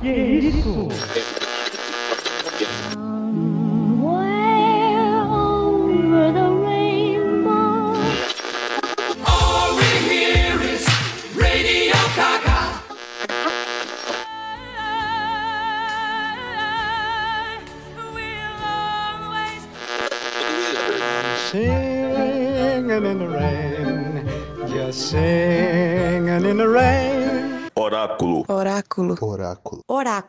[0.00, 1.27] Que isso?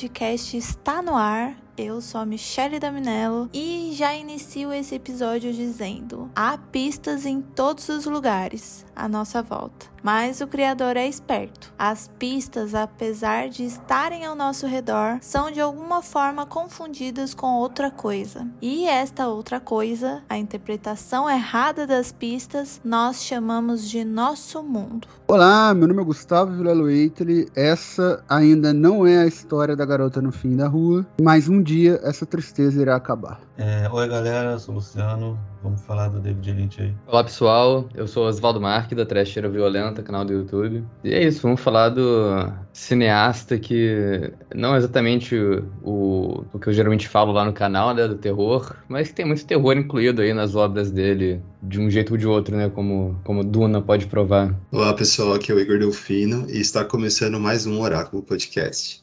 [0.00, 1.54] Podcast está no ar.
[1.76, 7.86] Eu sou a Michelle Daminello e já inicio esse episódio dizendo: há pistas em todos
[7.90, 9.86] os lugares à nossa volta.
[10.02, 11.72] Mas o Criador é esperto.
[11.78, 17.90] As pistas, apesar de estarem ao nosso redor, são de alguma forma confundidas com outra
[17.90, 18.46] coisa.
[18.62, 25.06] E esta outra coisa, a interpretação errada das pistas, nós chamamos de nosso mundo.
[25.28, 27.46] Olá, meu nome é Gustavo Vilelo Eiteli.
[27.54, 32.00] Essa ainda não é a história da garota no fim da rua, mas um dia
[32.02, 33.40] essa tristeza irá acabar.
[33.56, 36.94] É, oi galera, eu sou o Luciano, vamos falar do David Lynch aí.
[37.06, 38.60] Olá pessoal, eu sou Oswaldo
[38.90, 40.84] Marque da Trecheira Violenta, canal do YouTube.
[41.04, 45.36] E é isso, vamos falar do cineasta que não é exatamente
[45.82, 49.24] o, o que eu geralmente falo lá no canal, né, do terror, mas que tem
[49.24, 53.20] muito terror incluído aí nas obras dele, de um jeito ou de outro, né, como,
[53.22, 54.54] como Duna pode provar.
[54.72, 58.99] Olá pessoal, aqui é o Igor Delfino e está começando mais um Oráculo Podcast.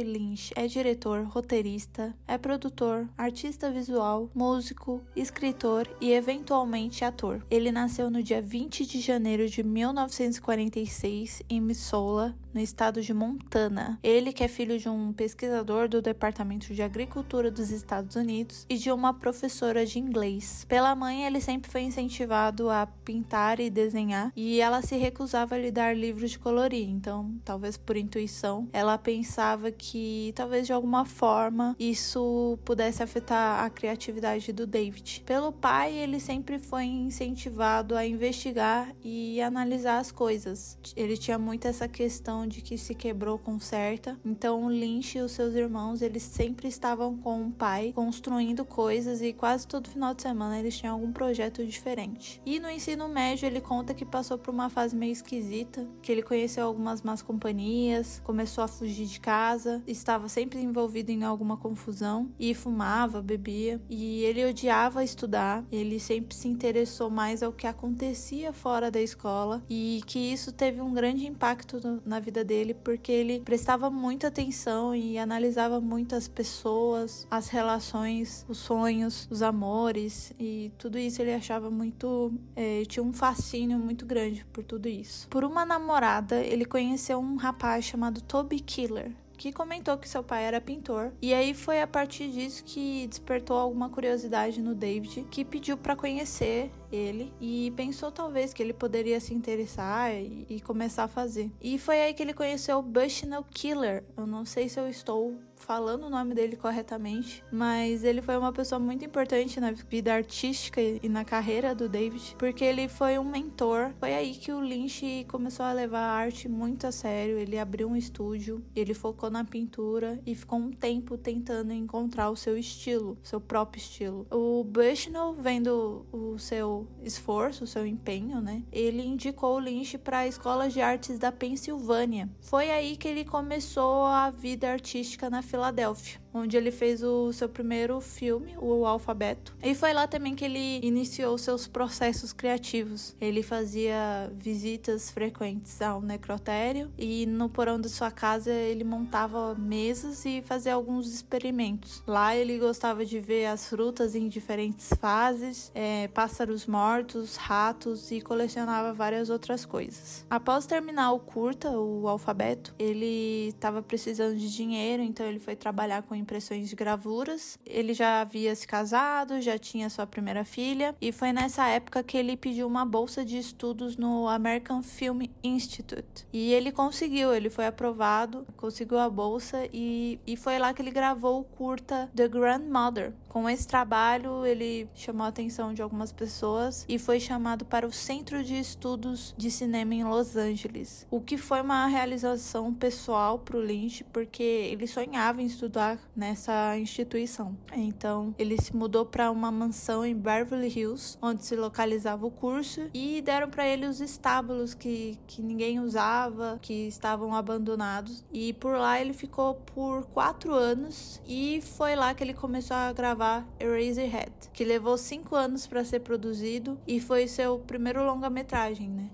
[0.00, 7.44] Lynch é diretor, roteirista, é produtor, artista visual, músico, escritor e eventualmente ator.
[7.50, 13.98] Ele nasceu no dia 20 de janeiro de 1946 em Missoula, no estado de Montana.
[14.02, 18.76] Ele que é filho de um pesquisador do Departamento de Agricultura dos Estados Unidos e
[18.76, 20.64] de uma professora de inglês.
[20.68, 25.58] Pela mãe, ele sempre foi incentivado a pintar e desenhar e ela se recusava a
[25.58, 26.88] lhe dar livros de colorir.
[26.88, 33.70] Então, talvez por intuição, ela pensava que talvez de alguma forma isso pudesse afetar a
[33.70, 35.22] criatividade do David.
[35.26, 40.78] Pelo pai, ele sempre foi incentivado a investigar e analisar as coisas.
[40.96, 44.18] Ele tinha muito essa questão de que se quebrou conserta.
[44.24, 49.32] Então, Lynch e os seus irmãos, eles sempre estavam com o pai construindo coisas e
[49.32, 52.40] quase todo final de semana eles tinham algum projeto diferente.
[52.46, 56.22] E no ensino médio, ele conta que passou por uma fase meio esquisita, que ele
[56.22, 62.30] conheceu algumas más companhias, começou a fugir de casa, estava sempre envolvido em alguma confusão
[62.38, 63.80] e fumava, bebia.
[63.88, 69.62] E ele odiava estudar, ele sempre se interessou mais ao que acontecia fora da escola
[69.68, 74.28] e que isso teve um grande impacto na vida vida dele, porque ele prestava muita
[74.28, 81.20] atenção e analisava muito as pessoas, as relações, os sonhos, os amores e tudo isso
[81.20, 82.32] ele achava muito.
[82.56, 85.28] É, tinha um fascínio muito grande por tudo isso.
[85.28, 90.44] Por uma namorada, ele conheceu um rapaz chamado Toby Killer que comentou que seu pai
[90.44, 91.12] era pintor.
[91.20, 95.96] E aí foi a partir disso que despertou alguma curiosidade no David, que pediu para
[95.96, 101.50] conhecer ele e pensou talvez que ele poderia se interessar e, e, começar a fazer.
[101.60, 104.04] E foi aí que ele conheceu o Bushnell Killer.
[104.16, 108.52] Eu não sei se eu estou falando o nome dele corretamente, mas ele foi uma
[108.52, 113.24] pessoa muito importante na vida artística e na carreira do David, porque ele foi um
[113.24, 113.92] mentor.
[113.98, 117.38] Foi aí que o Lynch começou a levar a arte muito a sério.
[117.38, 122.36] Ele abriu um estúdio, ele focou na pintura e ficou um tempo tentando encontrar o
[122.36, 124.26] seu estilo, seu próprio estilo.
[124.30, 128.62] O Bushnell, vendo o seu esforço, o seu empenho, né?
[128.70, 132.28] Ele indicou Lynch para a Escola de Artes da Pensilvânia.
[132.40, 137.48] Foi aí que ele começou a vida artística na Filadélfia onde ele fez o seu
[137.48, 139.54] primeiro filme, O Alfabeto.
[139.62, 143.14] E foi lá também que ele iniciou seus processos criativos.
[143.20, 150.24] Ele fazia visitas frequentes ao necrotério e no porão de sua casa ele montava mesas
[150.24, 152.02] e fazia alguns experimentos.
[152.06, 158.20] Lá ele gostava de ver as frutas em diferentes fases, é, pássaros mortos, ratos e
[158.20, 160.24] colecionava várias outras coisas.
[160.30, 166.02] Após terminar o curta, o alfabeto, ele estava precisando de dinheiro, então ele foi trabalhar
[166.02, 167.58] com impressões de gravuras.
[167.66, 172.16] Ele já havia se casado, já tinha sua primeira filha, e foi nessa época que
[172.16, 176.26] ele pediu uma bolsa de estudos no American Film Institute.
[176.32, 180.90] E ele conseguiu, ele foi aprovado, conseguiu a bolsa e, e foi lá que ele
[180.90, 183.12] gravou o curta The Grandmother.
[183.32, 187.90] Com esse trabalho, ele chamou a atenção de algumas pessoas e foi chamado para o
[187.90, 193.56] Centro de Estudos de Cinema em Los Angeles, o que foi uma realização pessoal para
[193.56, 197.56] o Lynch, porque ele sonhava em estudar nessa instituição.
[197.72, 202.90] Então, ele se mudou para uma mansão em Beverly Hills, onde se localizava o curso,
[202.92, 208.22] e deram para ele os estábulos que, que ninguém usava, que estavam abandonados.
[208.30, 212.92] E por lá ele ficou por quatro anos, e foi lá que ele começou a
[212.92, 213.21] gravar
[213.58, 219.10] Eraserhead, que levou cinco anos para ser produzido e foi seu primeiro longa-metragem, né?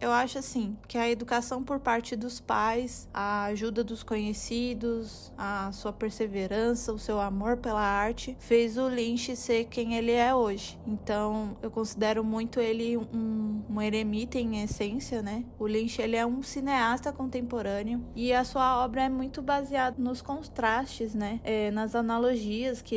[0.00, 5.70] Eu acho assim que a educação por parte dos pais, a ajuda dos conhecidos, a
[5.72, 10.78] sua perseverança, o seu amor pela arte fez o Lynch ser quem ele é hoje.
[10.86, 15.44] Então eu considero muito ele um, um eremita em essência, né?
[15.58, 20.20] O Lynch ele é um cineasta contemporâneo e a sua obra é muito baseada nos
[20.20, 21.40] contrastes, né?
[21.44, 22.96] É, nas analogias que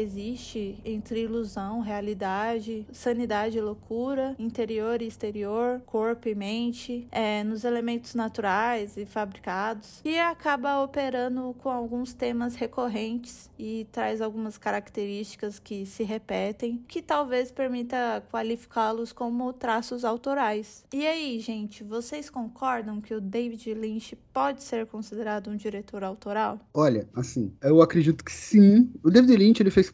[0.83, 8.15] entre ilusão, realidade, sanidade e loucura, interior e exterior, corpo e mente é, nos elementos
[8.15, 15.85] naturais e fabricados, e acaba operando com alguns temas recorrentes e traz algumas características que
[15.85, 20.83] se repetem, que talvez permita qualificá-los como traços autorais.
[20.93, 26.59] E aí, gente, vocês concordam que o David Lynch pode ser considerado um diretor autoral?
[26.73, 28.91] Olha, assim, eu acredito que sim.
[29.03, 29.89] O David Lynch ele fez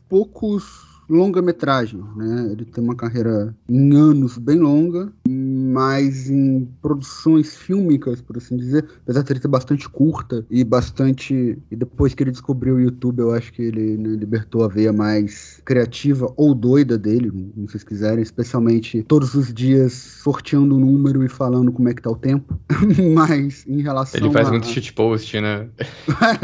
[0.51, 2.49] poucos longa-metragem, né?
[2.51, 8.87] Ele tem uma carreira em anos bem longa, mas em produções fílmicas, por assim dizer,
[9.03, 11.57] apesar de ele ser bastante curta e bastante.
[11.69, 14.93] E depois que ele descobriu o YouTube, eu acho que ele né, libertou a veia
[14.93, 21.23] mais criativa ou doida dele, como vocês quiserem, especialmente todos os dias sorteando o número
[21.23, 22.57] e falando como é que tá o tempo.
[23.13, 24.19] mas em relação.
[24.19, 24.51] Ele faz a...
[24.51, 25.67] muito shitpost, né?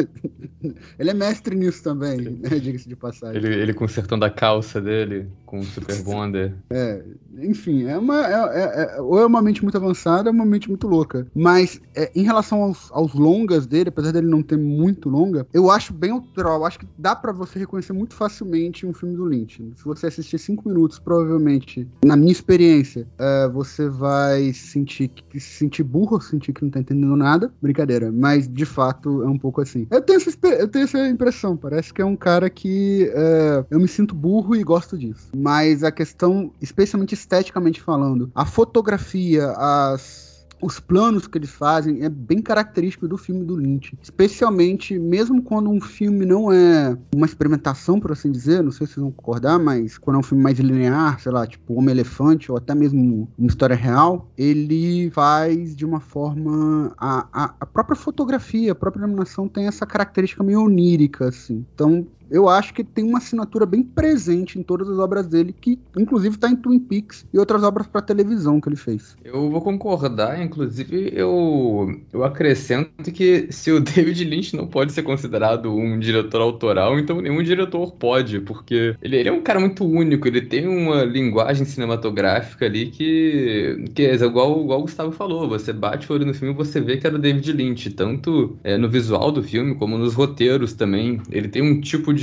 [0.99, 2.59] ele é mestre nisso também, né?
[2.59, 3.37] Diga-se de passagem.
[3.37, 6.53] Ele, ele consertando a calça calça dele com o Super Bonder.
[6.69, 7.01] É,
[7.39, 10.45] enfim, é uma, é, é, é, ou é uma mente muito avançada, ou é uma
[10.45, 11.25] mente muito louca.
[11.33, 15.71] Mas é, em relação aos, aos, longas dele, apesar dele não ter muito longa, eu
[15.71, 16.65] acho bem autoral.
[16.65, 19.63] Acho que dá para você reconhecer muito facilmente um filme do Lynch.
[19.75, 25.83] Se você assistir cinco minutos, provavelmente, na minha experiência, é, você vai sentir se sentir
[25.83, 27.51] burro, sentir que não tá entendendo nada.
[27.61, 29.87] Brincadeira, mas de fato é um pouco assim.
[29.89, 31.55] Eu tenho essa, eu tenho essa impressão.
[31.55, 35.29] Parece que é um cara que é, eu me sinto burro e gosto disso.
[35.35, 40.27] Mas a questão, especialmente esteticamente falando, a fotografia, as
[40.61, 43.97] os planos que eles fazem é bem característico do filme do Lynch.
[44.01, 48.93] Especialmente, mesmo quando um filme não é uma experimentação, por assim dizer, não sei se
[48.93, 52.57] vocês vão concordar, mas quando é um filme mais linear, sei lá, tipo Homem-Elefante, ou
[52.57, 56.93] até mesmo uma história real, ele faz de uma forma.
[56.97, 61.65] A, a, a própria fotografia, a própria animação tem essa característica meio onírica, assim.
[61.73, 65.79] Então, eu acho que tem uma assinatura bem presente em todas as obras dele, que
[65.97, 69.15] inclusive está em Twin Peaks e outras obras para televisão que ele fez.
[69.23, 75.03] Eu vou concordar, inclusive eu, eu acrescento que se o David Lynch não pode ser
[75.03, 79.85] considerado um diretor autoral, então nenhum diretor pode, porque ele, ele é um cara muito
[79.85, 85.47] único, ele tem uma linguagem cinematográfica ali que, que é igual, igual o Gustavo falou,
[85.47, 88.57] você bate o olho no filme e você vê que era o David Lynch, tanto
[88.63, 91.21] é, no visual do filme como nos roteiros também.
[91.31, 92.16] Ele tem um tipo de.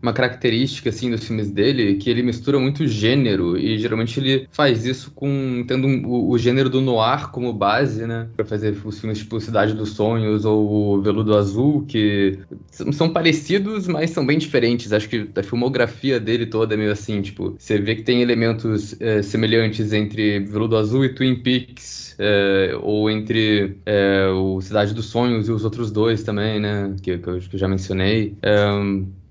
[0.00, 4.86] Uma característica assim dos filmes dele que ele mistura muito gênero e geralmente ele faz
[4.86, 8.28] isso com tendo um, o, o, gênero do noir como base, né?
[8.36, 12.38] Pra fazer os filmes tipo Cidade dos Sonhos ou Veludo Azul, que
[12.70, 14.92] são parecidos, mas são bem diferentes.
[14.92, 19.00] Acho que a filmografia dele toda é meio assim, tipo, você vê que tem elementos
[19.00, 25.06] é, semelhantes entre Veludo Azul e Twin Peaks, é, ou entre é, o Cidade dos
[25.06, 26.94] Sonhos e os outros dois também, né?
[27.02, 28.36] Que, que, eu, que eu já mencionei.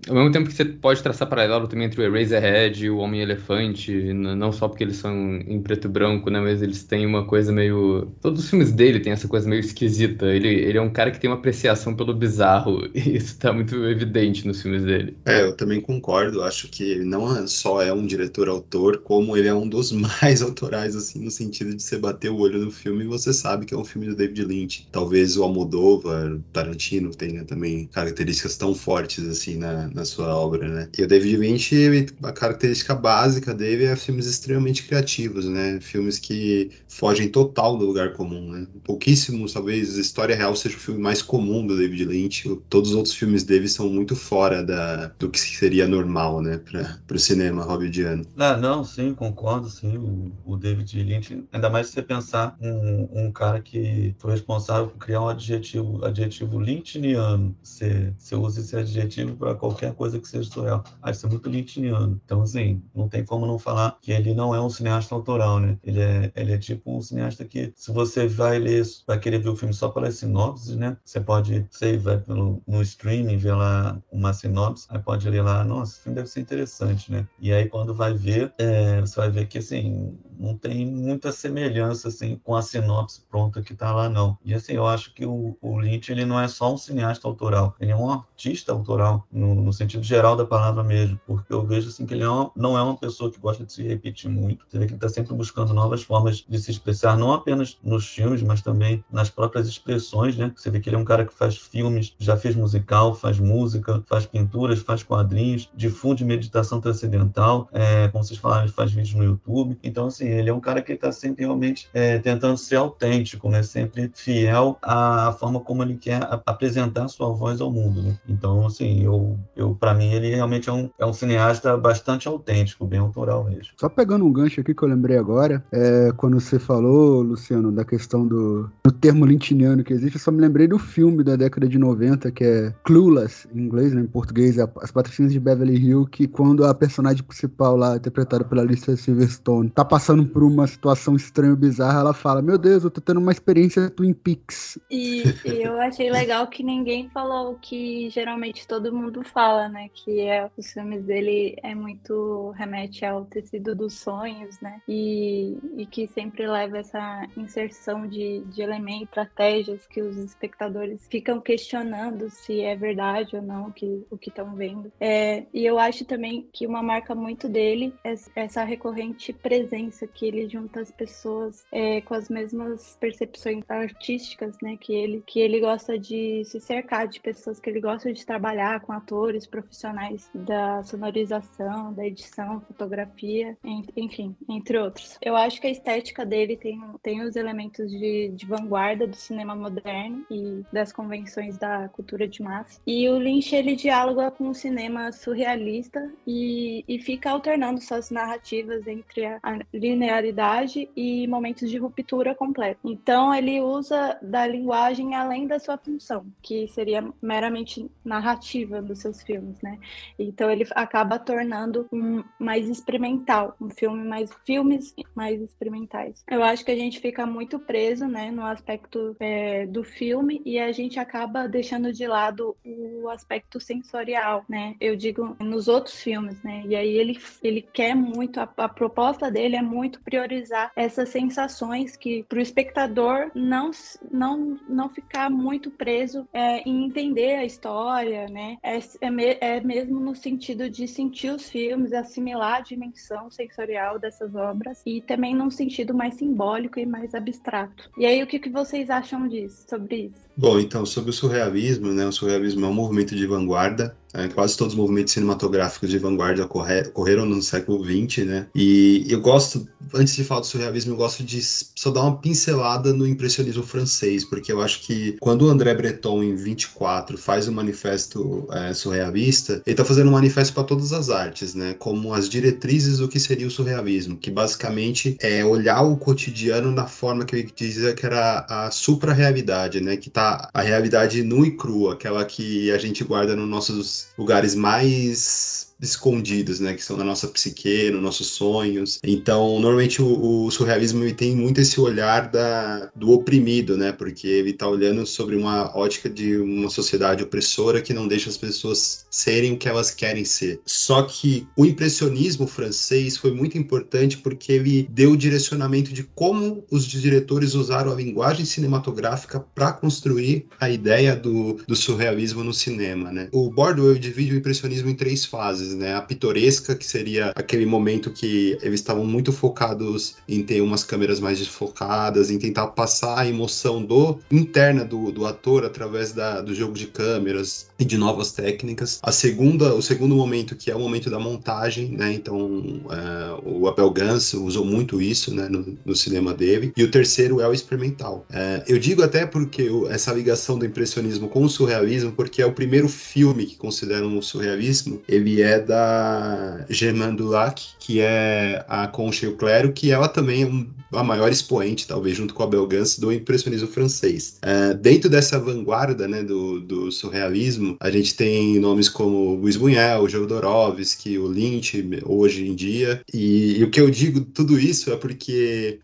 [0.08, 4.14] Ao mesmo tempo que você pode traçar paralelo também entre o Eraserhead e o Homem-Elefante,
[4.14, 7.52] não só porque eles são em preto e branco, né, mas eles têm uma coisa
[7.52, 8.12] meio...
[8.22, 10.26] Todos os filmes dele têm essa coisa meio esquisita.
[10.28, 13.76] Ele, ele é um cara que tem uma apreciação pelo bizarro, e isso tá muito
[13.86, 15.18] evidente nos filmes dele.
[15.26, 16.42] É, eu também concordo.
[16.44, 20.42] Acho que ele não é só é um diretor-autor, como ele é um dos mais
[20.42, 23.74] autorais, assim, no sentido de você bater o olho no filme e você sabe que
[23.74, 24.88] é um filme do David Lynch.
[24.92, 30.90] Talvez o Almodóvar, Tarantino tenha também características tão fortes, assim, na na sua obra, né?
[30.98, 31.76] E o David Lynch,
[32.24, 35.80] a característica básica dele é filmes extremamente criativos, né?
[35.82, 38.68] Filmes que fogem total do lugar comum, né?
[38.84, 42.62] Pouquíssimos, talvez, História Real seja o filme mais comum do David Lynch.
[42.70, 46.60] Todos os outros filmes dele são muito fora da, do que seria normal, né?
[47.08, 48.24] Para o cinema hollywoodiano.
[48.38, 49.98] Ah, não, sim, concordo, sim.
[49.98, 54.88] O, o David Lynch, ainda mais se você pensar um, um cara que foi responsável
[54.88, 57.56] por criar um adjetivo, adjetivo lynchiano.
[57.64, 60.84] Você, você usa esse adjetivo para qualquer qualquer coisa que seja surreal.
[61.02, 62.20] Ah, isso é muito lynchiano.
[62.26, 65.78] Então, assim, não tem como não falar que ele não é um cineasta autoral, né?
[65.84, 69.50] Ele é, ele é tipo um cineasta que, se você vai ler, vai querer ver
[69.50, 70.98] o filme só pelas sinopses, né?
[71.06, 75.64] Você pode, sei, vai pelo, no streaming, ver lá uma sinopse, aí pode ler lá,
[75.64, 77.28] nossa, esse filme deve ser interessante, né?
[77.40, 82.08] E aí, quando vai ver, é, você vai ver que, assim, não tem muita semelhança,
[82.08, 84.38] assim, com a sinopse pronta que tá lá, não.
[84.44, 87.76] E, assim, eu acho que o, o Lynch, ele não é só um cineasta autoral,
[87.80, 91.90] ele é um artista autoral, no, no sentido geral da palavra mesmo, porque eu vejo
[91.90, 94.66] assim que ele é uma, não é uma pessoa que gosta de se repetir muito.
[94.68, 98.08] Você vê que ele está sempre buscando novas formas de se expressar, não apenas nos
[98.08, 100.52] filmes, mas também nas próprias expressões, né?
[100.56, 104.04] Você vê que ele é um cara que faz filmes, já fez musical, faz música,
[104.08, 109.24] faz pinturas, faz quadrinhos, difunde meditação transcendental, é, como vocês falaram, ele faz vídeos no
[109.24, 109.78] YouTube.
[109.84, 113.64] Então, assim, ele é um cara que está sempre realmente é, tentando ser autêntico, né?
[113.64, 118.18] Sempre fiel à forma como ele quer apresentar sua voz ao mundo, né?
[118.28, 122.86] Então, assim, eu, eu para mim ele realmente é um, é um cineasta bastante autêntico,
[122.86, 123.74] bem autoral mesmo.
[123.78, 127.86] Só pegando um gancho aqui que eu lembrei agora, é, quando você falou, Luciano, da
[127.86, 131.68] questão do, do termo lintiniano que existe, eu só me lembrei do filme da década
[131.68, 135.78] de 90, que é Clueless, em inglês, né, em português, é As Patricinhas de Beverly
[135.78, 140.68] Hills, que quando a personagem principal lá, interpretada pela Alicia Silverstone, tá passando por uma
[140.68, 144.80] situação estranha e bizarra, ela fala, meu Deus, eu tô tendo uma experiência Twin Peaks.
[144.90, 149.90] E, e eu achei legal que ninguém falou o que geralmente todo mundo fala, né,
[149.94, 155.86] que é, os filmes dele é muito remete ao tecido dos sonhos, né, e, e
[155.86, 162.62] que sempre leva essa inserção de, de elementos, estratégias que os espectadores ficam questionando se
[162.62, 164.92] é verdade ou não que, o que estão vendo.
[165.00, 170.26] É, e eu acho também que uma marca muito dele é essa recorrente presença que
[170.26, 175.60] ele junta as pessoas é, com as mesmas percepções artísticas, né, que ele que ele
[175.60, 180.84] gosta de se cercar de pessoas que ele gosta de trabalhar com atores profissionais da
[180.84, 183.58] sonorização, da edição, fotografia,
[183.96, 185.18] enfim, entre outros.
[185.22, 189.56] Eu acho que a estética dele tem, tem os elementos de, de vanguarda do cinema
[189.56, 192.80] moderno e das convenções da cultura de massa.
[192.86, 198.88] E o Lynch, ele dialoga com o cinema surrealista e, e fica alternando suas narrativas
[198.88, 199.60] entre a, a
[199.98, 202.80] linearidade e momentos de ruptura completa.
[202.84, 209.22] Então, ele usa da linguagem além da sua função, que seria meramente narrativa dos seus
[209.24, 209.80] filmes né?
[210.18, 216.24] Então ele acaba tornando um mais experimental, um filme mais filmes mais experimentais.
[216.30, 220.60] Eu acho que a gente fica muito preso, né, no aspecto é, do filme e
[220.60, 224.76] a gente acaba deixando de lado o aspecto sensorial, né?
[224.80, 226.64] Eu digo nos outros filmes, né?
[226.68, 231.10] E aí ele ele quer muito a, a proposta dele é muito muito priorizar essas
[231.10, 233.72] sensações que para o espectador não,
[234.12, 238.58] não, não ficar muito preso é, em entender a história, né?
[238.62, 243.98] É, é, me, é mesmo no sentido de sentir os filmes, assimilar a dimensão sensorial
[243.98, 247.90] dessas obras e também num sentido mais simbólico e mais abstrato.
[247.98, 250.28] E aí, o que, que vocês acham disso, sobre isso?
[250.36, 252.06] Bom, então, sobre o surrealismo, né?
[252.06, 256.46] O surrealismo é um movimento de vanguarda é, quase todos os movimentos cinematográficos de vanguarda
[256.46, 258.48] ocorreram no século XX, né?
[258.56, 262.94] E eu gosto, antes de falar do surrealismo, eu gosto de só dar uma pincelada
[262.94, 267.52] no impressionismo francês, porque eu acho que quando o André Breton, em 24, faz o
[267.52, 271.76] manifesto é, surrealista, ele está fazendo um manifesto para todas as artes, né?
[271.78, 276.86] Como as diretrizes do que seria o surrealismo, que basicamente é olhar o cotidiano da
[276.86, 279.98] forma que ele dizia que era a supra-realidade, né?
[279.98, 284.56] Que tá a realidade nua e crua, aquela que a gente guarda nos nossos lugares
[284.56, 289.00] mais escondidos, né, que são na nossa psique, nos nossos sonhos.
[289.04, 294.52] Então, normalmente o, o surrealismo tem muito esse olhar da, do oprimido, né, porque ele
[294.52, 299.54] está olhando sobre uma ótica de uma sociedade opressora que não deixa as pessoas serem
[299.54, 300.60] o que elas querem ser.
[300.66, 306.64] Só que o impressionismo francês foi muito importante porque ele deu o direcionamento de como
[306.72, 313.12] os diretores usaram a linguagem cinematográfica para construir a ideia do, do surrealismo no cinema,
[313.12, 313.30] né.
[313.32, 315.96] O Bordwell divide o impressionismo em três fases né?
[315.96, 321.20] A pitoresca, que seria aquele momento que eles estavam muito focados em ter umas câmeras
[321.20, 326.54] mais desfocadas, em tentar passar a emoção do interna do, do ator através da, do
[326.54, 329.00] jogo de câmeras e de novas técnicas.
[329.02, 332.14] A segunda, o segundo momento, que é o momento da montagem, né?
[332.14, 335.48] Então, é, o Abel Gans usou muito isso, né?
[335.50, 336.72] No, no, cinema dele.
[336.78, 338.26] E o terceiro é o experimental.
[338.32, 342.54] É, eu digo até porque essa ligação do impressionismo com o surrealismo, porque é o
[342.54, 349.26] primeiro filme que consideram o surrealismo, ele é da Germaine Dulac, que é a Concha
[349.26, 352.66] e o Clero, que ela também é um, a maior expoente, talvez, junto com a
[352.66, 354.38] Gans, do impressionismo francês.
[354.42, 360.08] É, dentro dessa vanguarda né, do, do, surrealismo, a gente tem nomes como Luiz Buñuel,
[360.08, 363.02] Jodorowsky, o Lynch, hoje em dia.
[363.14, 365.80] E, e, o que eu digo tudo isso é porque,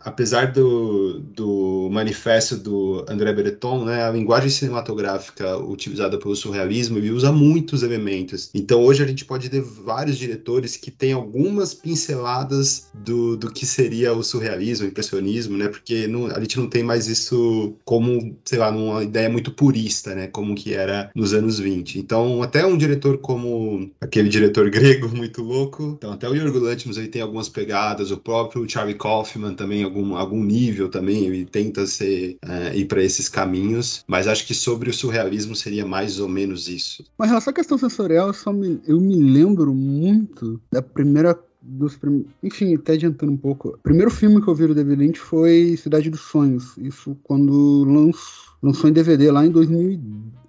[0.00, 7.10] apesar do, do manifesto do André Breton, né, a linguagem cinematográfica utilizada pelo surrealismo, ele
[7.10, 8.50] usa muitos elementos.
[8.54, 13.66] Então, hoje a gente pode ter vários diretores que têm algumas pinceladas do, do que
[13.66, 15.68] seria o surrealismo, impressionismo, né?
[15.68, 20.14] Porque não, a gente não tem mais isso como, sei lá, uma ideia muito purista,
[20.14, 20.26] né?
[20.26, 21.98] Como que era nos anos 20.
[21.98, 26.98] Então, até um diretor como aquele diretor grego muito louco, então até o Yorgo Lanthimos
[26.98, 31.86] aí tem algumas pegadas, o próprio Charlie Kaufman também, algum, algum nível também, ele tenta
[31.86, 36.28] ser, é, ir para esses caminhos, mas acho que sobre o surrealismo seria mais ou
[36.28, 37.04] menos isso.
[37.18, 42.26] Mas relação à questão sensorial, só me, eu me lembro muito da primeira dos prim...
[42.42, 43.70] enfim, até adiantando um pouco.
[43.70, 46.76] O primeiro filme que eu vi do David Lynch foi Cidade dos Sonhos.
[46.76, 50.00] Isso quando lançou, lançou em DVD lá em 2000,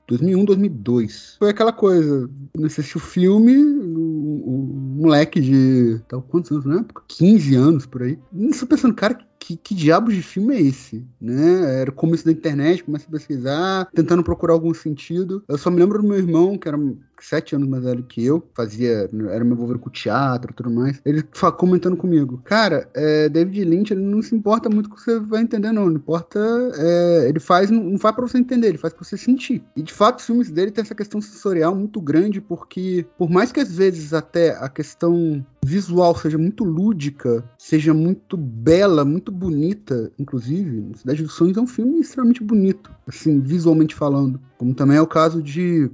[0.08, 1.36] 2001, 2002.
[1.40, 6.00] Foi aquela coisa, você assistiu o filme, o, o moleque de.
[6.08, 7.04] Tá, quantos anos na época?
[7.08, 8.20] 15 anos por aí.
[8.32, 11.06] Você pensando, cara, que, que diabos de filme é esse?
[11.22, 11.82] Né?
[11.82, 15.44] Era o começo da internet, começa a pesquisar, tentando procurar algum sentido.
[15.48, 16.78] Eu só me lembro do meu irmão, que era
[17.20, 21.02] sete anos mais velho que eu, fazia, era me envolver com teatro e tudo mais,
[21.06, 21.24] ele
[21.58, 25.20] comentando comigo, cara, é, David Lynch, ele não se importa muito com o que você
[25.20, 26.40] vai entender, não, não importa,
[26.78, 29.64] é, ele faz, não, não faz pra você entender, ele faz pra você sentir.
[29.76, 33.52] E de fato, os filmes dele tem essa questão sensorial muito grande, porque por mais
[33.52, 40.12] que às vezes até a questão visual seja muito lúdica, seja muito bela, muito bonita,
[40.20, 44.40] inclusive, Cidade dos Sonhos é um filme extremamente bonito, assim, visualmente falando.
[44.58, 45.90] Como também é o caso de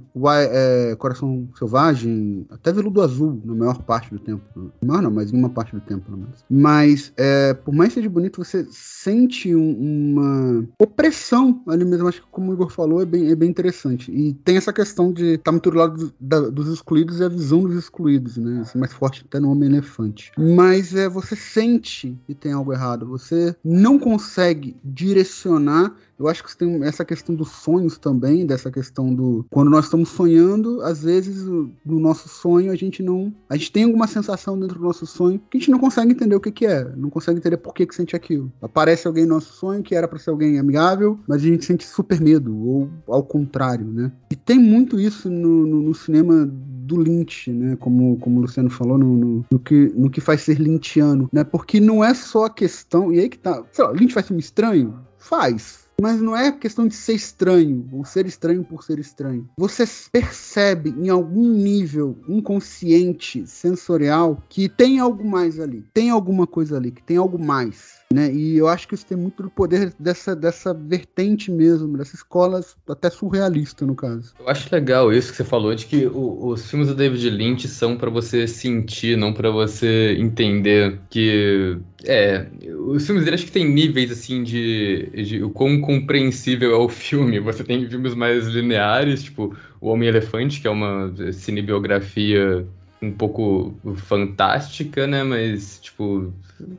[0.50, 4.42] é, Coração Selvagem, até Veludo Azul, na maior parte do tempo.
[4.82, 6.44] Não, não, mas em uma parte do tempo, pelo menos.
[6.48, 12.08] Mas, é, por mais que seja bonito, você sente um, uma opressão ali mesmo.
[12.08, 14.10] Acho que, como o Igor falou, é bem, é bem interessante.
[14.10, 17.24] E tem essa questão de estar tá muito do lado do, da, dos excluídos e
[17.24, 18.60] a visão dos excluídos, né?
[18.60, 20.32] Assim, mais forte até no Homem-Elefante.
[20.36, 23.06] Mas é, você sente que tem algo errado.
[23.06, 29.12] Você não consegue direcionar eu acho que tem essa questão dos sonhos também, dessa questão
[29.14, 29.44] do.
[29.50, 33.32] Quando nós estamos sonhando, às vezes no nosso sonho a gente não.
[33.48, 36.34] A gente tem alguma sensação dentro do nosso sonho que a gente não consegue entender
[36.34, 36.84] o que, que é.
[36.96, 38.52] Não consegue entender por que, que sente aquilo.
[38.60, 41.86] Aparece alguém no nosso sonho que era para ser alguém amigável, mas a gente sente
[41.86, 44.12] super medo, ou ao contrário, né?
[44.30, 47.76] E tem muito isso no, no, no cinema do Lynch, né?
[47.76, 51.42] Como, como o Luciano falou, no, no, no, que, no que faz ser lynchiano, né?
[51.42, 53.12] Porque não é só a questão.
[53.12, 53.62] E aí que tá.
[53.72, 54.94] Sei lá, Lynch faz filme estranho?
[55.18, 59.48] Faz mas não é questão de ser estranho, ou ser estranho por ser estranho.
[59.56, 66.76] Você percebe em algum nível inconsciente, sensorial, que tem algo mais ali, tem alguma coisa
[66.76, 68.01] ali, que tem algo mais.
[68.12, 68.32] Né?
[68.32, 72.60] E eu acho que isso tem muito do poder dessa, dessa vertente mesmo, dessa escola
[72.88, 74.34] até surrealista, no caso.
[74.38, 77.68] Eu acho legal isso que você falou, de que o, os filmes do David Lynch
[77.68, 81.78] são para você sentir, não para você entender que.
[82.04, 82.46] É,
[82.88, 86.88] os filmes dele acho que tem níveis assim de, de o quão compreensível é o
[86.88, 87.38] filme.
[87.38, 92.66] Você tem filmes mais lineares, tipo O Homem-Elefante, que é uma cinebiografia
[93.02, 95.24] um pouco fantástica, né?
[95.24, 96.32] Mas, tipo,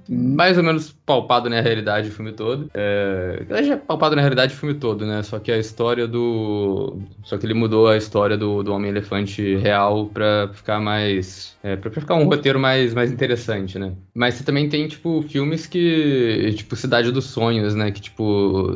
[0.10, 2.70] mais ou menos palpado na realidade o filme todo.
[2.74, 5.22] É, já é palpado na realidade o filme todo, né?
[5.24, 7.00] Só que a história do.
[7.24, 11.56] Só que ele mudou a história do, do Homem-Elefante real pra ficar mais.
[11.64, 13.94] É, pra ficar um roteiro mais, mais interessante, né?
[14.14, 16.54] Mas você também tem, tipo, filmes que.
[16.56, 17.92] Tipo, Cidade dos Sonhos, né?
[17.92, 18.24] Que, tipo,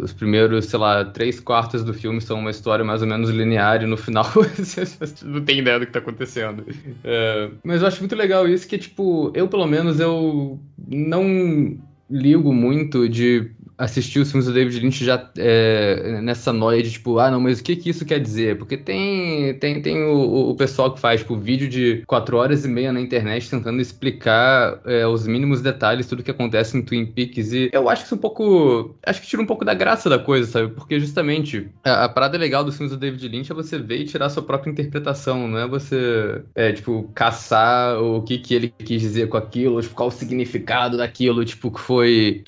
[0.03, 3.83] os primeiros, sei lá, três quartos do filme são uma história mais ou menos linear
[3.83, 4.85] e no final você
[5.25, 6.65] não tem ideia do que tá acontecendo.
[7.03, 10.59] É, mas eu acho muito legal isso que, tipo, eu pelo menos eu
[10.97, 11.77] não
[12.09, 17.19] ligo muito de assistir os filmes do David Lynch já é, nessa noia de tipo,
[17.19, 18.57] ah, não, mas o que que isso quer dizer?
[18.57, 22.67] Porque tem tem, tem o, o pessoal que faz tipo, vídeo de quatro horas e
[22.67, 27.51] meia na internet tentando explicar é, os mínimos detalhes, tudo que acontece em Twin Peaks.
[27.53, 28.95] E eu acho que isso um pouco.
[29.05, 30.73] Acho que tira um pouco da graça da coisa, sabe?
[30.73, 34.05] Porque justamente a, a parada legal dos filmes do David Lynch é você ver e
[34.05, 38.69] tirar a sua própria interpretação, não é você, é, tipo, caçar o que que ele
[38.69, 42.43] quis dizer com aquilo, tipo, qual o significado daquilo, tipo, que foi.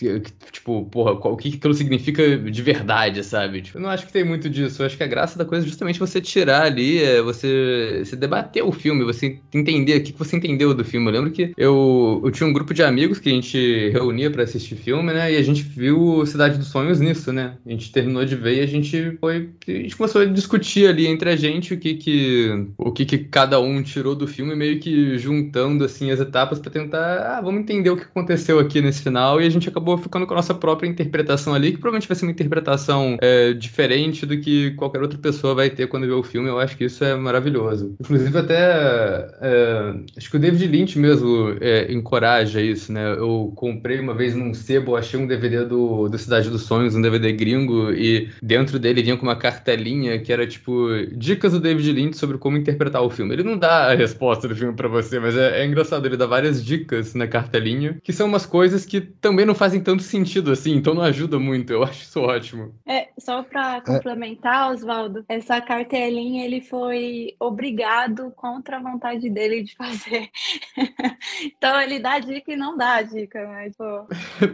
[0.52, 3.62] Tipo, porra, o que aquilo significa de verdade, sabe?
[3.62, 4.82] Tipo, eu não acho que tem muito disso.
[4.82, 8.16] Eu acho que a graça da coisa é justamente você tirar ali, é você, você
[8.16, 11.08] debater o filme, você entender o que você entendeu do filme.
[11.08, 14.44] Eu lembro que eu, eu tinha um grupo de amigos que a gente reunia para
[14.44, 15.32] assistir filme, né?
[15.34, 17.56] E a gente viu Cidade dos Sonhos nisso, né?
[17.66, 19.50] A gente terminou de ver e a gente foi.
[19.68, 23.18] A gente começou a discutir ali entre a gente o que que, o que, que
[23.18, 27.38] cada um tirou do filme, meio que juntando assim as etapas para tentar.
[27.38, 29.42] Ah, vamos entender o que aconteceu aqui nesse final.
[29.42, 32.16] E a gente acabou ficando com a nossa própria interpretação interpretação ali, que provavelmente vai
[32.16, 36.24] ser uma interpretação é, diferente do que qualquer outra pessoa vai ter quando vê o
[36.24, 36.48] filme.
[36.48, 37.96] Eu acho que isso é maravilhoso.
[38.00, 39.28] Inclusive, até.
[39.42, 43.14] É, acho que o David Lynch mesmo é, encoraja isso, né?
[43.14, 47.02] Eu comprei uma vez num sebo, achei um DVD do, do Cidade dos Sonhos, um
[47.02, 51.92] DVD gringo, e dentro dele vinha com uma cartelinha que era tipo dicas do David
[51.92, 53.34] Lynch sobre como interpretar o filme.
[53.34, 56.26] Ele não dá a resposta do filme para você, mas é, é engraçado, ele dá
[56.26, 60.76] várias dicas na cartelinha, que são umas coisas que também não fazem tanto sentido assim,
[60.76, 62.76] então não ajuda muito, eu acho isso ótimo.
[62.86, 69.76] É, só para complementar, Oswaldo, essa cartelinha ele foi obrigado contra a vontade dele de
[69.76, 70.30] fazer.
[71.46, 74.08] então ele dá dica e não dá dica, mas pô.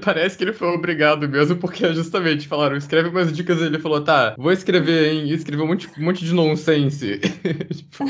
[0.04, 4.04] Parece que ele foi obrigado mesmo, porque justamente falaram, escreve umas dicas e ele falou,
[4.04, 5.26] tá, vou escrever, hein?
[5.28, 7.20] E escreveu um monte, um monte de nonsense.
[7.74, 8.04] tipo,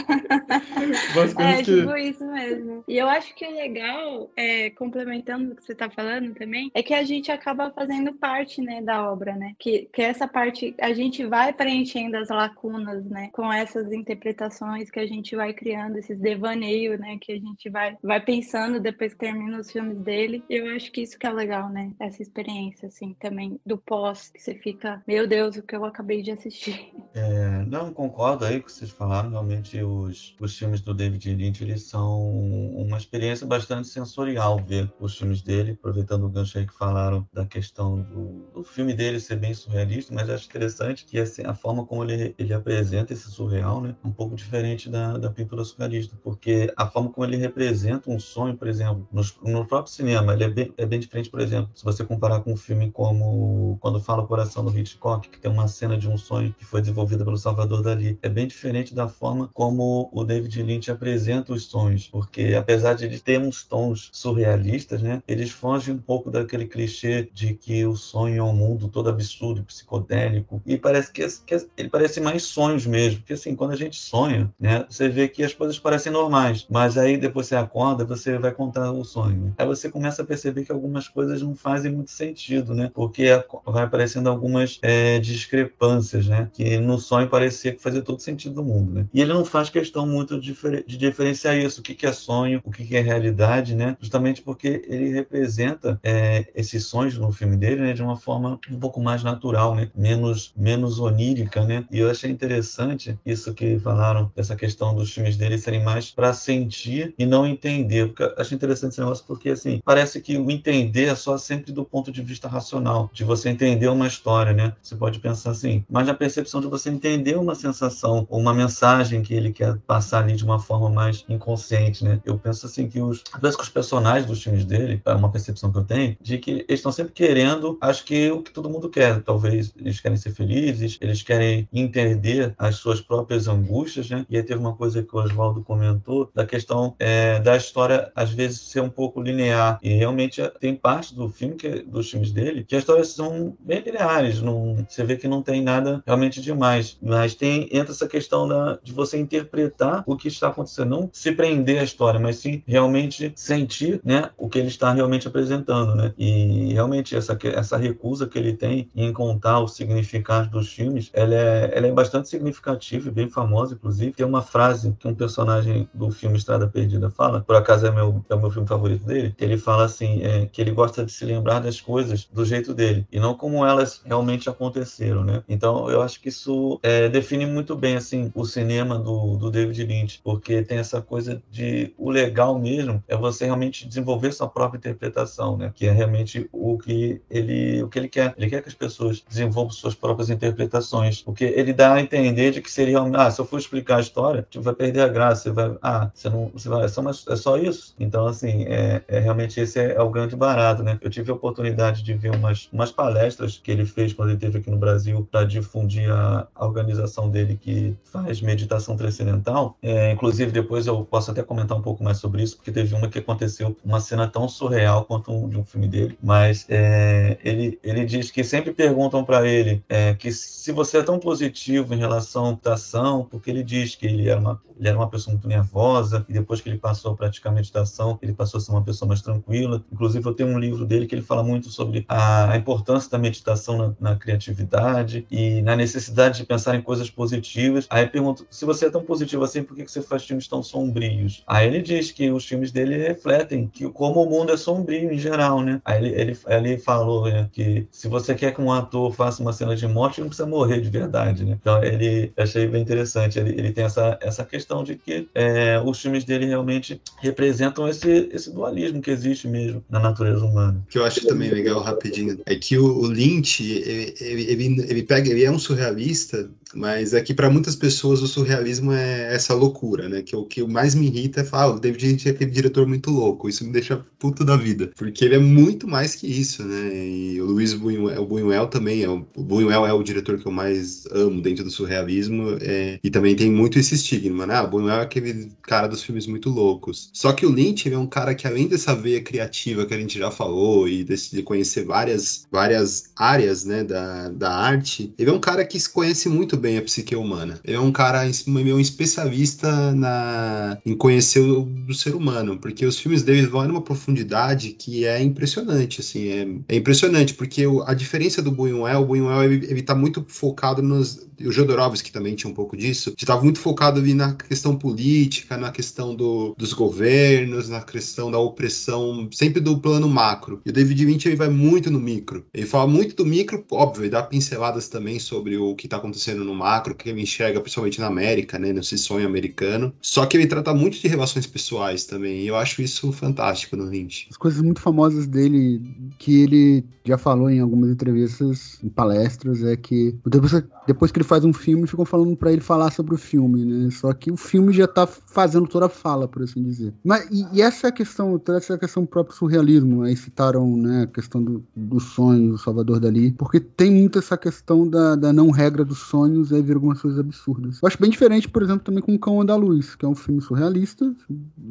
[1.39, 1.63] é, que...
[1.63, 2.83] tipo isso mesmo.
[2.87, 6.83] E eu acho que o legal, é, complementando o que você tá falando também, é
[6.83, 9.53] que a gente acaba fazendo parte né, da obra, né?
[9.59, 13.29] Que, que essa parte a gente vai preenchendo as lacunas, né?
[13.31, 17.19] Com essas interpretações que a gente vai criando, esses devaneios, né?
[17.21, 20.43] Que a gente vai, vai pensando depois que termina os filmes dele.
[20.49, 21.91] Eu acho que isso que é legal, né?
[21.99, 26.23] Essa experiência, assim, também do pós, que você fica, meu Deus, o que eu acabei
[26.23, 26.91] de assistir.
[27.13, 29.29] É, não, concordo aí com o que vocês falaram.
[29.29, 32.27] Realmente, os, os filmes do David Lynch, eles são
[32.75, 37.45] uma experiência bastante sensorial ver os filmes dele, aproveitando o gancho aí que falaram da
[37.45, 38.14] questão do
[38.53, 42.33] o filme dele ser bem surrealista, mas acho interessante que assim, a forma como ele,
[42.37, 46.87] ele apresenta esse surreal né, é um pouco diferente da, da pintura surrealista, porque a
[46.87, 50.73] forma como ele representa um sonho, por exemplo, no, no próprio cinema, ele é bem,
[50.77, 54.27] é bem diferente, por exemplo, se você comparar com um filme como Quando Fala o
[54.27, 57.81] Coração do Hitchcock, que tem uma cena de um sonho que foi desenvolvida pelo Salvador
[57.81, 62.93] Dali, é bem diferente da forma como o David Lynch apresenta os sonhos, porque apesar
[62.93, 67.85] de ele ter uns tons surrealistas, né, eles fogem um pouco daquele clichê de que
[67.85, 72.43] o sonho é um mundo todo absurdo, psicodélico, e parece que, que ele parece mais
[72.43, 76.11] sonhos mesmo, porque assim, quando a gente sonha, né, você vê que as coisas parecem
[76.11, 79.37] normais, mas aí depois você acorda, você vai contar o sonho.
[79.37, 79.53] Né?
[79.57, 83.27] Aí você começa a perceber que algumas coisas não fazem muito sentido, né, porque
[83.65, 88.63] vai aparecendo algumas é, discrepâncias, né, que no sonho parecia que fazia todo sentido do
[88.63, 89.05] mundo, né.
[89.13, 90.55] E ele não faz questão muito de,
[90.87, 95.09] diferenciar isso, o que, é sonho, o que, que é realidade, né, justamente porque ele
[95.09, 99.75] representa é, esses sonhos no, filme dele, né, de uma forma um pouco mais natural,
[99.75, 101.85] né, menos menos onírica, né.
[101.91, 106.33] E eu achei interessante isso que falaram dessa questão dos filmes dele serem mais para
[106.33, 108.07] sentir e não entender.
[108.07, 111.85] Porque acho interessante esse negócio porque assim parece que o entender é só sempre do
[111.85, 114.73] ponto de vista racional, de você entender uma história, né.
[114.81, 119.33] Você pode pensar assim, mas na percepção de você entender uma sensação, uma mensagem que
[119.33, 122.19] ele quer passar ali de uma forma mais inconsciente, né.
[122.25, 125.71] Eu penso assim que os, parece que os personagens dos filmes dele, é uma percepção
[125.71, 128.89] que eu tenho, de que eles estão sempre querendo, acho que o que todo mundo
[128.89, 134.25] quer, talvez eles querem ser felizes, eles querem entender as suas próprias angústias, né?
[134.29, 138.31] E aí teve uma coisa que o Oswaldo comentou da questão é, da história às
[138.31, 142.63] vezes ser um pouco linear e realmente tem parte do filme que dos filmes dele
[142.63, 146.97] que as histórias são bem lineares, não você vê que não tem nada realmente demais,
[147.01, 151.31] mas tem entra essa questão da, de você interpretar o que está acontecendo, não se
[151.31, 156.13] prender à história, mas sim realmente sentir, né, o que ele está realmente apresentando, né?
[156.17, 161.33] E realmente essa essa recusa que ele tem em contar o significado dos filmes, ela
[161.33, 164.11] é, ela é bastante significativa e bem famosa, inclusive.
[164.13, 168.23] Tem uma frase que um personagem do filme Estrada Perdida fala, por acaso é meu
[168.29, 171.11] é o meu filme favorito dele, que ele fala assim, é, que ele gosta de
[171.11, 175.43] se lembrar das coisas do jeito dele e não como elas realmente aconteceram, né?
[175.47, 179.83] Então eu acho que isso é, define muito bem assim o cinema do, do David
[179.85, 184.77] Lynch, porque tem essa coisa de o legal mesmo é você realmente desenvolver sua própria
[184.77, 185.71] interpretação, né?
[185.73, 188.33] Que é realmente o que ele o que ele quer.
[188.37, 192.61] Ele quer que as pessoas desenvolvam suas próprias interpretações, porque ele dá a entender de
[192.61, 195.51] que seria, ah, se eu for explicar a história, tu vai perder a graça, você
[195.51, 197.95] vai, ah, você não, você vai, é só, é só isso.
[197.99, 200.97] Então assim, é, é realmente esse é, é, o grande barato, né?
[201.01, 204.59] Eu tive a oportunidade de ver umas umas palestras que ele fez quando ele esteve
[204.59, 209.77] aqui no Brasil para difundir a, a, organização dele que faz meditação transcendental.
[209.81, 213.07] É, inclusive depois eu posso até comentar um pouco mais sobre isso, porque teve uma
[213.07, 217.79] que aconteceu uma cena tão surreal quanto um, de um filme dele, mas é, ele,
[217.83, 221.97] ele diz que sempre perguntam para ele é, que se você é tão positivo em
[221.97, 225.47] relação à ação, porque ele diz que ele era uma, ele era uma pessoa muito
[225.47, 229.07] nervosa e depois que ele passou a praticar meditação, ele passou a ser uma pessoa
[229.07, 229.83] mais tranquila.
[229.93, 233.19] Inclusive eu tenho um livro dele que ele fala muito sobre a, a importância da
[233.19, 237.85] meditação na, na, criatividade e na necessidade de pensar em coisas positivas.
[237.91, 241.43] Aí pergunto, se você é tão positivo assim, por que você faz filmes tão sombrios?
[241.45, 245.19] Aí ele diz que os filmes dele refletem que como o mundo é sombrio em
[245.19, 245.79] geral, né?
[245.85, 249.51] Aí ele, ele, ele falou né, que se você quer que um ator faça uma
[249.51, 251.57] cena de morte, não precisa morrer de verdade, né?
[251.59, 253.37] Então ele achei bem interessante.
[253.37, 258.29] Ele, ele tem essa, essa questão de que é, os filmes dele realmente representam esse,
[258.31, 260.81] esse dualismo que existe mesmo na natureza humana.
[260.87, 264.85] O que eu acho também legal rapidinho é que o, o Lynch ele, ele, ele,
[264.89, 269.33] ele pega ele é um surrealista mas é que para muitas pessoas o surrealismo é
[269.33, 270.21] essa loucura, né?
[270.21, 272.85] Que o que mais me irrita é falar, ah, o David Lynch é aquele diretor
[272.85, 273.47] muito louco.
[273.47, 274.91] Isso me deixa puto da vida.
[274.95, 277.07] Porque ele é muito mais que isso, né?
[277.07, 280.51] E o Luiz Buñuel, Buñuel também é o, o Buñuel é o diretor que eu
[280.51, 282.57] mais amo dentro do surrealismo.
[282.61, 284.55] É, e também tem muito esse estigma, né?
[284.55, 287.09] Ah, Buñuel é aquele cara dos filmes muito loucos.
[287.13, 290.19] Só que o Lynch é um cara que além dessa veia criativa que a gente
[290.19, 295.39] já falou e de conhecer várias, várias áreas, né, da, da arte, ele é um
[295.39, 297.59] cara que se conhece muito bem bem a psique humana.
[297.63, 302.97] Ele é um cara, um especialista na, em conhecer o, o ser humano, porque os
[302.97, 307.93] filmes dele vão numa profundidade que é impressionante, assim, é, é impressionante, porque o, a
[307.93, 312.49] diferença do Buñuel, o Buñuel, ele, ele tá muito focado nos, o Jodorowsky também tinha
[312.49, 317.69] um pouco disso, estava muito focado ali na questão política, na questão do, dos governos,
[317.69, 320.61] na questão da opressão, sempre do plano macro.
[320.65, 322.45] E o David Lynch ele vai muito no micro.
[322.53, 326.43] Ele fala muito do micro, óbvio, ele dá pinceladas também sobre o que está acontecendo
[326.43, 329.93] no macro, que ele enxerga principalmente na América, né, nesse sonho americano.
[330.01, 333.85] Só que ele trata muito de relações pessoais também, e eu acho isso fantástico no
[333.85, 334.27] Lynch.
[334.29, 335.81] As coisas muito famosas dele,
[336.17, 341.24] que ele já falou em algumas entrevistas, em palestras, é que depois, depois que ele
[341.25, 343.91] faz um filme, ficam falando para ele falar sobre o filme, né?
[343.91, 346.93] Só que o filme já tá fazendo toda a fala, por assim dizer.
[347.03, 350.15] Mas, e, e essa é a questão, essa é a questão do próprio surrealismo, aí
[350.15, 354.87] citaram, né, a questão do, do sonho, do Salvador Dali, porque tem muito essa questão
[354.87, 357.79] da, da não regra dos sonhos aí vira algumas coisas absurdas.
[357.81, 360.41] Eu acho bem diferente, por exemplo, também com O Cão Andaluz, que é um filme
[360.41, 361.13] surrealista,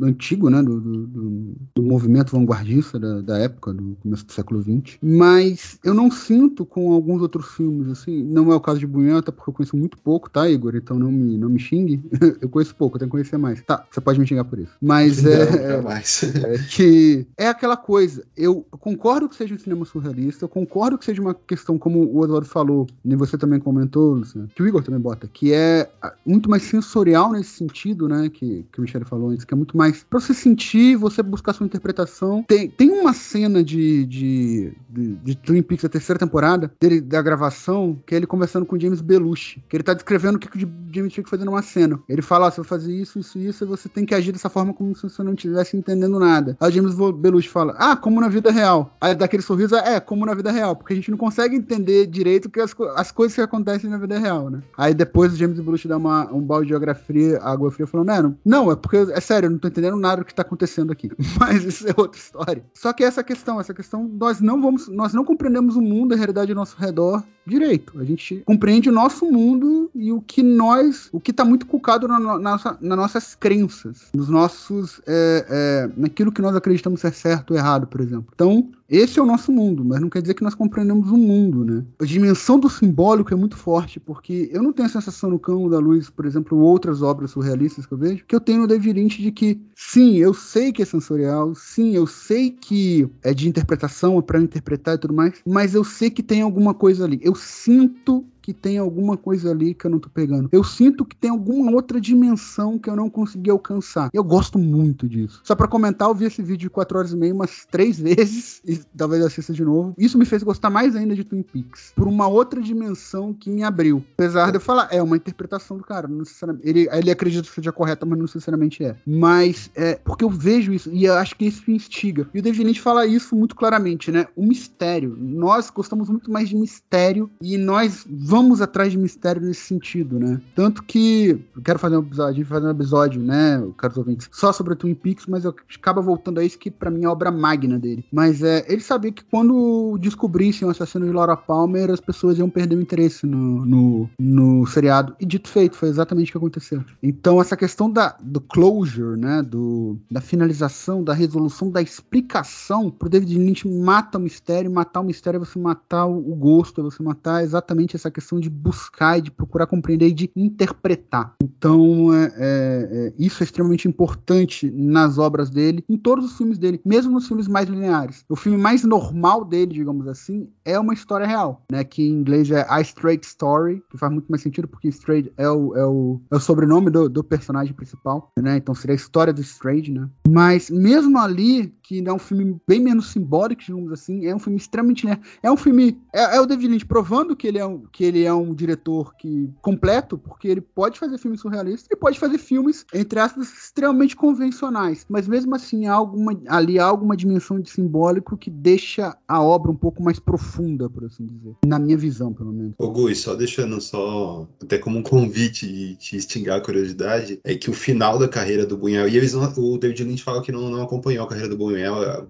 [0.02, 4.98] antigo, né, do, do, do movimento vanguardista da, da, época, do começo do século XX,
[5.02, 9.30] mas eu não sinto com alguns outros filmes, assim, não é o caso de até
[9.30, 10.74] porque eu conheço muito pouco, tá, Igor?
[10.76, 12.02] Então não me, não me xingue.
[12.40, 13.53] eu conheço pouco, eu tenho que conhecer mais.
[13.62, 14.72] Tá, você pode me xingar por isso.
[14.80, 16.22] Mas Não, é, jamais.
[16.44, 18.24] é que é aquela coisa.
[18.36, 22.18] Eu concordo que seja um cinema surrealista, eu concordo que seja uma questão, como o
[22.18, 26.12] Oswaldo falou, e você também comentou, Luciano, que o Igor também bota, que é ah,
[26.24, 28.28] muito mais sensorial nesse sentido, né?
[28.28, 31.52] Que, que o Michele falou antes, que é muito mais pra você sentir, você buscar
[31.52, 32.42] sua interpretação.
[32.46, 37.22] Tem, tem uma cena de, de, de, de Twin Peaks da terceira temporada, dele, da
[37.22, 40.48] gravação, que é ele conversando com o James Belushi, que ele tá descrevendo o que,
[40.48, 42.00] que o James tinha que fazer numa cena.
[42.08, 44.72] Ele fala, ó, você vai fazer isso, isso, isso, você tem que agir dessa forma
[44.72, 46.56] como se você não estivesse entendendo nada.
[46.60, 48.94] Aí James Belushi fala, ah, como na vida real.
[49.00, 52.50] Aí daquele sorriso, é, como na vida real, porque a gente não consegue entender direito
[52.50, 54.62] que as, as coisas que acontecem na vida real, né?
[54.76, 58.34] Aí depois o James Belushi dá uma, um balde de fria, água fria falando, "É,
[58.44, 61.10] não, é porque, é sério, eu não tô entendendo nada do que tá acontecendo aqui.
[61.38, 62.64] Mas isso é outra história.
[62.74, 66.16] Só que essa questão, essa questão, nós não vamos, nós não compreendemos o mundo, a
[66.16, 67.98] realidade ao nosso redor direito.
[67.98, 72.08] A gente compreende o nosso mundo e o que nós, o que tá muito culcado
[72.08, 72.98] na, na nossa- nas
[73.34, 78.26] crenças, nos nossos, é, é, naquilo que nós acreditamos ser certo ou errado, por exemplo.
[78.34, 81.64] Então, esse é o nosso mundo, mas não quer dizer que nós compreendemos o mundo,
[81.64, 81.84] né?
[82.00, 85.68] A dimensão do simbólico é muito forte, porque eu não tenho a sensação no Cão
[85.68, 88.66] da Luz, por exemplo, ou outras obras surrealistas que eu vejo, que eu tenho no
[88.66, 93.32] David Lynch de que, sim, eu sei que é sensorial, sim, eu sei que é
[93.32, 97.04] de interpretação, é pra interpretar e tudo mais, mas eu sei que tem alguma coisa
[97.04, 97.18] ali.
[97.22, 100.50] Eu sinto que tem alguma coisa ali que eu não tô pegando.
[100.52, 104.10] Eu sinto que tem alguma outra dimensão que eu não consegui alcançar.
[104.12, 105.40] Eu gosto muito disso.
[105.42, 108.60] Só pra comentar, eu vi esse vídeo de 4 horas e meia umas três vezes,
[108.66, 109.94] e talvez assista de novo.
[109.98, 113.62] Isso me fez gostar mais ainda de Twin Peaks, por uma outra dimensão que me
[113.62, 114.04] abriu.
[114.14, 116.24] Apesar de eu falar, é uma interpretação do cara, não
[116.62, 118.96] ele, ele acredita que seja correta, mas não necessariamente é.
[119.06, 122.28] Mas é porque eu vejo isso, e eu acho que isso me instiga.
[122.34, 124.26] E o David Lynch fala isso muito claramente, né?
[124.36, 125.16] O mistério.
[125.18, 130.40] Nós gostamos muito mais de mistério, e nós vamos atrás de mistério nesse sentido, né?
[130.54, 134.74] Tanto que eu quero fazer um episódio, fazer um episódio, né, caros ouvintes, só sobre
[134.74, 138.04] Twin Peaks, mas eu acaba voltando a isso que pra mim é obra magna dele.
[138.12, 142.50] Mas é, ele sabia que quando descobrissem o assassino de Laura Palmer, as pessoas iam
[142.50, 145.14] perder o interesse no, no, no seriado.
[145.20, 146.84] E dito feito, foi exatamente o que aconteceu.
[147.02, 153.08] Então essa questão da, do closure, né, do, da finalização, da resolução, da explicação, pro
[153.08, 157.02] David Lynch mata o mistério, matar o mistério é você matar o, gosto, é você
[157.02, 161.34] matar exatamente essa questão de buscar e de procurar compreender e de interpretar.
[161.42, 166.58] Então, é, é, é, isso é extremamente importante nas obras dele, em todos os filmes
[166.58, 168.24] dele, mesmo nos filmes mais lineares.
[168.28, 171.84] O filme mais normal dele, digamos assim, é uma história real, né?
[171.84, 175.48] Que em inglês é A Straight Story, que faz muito mais sentido, porque Straight é
[175.48, 178.56] o, é o, é o sobrenome do, do personagem principal, né?
[178.56, 180.08] Então seria a história do Straight, né?
[180.28, 184.58] Mas mesmo ali, que é um filme bem menos simbólico, digamos assim, é um filme
[184.58, 185.20] extremamente linear.
[185.42, 186.00] É um filme.
[186.12, 189.14] É, é o David Lynch provando que ele é um, que ele é um diretor
[189.16, 194.16] que completo, porque ele pode fazer filmes surrealistas e pode fazer filmes, entre aspas, extremamente
[194.16, 195.04] convencionais.
[195.08, 199.70] Mas mesmo assim, há alguma, ali há alguma dimensão de simbólico que deixa a obra
[199.70, 201.54] um pouco mais profunda, por assim dizer.
[201.66, 202.72] Na minha visão, pelo menos.
[202.78, 207.54] Ô Gui, só deixando só, até como um convite e te extingar a curiosidade, é
[207.54, 210.70] que o final da carreira do Buñuel, e eles o David Lynch fala que não,
[210.70, 211.73] não acompanhou a carreira do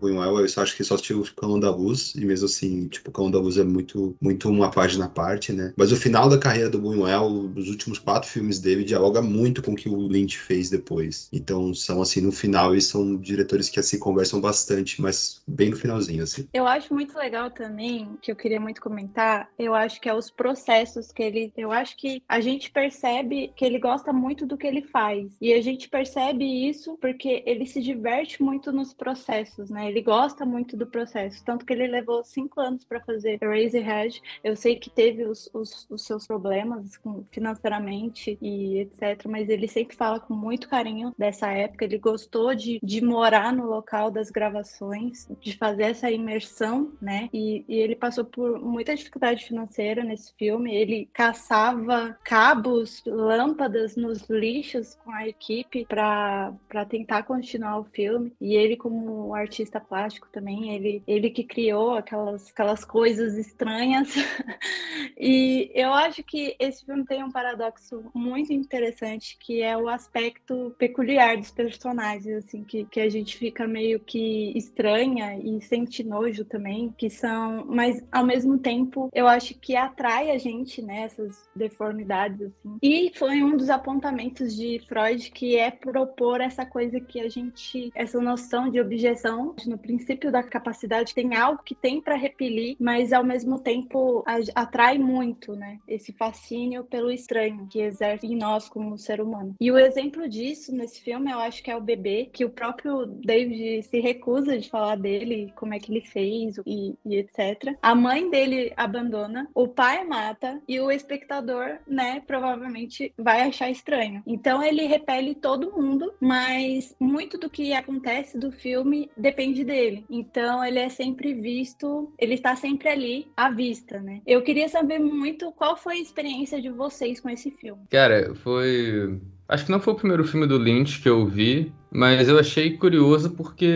[0.01, 3.11] Buñuel, eu só acho que só assistiu o Cão da Luz, e mesmo assim, tipo,
[3.11, 5.73] o Cão da Luz é muito, muito uma página à parte, né?
[5.77, 9.73] Mas o final da carreira do Buñuel, os últimos quatro filmes dele, dialoga muito com
[9.73, 11.29] o que o Lynch fez depois.
[11.33, 15.77] Então, são assim, no final, eles são diretores que, assim, conversam bastante, mas bem no
[15.77, 16.49] finalzinho, assim.
[16.53, 20.31] Eu acho muito legal também, que eu queria muito comentar, eu acho que é os
[20.31, 21.53] processos que ele.
[21.57, 25.33] Eu acho que a gente percebe que ele gosta muito do que ele faz.
[25.41, 29.25] E a gente percebe isso porque ele se diverte muito nos processos,
[29.71, 29.89] né?
[29.89, 31.45] Ele gosta muito do processo.
[31.45, 34.21] Tanto que ele levou cinco anos para fazer Eraserhead.
[34.43, 39.27] Eu sei que teve os, os, os seus problemas com- financeiramente e etc.
[39.29, 41.85] Mas ele sempre fala com muito carinho dessa época.
[41.85, 47.29] Ele gostou de, de morar no local das gravações, de fazer essa imersão, né?
[47.33, 50.75] E, e ele passou por muita dificuldade financeira nesse filme.
[50.75, 56.53] Ele caçava cabos, lâmpadas nos lixos com a equipe para
[56.89, 58.33] tentar continuar o filme.
[58.41, 64.13] E ele, como artista plástico também, ele, ele que criou aquelas, aquelas coisas estranhas.
[65.17, 70.75] e eu acho que esse filme tem um paradoxo muito interessante, que é o aspecto
[70.77, 76.45] peculiar dos personagens, assim, que, que a gente fica meio que estranha e sente nojo
[76.45, 81.09] também, que são, mas ao mesmo tempo eu acho que atrai a gente, né,
[81.55, 82.79] deformidades, assim.
[82.83, 87.91] E foi um dos apontamentos de Freud que é propor essa coisa que a gente,
[87.95, 92.77] essa noção de objeção impressão, no princípio da capacidade, tem algo que tem para repelir,
[92.81, 94.25] mas ao mesmo tempo
[94.55, 95.79] atrai muito, né?
[95.87, 99.55] Esse fascínio pelo estranho que exerce em nós como ser humano.
[99.61, 103.07] E o exemplo disso nesse filme, eu acho que é o bebê, que o próprio
[103.07, 107.77] David se recusa de falar dele, como é que ele fez e, e etc.
[107.81, 114.23] A mãe dele abandona, o pai mata e o espectador, né, provavelmente vai achar estranho.
[114.27, 120.05] Então ele repele todo mundo, mas muito do que acontece do filme depende dele.
[120.09, 124.21] Então ele é sempre visto, ele está sempre ali à vista, né?
[124.27, 127.83] Eu queria saber muito qual foi a experiência de vocês com esse filme.
[127.91, 129.21] Cara, foi.
[129.49, 132.73] Acho que não foi o primeiro filme do Lynch que eu vi, mas eu achei
[132.77, 133.73] curioso porque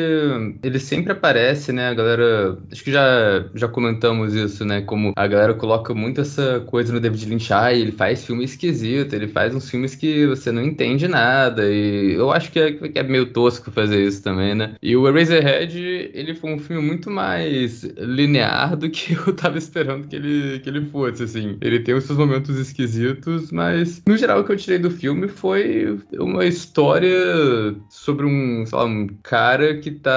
[0.63, 1.89] ele sempre aparece, né?
[1.89, 2.59] A galera.
[2.73, 4.81] Acho que já, já comentamos isso, né?
[4.81, 7.53] Como a galera coloca muito essa coisa no David Lynch.
[7.53, 11.71] Ah, ele faz filme esquisito, ele faz uns filmes que você não entende nada.
[11.71, 14.75] E eu acho que é, que é meio tosco fazer isso também, né?
[14.83, 15.79] E o Eraserhead,
[16.13, 20.69] ele foi um filme muito mais linear do que eu tava esperando que ele, que
[20.69, 21.57] ele fosse, assim.
[21.61, 25.29] Ele tem os seus momentos esquisitos, mas no geral o que eu tirei do filme
[25.29, 27.09] foi uma história
[28.09, 30.11] sobre um, lá, um cara que tá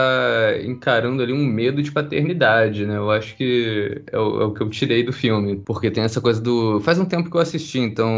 [0.64, 2.96] encarando ali um medo de paternidade, né?
[2.96, 6.22] Eu acho que é o, é o, que eu tirei do filme, porque tem essa
[6.22, 6.80] coisa do.
[6.80, 8.10] Faz um tempo que eu assisti, então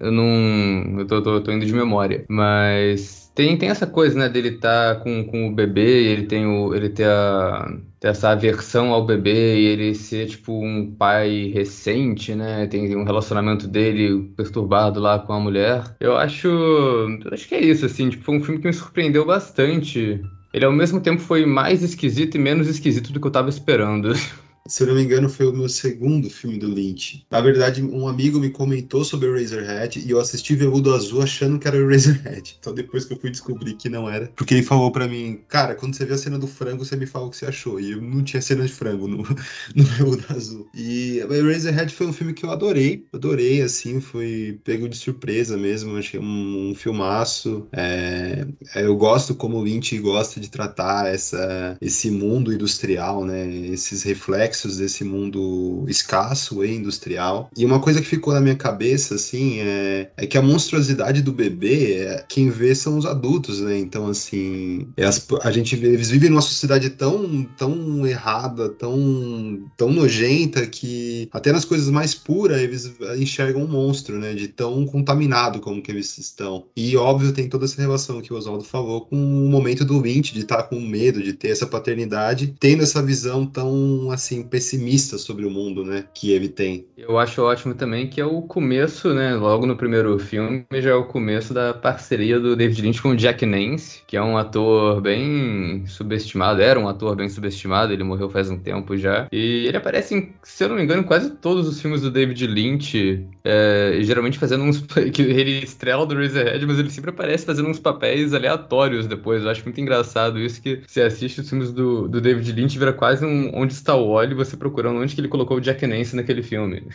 [0.00, 1.00] eu não.
[1.00, 2.24] Eu tô, tô, tô indo de memória.
[2.28, 6.74] Mas tem, tem essa coisa, né, dele tá com, com o bebê, ele tem o.
[6.74, 7.68] ele ter a
[8.02, 12.66] ter essa aversão ao bebê e ele ser tipo um pai recente, né?
[12.66, 15.84] Tem um relacionamento dele perturbado lá com a mulher.
[16.00, 19.24] Eu acho, eu acho que é isso assim, tipo, foi um filme que me surpreendeu
[19.24, 20.20] bastante.
[20.52, 24.12] Ele ao mesmo tempo foi mais esquisito e menos esquisito do que eu tava esperando.
[24.68, 27.26] Se eu não me engano, foi o meu segundo filme do Lynch.
[27.28, 31.58] Na verdade, um amigo me comentou sobre o Razorhead e eu assisti Veludo Azul achando
[31.58, 32.56] que era o Razorhead.
[32.62, 35.74] Então depois que eu fui descobrir que não era, porque ele falou para mim, cara,
[35.74, 37.80] quando você vê a cena do frango, você me fala o que você achou.
[37.80, 39.16] E eu não tinha cena de frango no,
[39.74, 40.68] no Veludo Azul.
[40.72, 45.56] E o Razorhead foi um filme que eu adorei, adorei, assim, foi pego de surpresa
[45.56, 47.66] mesmo, achei um, um filmaço.
[47.72, 48.46] É,
[48.76, 54.51] eu gosto como o Lynch gosta de tratar essa, esse mundo industrial, né, esses reflexos
[54.52, 57.50] reflexos desse mundo escasso e industrial.
[57.56, 61.32] E uma coisa que ficou na minha cabeça, assim, é, é que a monstruosidade do
[61.32, 63.78] bebê, é, quem vê são os adultos, né?
[63.78, 69.64] Então, assim, é as, a gente vê, eles vivem numa sociedade tão, tão errada, tão,
[69.76, 74.34] tão nojenta, que até nas coisas mais puras eles enxergam um monstro, né?
[74.34, 76.66] De tão contaminado como que eles estão.
[76.76, 80.34] E, óbvio, tem toda essa relação que o Oswaldo falou com o momento do Lynch,
[80.34, 85.18] de estar tá com medo, de ter essa paternidade, tendo essa visão tão, assim, pessimista
[85.18, 86.86] sobre o mundo, né, que ele tem.
[86.96, 90.94] Eu acho ótimo também que é o começo, né, logo no primeiro filme, já é
[90.94, 95.00] o começo da parceria do David Lynch com o Jack Nance, que é um ator
[95.00, 99.76] bem subestimado, era um ator bem subestimado, ele morreu faz um tempo já, e ele
[99.76, 103.98] aparece em, se eu não me engano, quase todos os filmes do David Lynch, é,
[104.02, 104.80] geralmente fazendo uns,
[105.12, 109.50] que ele estrela do Razorhead, mas ele sempre aparece fazendo uns papéis aleatórios depois, eu
[109.50, 113.24] acho muito engraçado isso, que você assiste os filmes do, do David Lynch, vira quase
[113.24, 116.86] um Onde Está o Você procurando onde que ele colocou o Jack Nance naquele filme.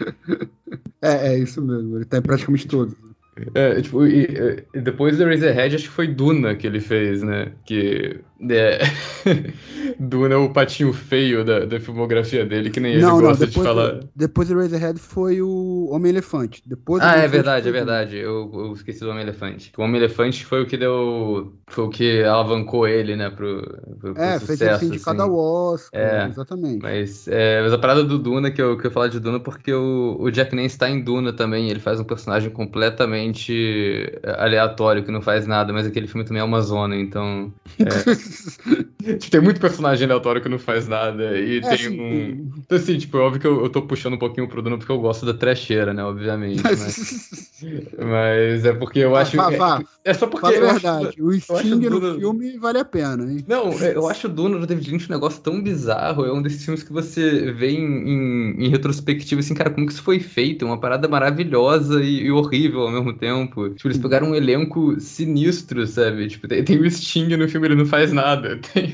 [1.02, 2.94] é, é isso mesmo, ele tá em praticamente todos.
[3.54, 4.26] É, tipo, e,
[4.74, 7.52] e depois do Razorhead, acho que foi Duna que ele fez, né?
[7.64, 8.80] Que é.
[9.98, 13.50] Duna é o patinho feio da, da filmografia dele, que nem ele não, gosta não,
[13.50, 13.92] de falar.
[13.92, 16.62] Do, depois do Razorhead foi o Homem-Elefante.
[16.64, 18.16] Depois ah, é verdade, é verdade.
[18.16, 19.72] Eu, eu, esqueci do Homem-Elefante.
[19.76, 21.52] O Homem-Elefante foi o que deu.
[21.68, 23.62] Foi o que alavancou ele, né, pro,
[24.00, 24.46] pro, pro é, sucesso.
[24.46, 25.20] fez ele assim.
[25.20, 26.82] ao Oscar, é, exatamente.
[26.82, 29.72] Mas, é, mas a parada do Duna, que eu, que eu falar de Duna, porque
[29.72, 31.68] o, o Jack Nance tá em Duna também.
[31.68, 36.44] Ele faz um personagem completamente aleatório, que não faz nada, mas aquele filme também é
[36.44, 37.52] uma zona, então.
[37.78, 38.29] É...
[39.30, 41.38] tem muito personagem aleatório que não faz nada.
[41.38, 42.52] E é, tem assim, um.
[42.58, 44.92] Então, assim, tipo, é óbvio que eu, eu tô puxando um pouquinho pro Bruno porque
[44.92, 46.04] eu gosto da trecheira, né?
[46.04, 46.62] Obviamente.
[46.62, 47.62] Mas,
[47.98, 49.36] mas é porque eu acho.
[49.36, 49.82] Vá, vá.
[50.04, 50.46] É, é, só porque.
[50.46, 51.06] Fala a verdade.
[51.08, 52.18] Acho, o Sting no Duna...
[52.18, 53.44] filme vale a pena, hein?
[53.46, 56.24] Não, é, eu acho o Duna do David Lynch um negócio tão bizarro.
[56.24, 59.92] É um desses filmes que você vê em, em, em retrospectiva, assim, cara, como que
[59.92, 60.64] isso foi feito?
[60.64, 63.70] Uma parada maravilhosa e, e, horrível ao mesmo tempo.
[63.70, 66.28] Tipo, eles pegaram um elenco sinistro, sabe?
[66.28, 68.19] Tipo, tem, tem o Sting no filme, ele não faz nada.
[68.72, 68.92] Tem.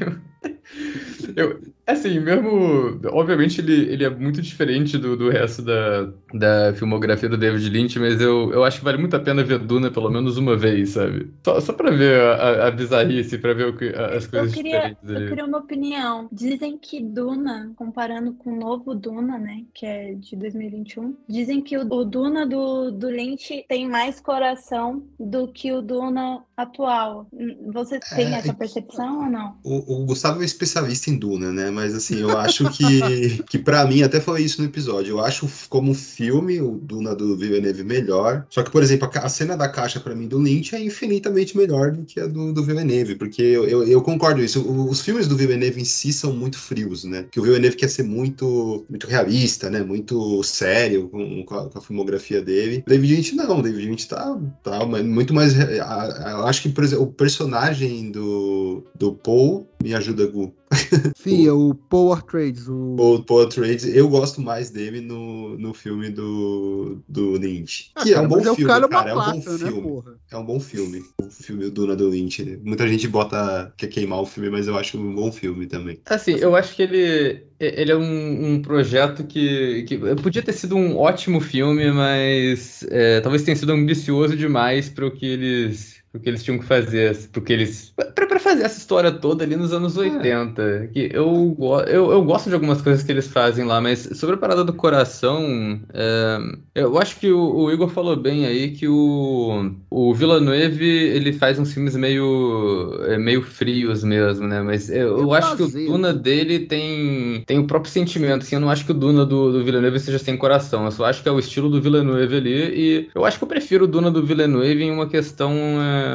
[1.37, 3.01] Eu, Assim, mesmo.
[3.12, 7.99] Obviamente ele, ele é muito diferente do, do resto da, da filmografia do David Lynch,
[8.01, 10.91] mas eu, eu acho que vale muito a pena ver Duna pelo menos uma vez,
[10.91, 11.32] sabe?
[11.45, 14.72] Só, só pra ver a, a bizarrice, pra ver o que, as coisas eu queria,
[14.80, 15.24] diferentes ali.
[15.24, 16.28] Eu queria uma opinião.
[16.32, 21.76] Dizem que Duna, comparando com o novo Duna, né, que é de 2021, dizem que
[21.78, 27.28] o, o Duna do, do Lynch tem mais coração do que o Duna atual.
[27.72, 29.57] Você tem É, essa percepção ou não?
[29.62, 31.70] O, o Gustavo é especialista em Duna, né?
[31.77, 35.47] Mas assim, eu acho que, que para mim, até falei isso no episódio, eu acho
[35.68, 38.47] como filme o Duna do Villeneuve melhor.
[38.49, 41.93] Só que, por exemplo, a, cena da caixa para mim do Lynch é infinitamente melhor
[41.93, 44.66] do que a do, do Villeneuve, porque eu, eu, eu concordo isso.
[44.66, 47.27] Os filmes do Villeneuve em si são muito frios, né?
[47.31, 49.83] Que o Villeneuve quer ser muito, muito realista, né?
[49.83, 52.83] Muito sério com, com, a, com a filmografia dele.
[52.87, 55.53] David Lynch não, David Lynch tá, tá muito mais.
[55.59, 60.55] Eu acho que, por exemplo, o personagem do, do Paul me ajuda, Gu.
[61.16, 62.97] Sim, é o Power Trades, o...
[62.99, 67.91] O Paul Atreides, eu gosto mais dele no, no filme do, do Lynch.
[67.95, 69.11] Ah, Que é cara, um bom mas filme, o cara, cara.
[69.11, 69.83] é É um bom né, filme.
[69.83, 70.14] porra?
[70.31, 71.03] É um bom filme.
[71.22, 72.45] O filme Duna do Lynch.
[72.45, 72.59] né?
[72.62, 76.01] Muita gente bota quer queimar o filme, mas eu acho um bom filme também.
[76.07, 80.77] Assim, eu acho que ele, ele é um, um projeto que, que podia ter sido
[80.77, 86.21] um ótimo filme, mas é, talvez tenha sido ambicioso demais para o que eles pro
[86.21, 89.57] que eles tinham que fazer, pro que eles pra, pra fazer essa história toda ali
[89.57, 90.89] nos anos 80.
[90.93, 94.39] Que eu, eu, eu gosto de algumas coisas que eles fazem lá, mas sobre a
[94.39, 96.39] parada do coração, é,
[96.75, 101.59] eu acho que o, o Igor falou bem aí que o, o Villeneuve ele faz
[101.59, 104.63] uns filmes meio é, meio frios mesmo, né?
[104.63, 108.57] Mas eu, eu É acho que o Duna dele tem, tem o próprio sentimento, assim,
[108.57, 111.23] eu não acho que o Duna do, do Villeneuve seja sem coração, eu só acho
[111.23, 114.11] que é o estilo do Villeneuve ali, e eu acho que eu prefiro o Duna
[114.11, 116.06] do Villeneuve em uma questão, é,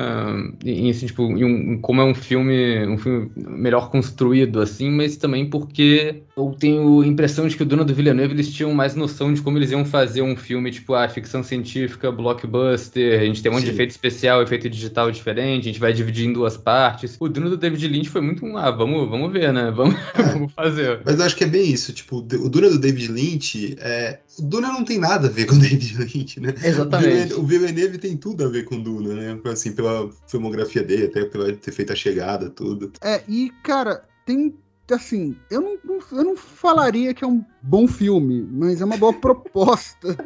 [0.65, 5.17] em, assim, tipo, em um- como é um filme, um filme melhor construído, assim, mas
[5.17, 8.95] também porque eu tenho a impressão de que o Duna do Villeneuve eles tinham mais
[8.95, 13.41] noção de como eles iam fazer um filme, tipo, a ficção científica, blockbuster, a gente
[13.41, 16.57] tem um monte de efeito especial, efeito digital diferente, a gente vai dividir em duas
[16.57, 17.17] partes.
[17.19, 19.71] O Duna do David Lynch foi muito um, ah, vamos, vamos ver, né?
[19.71, 19.95] Vamos,
[20.33, 21.01] vamos fazer.
[21.05, 21.93] Mas eu acho que é bem isso.
[21.93, 24.19] Tipo, o Duna do David Lynch, é...
[24.39, 26.53] o Duna não tem nada a ver com o David Lynch, né?
[26.63, 27.33] Exatamente.
[27.33, 29.39] O Villeneuve tem tudo a ver com Duna, né?
[29.45, 32.91] Assim, pela filmografia dele, até pela ter feito a chegada, tudo.
[33.01, 34.55] É, e, cara, tem.
[34.89, 39.13] Assim, eu não, eu não falaria que é um bom filme, mas é uma boa
[39.13, 40.17] proposta.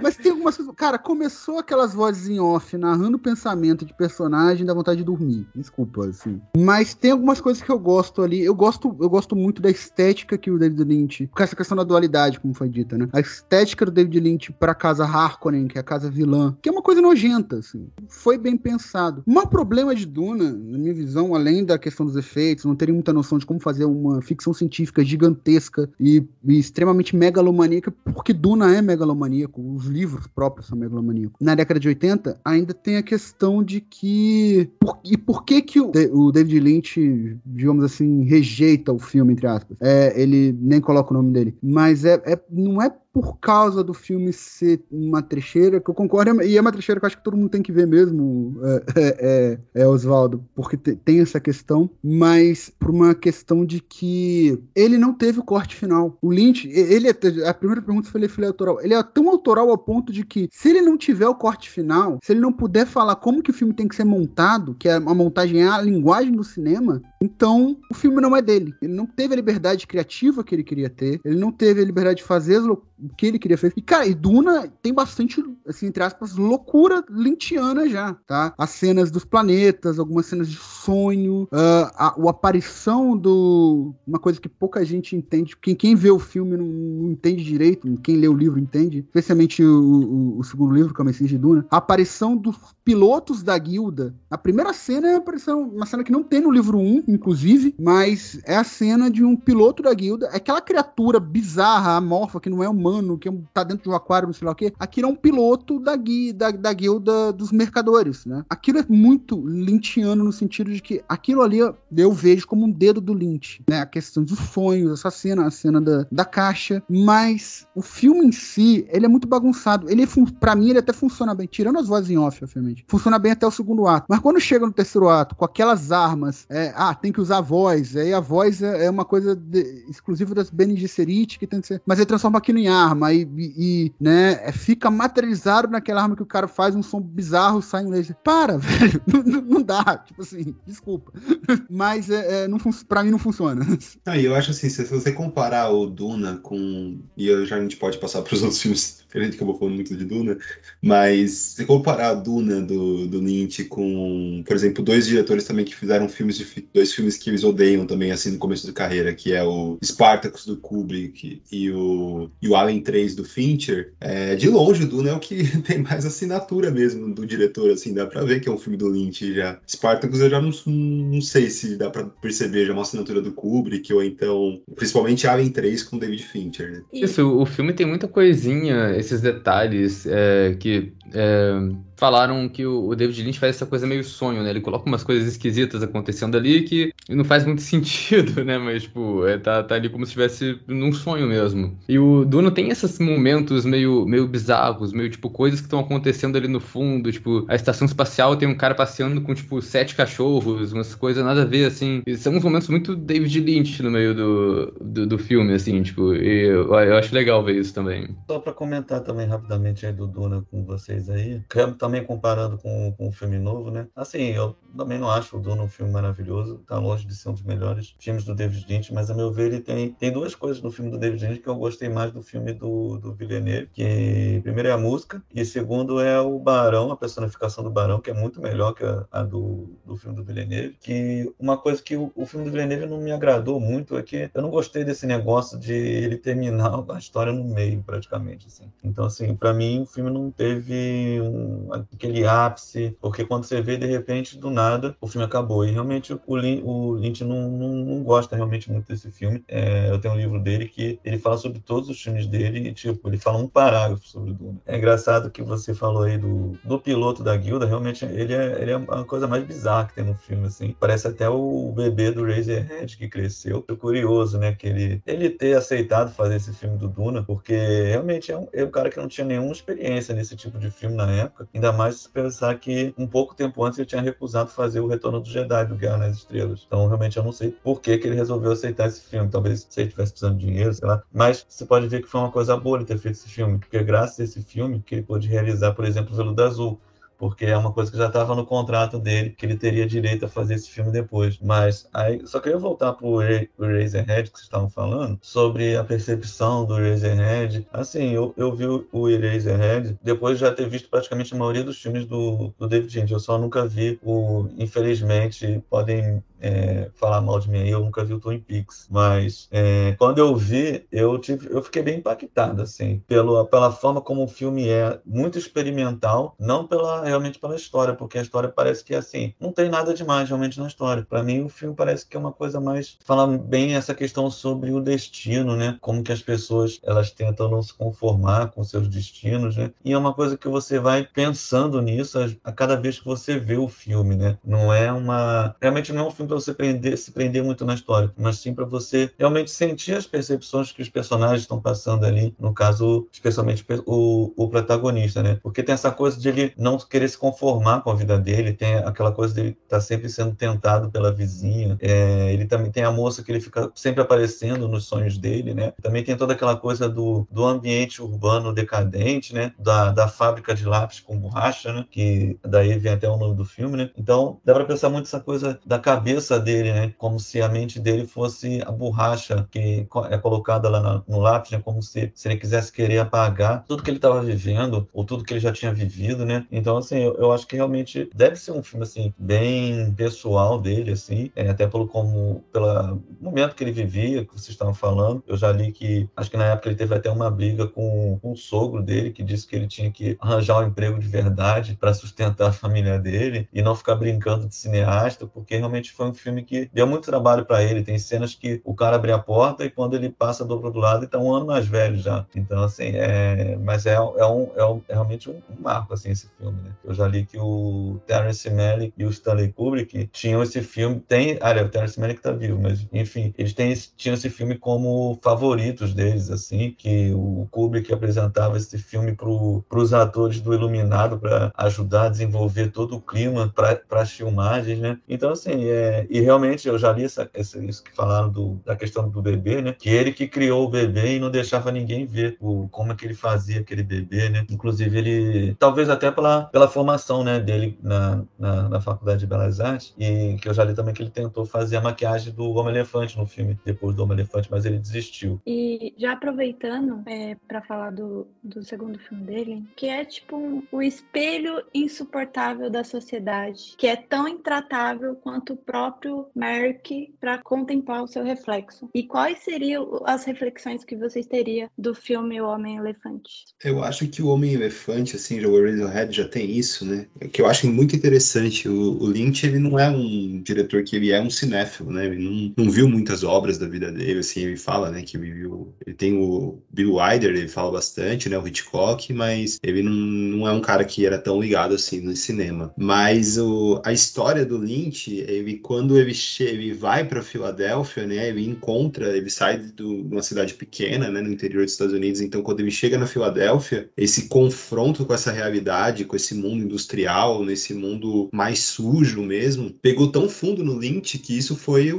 [0.00, 0.74] Mas tem algumas coisas.
[0.76, 5.46] Cara, começou aquelas vozes em off narrando o pensamento de personagem dá vontade de dormir.
[5.54, 6.40] Desculpa, assim.
[6.56, 8.42] Mas tem algumas coisas que eu gosto ali.
[8.42, 11.30] Eu gosto, eu gosto muito da estética que o David Lynch.
[11.32, 13.08] Com essa questão da dualidade, como foi dita, né?
[13.12, 16.72] A estética do David Lynch pra casa Harkonnen, que é a casa vilã, que é
[16.72, 17.88] uma coisa nojenta, assim.
[18.08, 19.22] Foi bem pensado.
[19.26, 22.94] O maior problema de Duna, na minha visão, além da questão dos efeitos, não terem
[22.94, 28.74] muita noção de como fazer uma ficção científica gigantesca e, e extremamente megalomaníaca, porque Duna
[28.74, 31.36] é megalomaníaco, os livros próprios são megalomaníacos.
[31.40, 34.70] Na década de 80, ainda tem a questão de que.
[34.80, 39.46] Por, e por que que o, o David Lynch, digamos assim, rejeita o filme, entre
[39.46, 39.76] aspas?
[39.80, 41.56] É, ele nem coloca o nome dele.
[41.62, 46.42] Mas é, é, não é por causa do filme ser uma trecheira, que eu concordo,
[46.42, 48.82] e é uma trecheira que eu acho que todo mundo tem que ver mesmo, é,
[48.96, 54.58] é, é, é, Oswaldo, porque te- tem essa questão, mas por uma questão de que
[54.74, 56.16] ele não teve o corte final.
[56.22, 58.80] O Lynch, ele é, a primeira pergunta foi ele é autoral.
[58.80, 62.18] Ele é tão autoral ao ponto de que, se ele não tiver o corte final,
[62.22, 64.94] se ele não puder falar como que o filme tem que ser montado, que é
[64.94, 68.74] a montagem é a linguagem do cinema, então o filme não é dele.
[68.80, 72.18] Ele não teve a liberdade criativa que ele queria ter, ele não teve a liberdade
[72.18, 72.64] de fazer as
[73.02, 73.72] o que ele queria fazer.
[73.76, 78.54] E, cara, e Duna tem bastante, assim, entre aspas, loucura lintiana já, tá?
[78.56, 83.94] As cenas dos planetas, algumas cenas de sonho, ah, a, a aparição do.
[84.06, 85.56] Uma coisa que pouca gente entende.
[85.56, 89.62] Quem, quem vê o filme não, não entende direito, quem lê o livro entende, especialmente
[89.64, 91.66] o, o- o segundo livro, que é o Messias de Duna.
[91.70, 94.14] A aparição dos pilotos da guilda.
[94.30, 98.56] A primeira cena é uma cena que não tem no livro 1, inclusive, mas é
[98.56, 100.26] a cena de um piloto da guilda.
[100.32, 103.94] É aquela criatura bizarra, amorfa, que não é humano, que é tá dentro de um
[103.94, 104.72] aquário, não sei lá o quê.
[104.78, 108.44] Aquilo é um piloto da, gui, da, da guilda dos mercadores, né?
[108.48, 111.58] Aquilo é muito lynchiano no sentido de que aquilo ali
[111.96, 113.80] eu vejo como um dedo do Lynch, né?
[113.80, 118.32] A questão dos sonhos, essa cena, a cena da, da caixa, mas o filme em
[118.32, 119.90] si, ele é muito bagunçado.
[119.90, 120.06] Ele,
[120.40, 122.71] pra mim, ele até funciona bem, tirando as vozes em off, obviamente.
[122.86, 124.06] Funciona bem até o segundo ato.
[124.08, 127.42] Mas quando chega no terceiro ato, com aquelas armas, é, ah, tem que usar a
[127.42, 131.60] voz, aí a voz é, é uma coisa de, exclusiva das Bene Gesserit, que tem
[131.60, 131.82] que ser.
[131.86, 136.16] Mas ele transforma aquilo em arma e, e, e né, é, fica materializado naquela arma
[136.16, 138.16] que o cara faz um som bizarro, sai um laser.
[138.22, 140.02] Para, velho, não, não dá.
[140.06, 141.12] Tipo assim, desculpa.
[141.70, 142.58] Mas é, é, não
[142.88, 143.66] pra mim não funciona.
[144.04, 146.98] Ah, eu acho assim, se você comparar o Duna com.
[147.16, 149.58] E eu, já a gente pode passar para os outros filmes diferentes, que eu vou
[149.58, 150.38] falando muito de Duna.
[150.80, 155.74] Mas se comparar a Duna do, do Lynch com, por exemplo, dois diretores também que
[155.74, 159.32] fizeram filmes de dois filmes que eles odeiam também, assim, no começo da carreira, que
[159.32, 164.48] é o Spartacus do Kubrick e o, e o Alien 3 do Fincher, é, de
[164.48, 168.24] longe o Duna é o que tem mais assinatura mesmo do diretor, assim, dá pra
[168.24, 169.58] ver que é um filme do Lynch já.
[169.66, 173.92] Spartacus eu já não, não sei se dá pra perceber já uma assinatura do Kubrick,
[173.92, 176.82] ou então, principalmente Alien 3 com David Fincher, né?
[176.92, 181.52] Isso, o filme tem muita coisinha, esses detalhes é, que é,
[181.96, 184.50] falaram que o, David Lynch faz essa coisa meio sonho, né?
[184.50, 188.58] Ele coloca umas coisas esquisitas acontecendo ali que não faz muito sentido, né?
[188.58, 191.76] Mas, tipo, é, tá, tá ali como se estivesse num sonho mesmo.
[191.88, 196.36] E o Duna tem esses momentos meio, meio bizarros, meio, tipo, coisas que estão acontecendo
[196.36, 197.10] ali no fundo.
[197.10, 201.42] Tipo, a estação espacial tem um cara passeando com, tipo, sete cachorros, umas coisas nada
[201.42, 202.02] a ver, assim.
[202.06, 206.14] E são uns momentos muito David Lynch no meio do, do, do filme, assim, tipo,
[206.14, 208.08] e eu, eu acho legal ver isso também.
[208.26, 211.40] Só pra comentar também rapidamente aí do Duna com vocês aí,
[211.78, 212.04] também
[212.50, 213.86] com, com o filme novo, né?
[213.94, 217.32] Assim, eu também não acho o Duna um filme maravilhoso, tá longe de ser um
[217.32, 220.62] dos melhores filmes do David Lynch, mas a meu ver ele tem, tem duas coisas
[220.62, 224.40] no filme do David Lynch que eu gostei mais do filme do, do Villeneuve, que
[224.42, 228.14] primeiro é a música e segundo é o Barão, a personificação do Barão, que é
[228.14, 232.10] muito melhor que a, a do, do filme do Villeneuve, que uma coisa que o,
[232.14, 235.58] o filme do Villeneuve não me agradou muito é que eu não gostei desse negócio
[235.58, 238.70] de ele terminar a história no meio, praticamente, assim.
[238.82, 243.76] Então, assim, para mim o filme não teve um, aquele ápice, porque quando você vê,
[243.76, 245.64] de repente, do nada, o filme acabou.
[245.64, 249.44] E realmente o, Lin, o Lynch não, não, não, gosta realmente muito desse filme.
[249.48, 252.72] É, eu tenho um livro dele que ele fala sobre todos os filmes dele e,
[252.72, 254.60] tipo, ele fala um parágrafo sobre Duna.
[254.66, 258.70] É engraçado que você falou aí do, do piloto da guilda, realmente ele é, ele
[258.70, 260.74] é a coisa mais bizarra que tem no filme, assim.
[260.78, 263.64] Parece até o bebê do Razorhead que cresceu.
[263.68, 268.32] É curioso, né, que ele, ele ter aceitado fazer esse filme do Duna, porque realmente
[268.32, 271.10] é um, é um cara que não tinha nenhuma experiência nesse tipo de filme na
[271.10, 274.86] época, ainda mais se pensar que um pouco tempo antes ele tinha recusado fazer o
[274.86, 276.64] Retorno do Jedi do Guerra nas Estrelas.
[276.66, 279.28] Então, realmente, eu não sei por que, que ele resolveu aceitar esse filme.
[279.30, 281.02] Talvez se ele tivesse precisando de dinheiro, sei lá.
[281.12, 283.82] Mas você pode ver que foi uma coisa boa ele ter feito esse filme, porque
[283.82, 286.80] graças a esse filme que ele pôde realizar, por exemplo, o Veludo Azul
[287.22, 290.28] porque é uma coisa que já estava no contrato dele, que ele teria direito a
[290.28, 291.38] fazer esse filme depois.
[291.40, 296.64] Mas aí, só queria voltar para o Eraserhead que vocês estavam falando, sobre a percepção
[296.64, 297.64] do Eraserhead.
[297.72, 301.80] Assim, eu, eu vi o Eraserhead depois de já ter visto praticamente a maioria dos
[301.80, 303.12] filmes do, do David Lynch.
[303.12, 308.04] Eu só nunca vi o, infelizmente, podem é, falar mal de mim aí, eu nunca
[308.04, 312.60] vi o Twin Peaks, mas é, quando eu vi, eu, tive, eu fiquei bem impactado,
[312.60, 317.94] assim, pelo, pela forma como o filme é muito experimental, não pela realmente pela história,
[317.94, 321.06] porque a história parece que, assim, não tem nada demais realmente na história.
[321.08, 324.72] Para mim, o filme parece que é uma coisa mais, fala bem essa questão sobre
[324.72, 329.56] o destino, né, como que as pessoas, elas tentam não se conformar com seus destinos,
[329.56, 333.38] né, e é uma coisa que você vai pensando nisso a cada vez que você
[333.38, 336.96] vê o filme, né, não é uma, realmente não é um filme para você prender,
[336.96, 340.88] se prender muito na história, mas sim para você realmente sentir as percepções que os
[340.88, 345.38] personagens estão passando ali, no caso, especialmente o, o protagonista, né?
[345.42, 348.76] Porque tem essa coisa de ele não querer se conformar com a vida dele, tem
[348.76, 352.92] aquela coisa dele estar tá sempre sendo tentado pela vizinha, é, ele também tem a
[352.92, 355.72] moça que ele fica sempre aparecendo nos sonhos dele, né?
[355.82, 359.52] Também tem toda aquela coisa do, do ambiente urbano decadente, né?
[359.58, 361.86] Da, da fábrica de lápis com borracha, né?
[361.90, 363.90] Que daí vem até o nome do filme, né?
[363.96, 366.94] Então, dá para pensar muito essa coisa da cabeça cabeça dele, né?
[366.98, 371.60] Como se a mente dele fosse a borracha que é colocada lá no lápis, né?
[371.62, 375.32] Como se, se ele quisesse querer apagar tudo que ele estava vivendo ou tudo que
[375.32, 376.46] ele já tinha vivido, né?
[376.50, 380.92] Então, assim, eu, eu, acho que realmente deve ser um filme, assim, bem pessoal dele,
[380.92, 385.22] assim, é, até pelo como, pelo momento que ele vivia, que vocês estavam falando.
[385.26, 388.32] Eu já li que, acho que na época ele teve até uma briga com, com
[388.32, 391.92] o sogro dele, que disse que ele tinha que arranjar um emprego de verdade para
[391.94, 396.14] sustentar a família dele e não ficar brincando de cineasta, porque realmente foi um um
[396.14, 397.82] filme que deu muito trabalho para ele.
[397.82, 401.00] Tem cenas que o cara abre a porta e quando ele passa do outro lado,
[401.00, 402.24] ele tá um ano mais velho já.
[402.36, 403.56] Então, assim, é...
[403.56, 406.71] mas é, é, um, é, um, é realmente um, marco, assim, esse filme, né?
[406.84, 411.00] Eu já li que o Terence Malick e o Stanley Kubrick tinham esse filme.
[411.00, 415.18] Tem, olha, o Terence Malick tá vivo, mas enfim, eles têm, tinham esse filme como
[415.22, 421.52] favoritos deles, assim, que o Kubrick apresentava esse filme para os atores do Iluminado para
[421.56, 424.98] ajudar a desenvolver todo o clima para as filmagens, né?
[425.08, 428.76] Então, assim, é, e realmente eu já li essa, essa, isso que falaram do, da
[428.76, 429.74] questão do bebê, né?
[429.78, 433.04] Que ele que criou o bebê e não deixava ninguém ver o, como é que
[433.04, 434.44] ele fazia aquele bebê, né?
[434.50, 439.60] Inclusive, ele, talvez até pela, pela formação né, dele na, na, na Faculdade de Belas
[439.60, 443.18] Artes, e que eu já li também que ele tentou fazer a maquiagem do Homem-Elefante
[443.18, 445.40] no filme, depois do Homem-Elefante, mas ele desistiu.
[445.46, 450.62] E já aproveitando é, para falar do, do segundo filme dele, que é tipo um,
[450.70, 458.02] o espelho insuportável da sociedade, que é tão intratável quanto o próprio Merck para contemplar
[458.02, 458.88] o seu reflexo.
[458.94, 463.44] E quais seriam as reflexões que vocês teriam do filme O Homem-Elefante?
[463.62, 467.06] Eu acho que o Homem-Elefante, assim, o Radiohead já tem isso, né?
[467.32, 468.68] Que eu acho muito interessante.
[468.68, 472.06] O, o, Lynch, ele não é um diretor que ele é um cinéfilo, né?
[472.06, 475.32] Ele não, não viu muitas obras da vida dele, assim, ele fala, né, que ele
[475.32, 475.74] viu...
[475.86, 480.48] Ele tem o Bill Wilder, ele fala bastante, né, o Hitchcock, mas ele não, não
[480.48, 482.72] é um cara que era tão ligado, assim, no cinema.
[482.76, 488.44] Mas o, a história do Lynch, ele, quando ele, ele vai para Filadélfia, né, ele
[488.44, 492.60] encontra, ele sai de uma cidade pequena, né, no interior dos Estados Unidos, então quando
[492.60, 498.28] ele chega na Filadélfia, esse confronto com essa realidade, com esse mundo industrial, nesse mundo
[498.32, 501.92] mais sujo mesmo, pegou tão fundo no Lynch que isso foi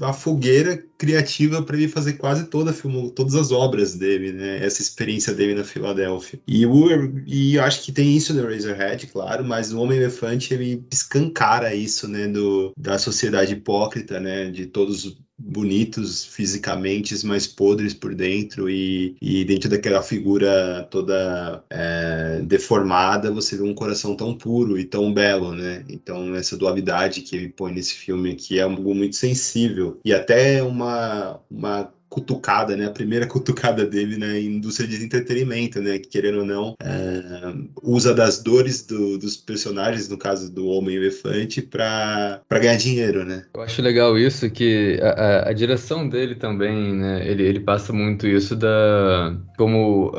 [0.00, 4.64] a fogueira criativa para ele fazer quase toda a filmo, todas as obras dele, né?
[4.64, 6.40] Essa experiência dele na Filadélfia.
[6.46, 6.88] E, o,
[7.26, 12.06] e eu acho que tem isso no Razorhead, claro, mas o Homem-Elefante ele escancara isso,
[12.06, 12.28] né?
[12.28, 14.50] Do, da sociedade hipócrita, né?
[14.50, 22.40] De todos bonitos fisicamente, mas podres por dentro e, e dentro daquela figura toda é,
[22.44, 25.84] deformada, você vê um coração tão puro e tão belo, né?
[25.88, 30.62] Então essa dualidade que ele põe nesse filme aqui é algo muito sensível e até
[30.62, 32.86] uma, uma cutucada, né?
[32.86, 35.98] A primeira cutucada dele na indústria de entretenimento, né?
[35.98, 41.62] Que, querendo ou não, é, usa das dores do, dos personagens, no caso do Homem-Elefante,
[41.62, 43.46] para ganhar dinheiro, né?
[43.54, 47.26] Eu acho legal isso, que a, a, a direção dele também, né?
[47.26, 49.36] Ele, ele passa muito isso da...
[49.56, 50.12] como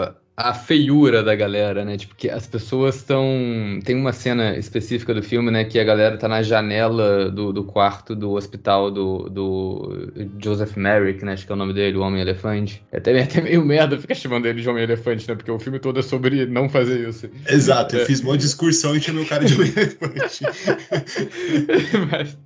[0.54, 1.98] feiura da galera, né?
[1.98, 3.80] Tipo, que as pessoas estão.
[3.84, 5.64] Tem uma cena específica do filme, né?
[5.64, 10.12] Que a galera tá na janela do, do quarto do hospital do, do
[10.42, 11.34] Joseph Merrick, né?
[11.34, 12.84] Acho que é o nome dele, o Homem-Elefante.
[12.92, 15.36] É até, até meio merda ficar chamando ele de Homem-Elefante, né?
[15.36, 17.30] Porque o filme todo é sobre não fazer isso.
[17.48, 18.06] Exato, eu é.
[18.06, 20.44] fiz uma discursão e chamei o cara de Homem-Elefante.
[22.12, 22.38] Mas.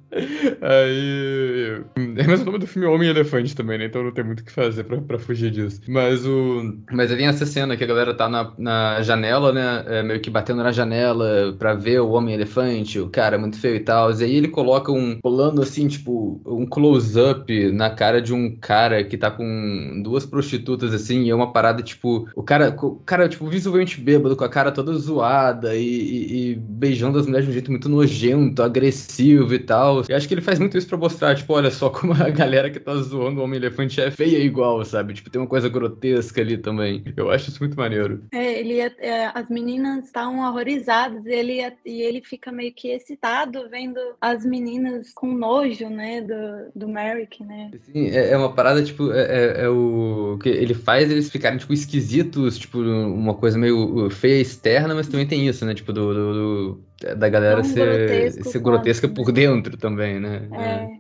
[0.62, 1.82] Aí.
[2.18, 3.86] É mais o nome do filme Homem-Elefante também, né?
[3.86, 5.82] Então não tem muito o que fazer pra, pra fugir disso.
[5.88, 6.78] Mas o.
[6.92, 9.84] Mas aí tem essa cena que a galera tá na, na janela, né?
[9.88, 13.80] É, meio que batendo na janela pra ver o Homem-Elefante, o cara muito feio e
[13.82, 14.12] tal.
[14.14, 15.20] E aí ele coloca um.
[15.24, 20.94] Rolando assim, tipo, um close-up na cara de um cara que tá com duas prostitutas,
[20.94, 22.28] assim, e é uma parada, tipo.
[22.36, 26.56] O cara, o cara tipo, visivelmente bêbado, com a cara toda zoada e, e, e
[26.56, 30.05] beijando as mulheres de um jeito muito nojento, agressivo e tal.
[30.08, 32.70] Eu acho que ele faz muito isso pra mostrar, tipo, olha só como a galera
[32.70, 35.14] que tá zoando o Homem-Elefante é feia igual, sabe?
[35.14, 37.04] Tipo, tem uma coisa grotesca ali também.
[37.16, 38.24] Eu acho isso muito maneiro.
[38.32, 43.68] É, ele é, as meninas estavam horrorizadas e ele, e ele fica meio que excitado
[43.70, 47.72] vendo as meninas com nojo, né, do, do Merrick, né?
[47.92, 51.58] Sim, é, é uma parada, tipo, é, é, é o que ele faz eles ficarem,
[51.58, 56.14] tipo, esquisitos, tipo, uma coisa meio feia externa, mas também tem isso, né, tipo, do,
[56.14, 56.84] do, do
[57.14, 60.48] da galera ser, grotesco ser grotesca por dentro também, né?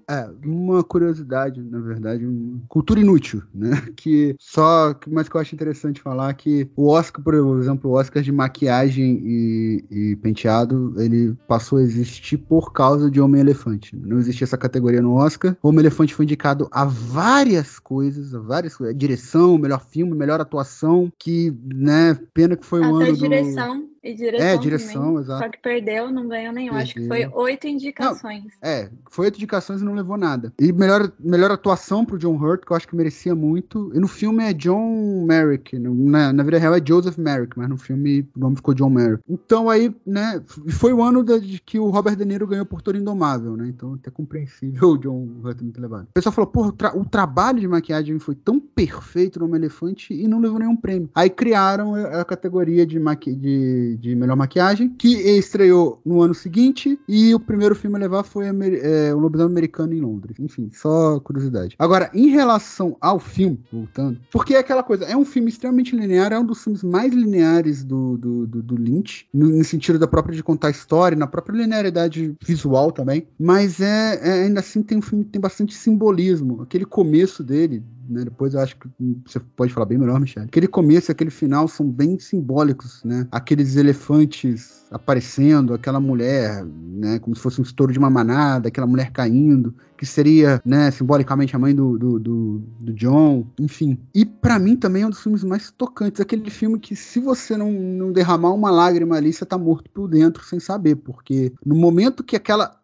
[0.08, 0.14] É.
[0.14, 0.30] é.
[0.45, 3.72] uma curiosidade, na verdade, uma cultura inútil, né?
[3.95, 8.22] Que só, mas que eu acho interessante falar que o Oscar, por exemplo, o Oscar
[8.22, 13.95] de maquiagem e, e penteado, ele passou a existir por causa de Homem-Elefante.
[13.95, 15.56] Não existia essa categoria no Oscar.
[15.64, 21.12] O Homem-Elefante foi indicado a várias coisas, a várias coisas, direção, melhor filme, melhor atuação,
[21.18, 23.80] que, né, pena que foi um Até ano direção.
[23.80, 23.94] Do...
[24.06, 24.47] E direção.
[24.47, 25.22] É, direção, também.
[25.22, 25.43] exato.
[25.43, 26.74] Só que perdeu, não ganhou nenhum.
[26.74, 26.84] Perdeu.
[26.84, 28.43] Acho que foi oito indicações.
[28.43, 30.53] Não, é, foi oito indicações e não levou nada.
[30.60, 33.91] E melhor, melhor atuação pro John Hurt, que eu acho que merecia muito.
[33.95, 35.80] E no filme é John Merrick.
[35.80, 39.24] Na, na vida real é Joseph Merrick, mas no filme o nome ficou John Merrick.
[39.28, 40.39] Então aí, né,
[40.70, 43.68] foi o ano de, que o Robert De Niro ganhou por Toro Indomável, né?
[43.70, 46.03] Então até compreensível o John Hurt muito levado.
[46.03, 49.62] O pessoal falou, porra, o, tra o trabalho de maquiagem foi tão perfeito no Homem
[49.62, 51.10] Elefante e não levou nenhum prêmio.
[51.16, 52.99] Aí criaram a categoria de,
[53.36, 58.23] de, de, melhor maquiagem, que estreou no ano seguinte, e o primeiro filme a levar
[58.23, 60.37] foi é, O Lobisomem Americano em Londres.
[60.39, 61.75] Enfim, só curiosidade.
[61.79, 66.31] Agora, em relação ao filme, voltando, porque é aquela coisa, é um filme extremamente linear,
[66.33, 70.07] é um dos filmes mais lineares do, do, do, do Lynch, no, no, sentido da
[70.07, 74.97] própria de contar história, na própria linearidade visual também, mas é, é ainda assim tem
[74.97, 76.61] um filme que tem bastante simbolismo.
[76.61, 78.24] Aquele começo dele, né?
[78.24, 78.88] Depois eu acho que
[79.26, 80.47] você pode falar bem melhor, Michelle.
[80.47, 83.28] Aquele começo e aquele final são bem simbólicos, né?
[83.32, 87.20] Aqueles elefantes aparecendo, aquela mulher, né?
[87.20, 91.55] Como se fosse um estouro de uma manada, aquela mulher caindo que seria, né, simbolicamente
[91.55, 93.97] a mãe do, do, do, do John, enfim.
[94.13, 97.57] E para mim também é um dos filmes mais tocantes, aquele filme que se você
[97.57, 101.75] não, não derramar uma lágrima ali, você tá morto por dentro sem saber, porque no
[101.75, 102.79] momento que aquela,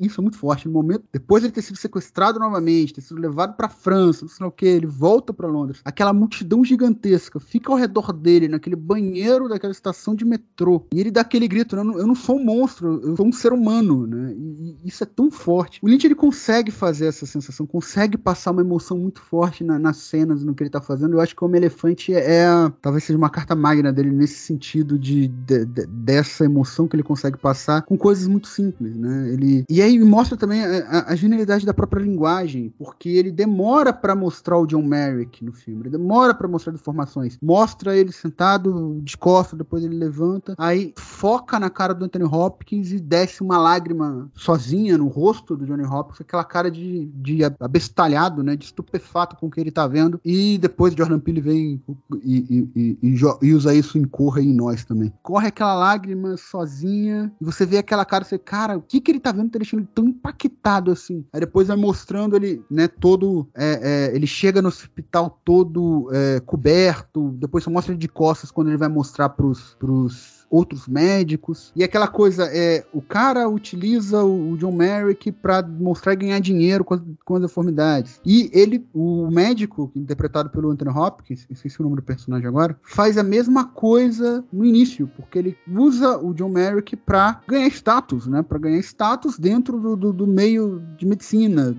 [0.00, 3.20] isso é muito forte, no momento, depois de ele ter sido sequestrado novamente, ter sido
[3.20, 7.70] levado para França, não sei o que, ele volta para Londres, aquela multidão gigantesca fica
[7.72, 11.84] ao redor dele, naquele banheiro daquela estação de metrô, e ele dá aquele grito, eu
[11.84, 15.02] não, eu não sou um monstro, eu sou um ser humano, né, e, e isso
[15.02, 15.80] é tão forte.
[15.82, 19.78] O Lynch, ele consegue consegue fazer essa sensação, consegue passar uma emoção muito forte na,
[19.78, 21.14] nas cenas, no que ele tá fazendo.
[21.14, 24.98] Eu acho que o Homem-Elefante é, é, talvez seja uma carta magna dele nesse sentido
[24.98, 29.30] de, de, de, dessa emoção que ele consegue passar com coisas muito simples, né?
[29.30, 34.14] Ele, e aí mostra também a, a genialidade da própria linguagem, porque ele demora para
[34.14, 37.38] mostrar o John Merrick no filme, ele demora para mostrar informações.
[37.42, 42.92] Mostra ele sentado de costas, depois ele levanta, aí foca na cara do Anthony Hopkins
[42.92, 48.42] e desce uma lágrima sozinha no rosto do Johnny Hopkins, aquela cara de, de abestalhado,
[48.42, 48.56] né?
[48.56, 50.20] De estupefato com o que ele tá vendo.
[50.24, 51.82] E depois Jordan Peele vem
[52.22, 55.12] e, e, e, e, usa isso em Corra em nós também.
[55.22, 59.20] Corre aquela lágrima sozinha e você vê aquela cara, você, cara, o que que ele
[59.20, 61.24] tá vendo tá deixando ele tão impactado assim?
[61.32, 66.40] Aí depois vai mostrando ele, né, todo, é, é, ele chega no hospital todo é,
[66.40, 71.72] coberto, depois só mostra ele de costas quando ele vai mostrar pros, pros outros médicos.
[71.74, 76.94] E aquela coisa é, o cara utiliza o, John Merrick para mostrar ganhar dinheiro com
[77.24, 78.20] com as deformidades.
[78.24, 83.18] E ele, o médico, interpretado pelo Anthony Hopkins, esqueci o nome do personagem agora, faz
[83.18, 88.42] a mesma coisa no início, porque ele usa o John Merrick para ganhar status, né?
[88.42, 91.74] Para ganhar status dentro do, do, do meio de medicina.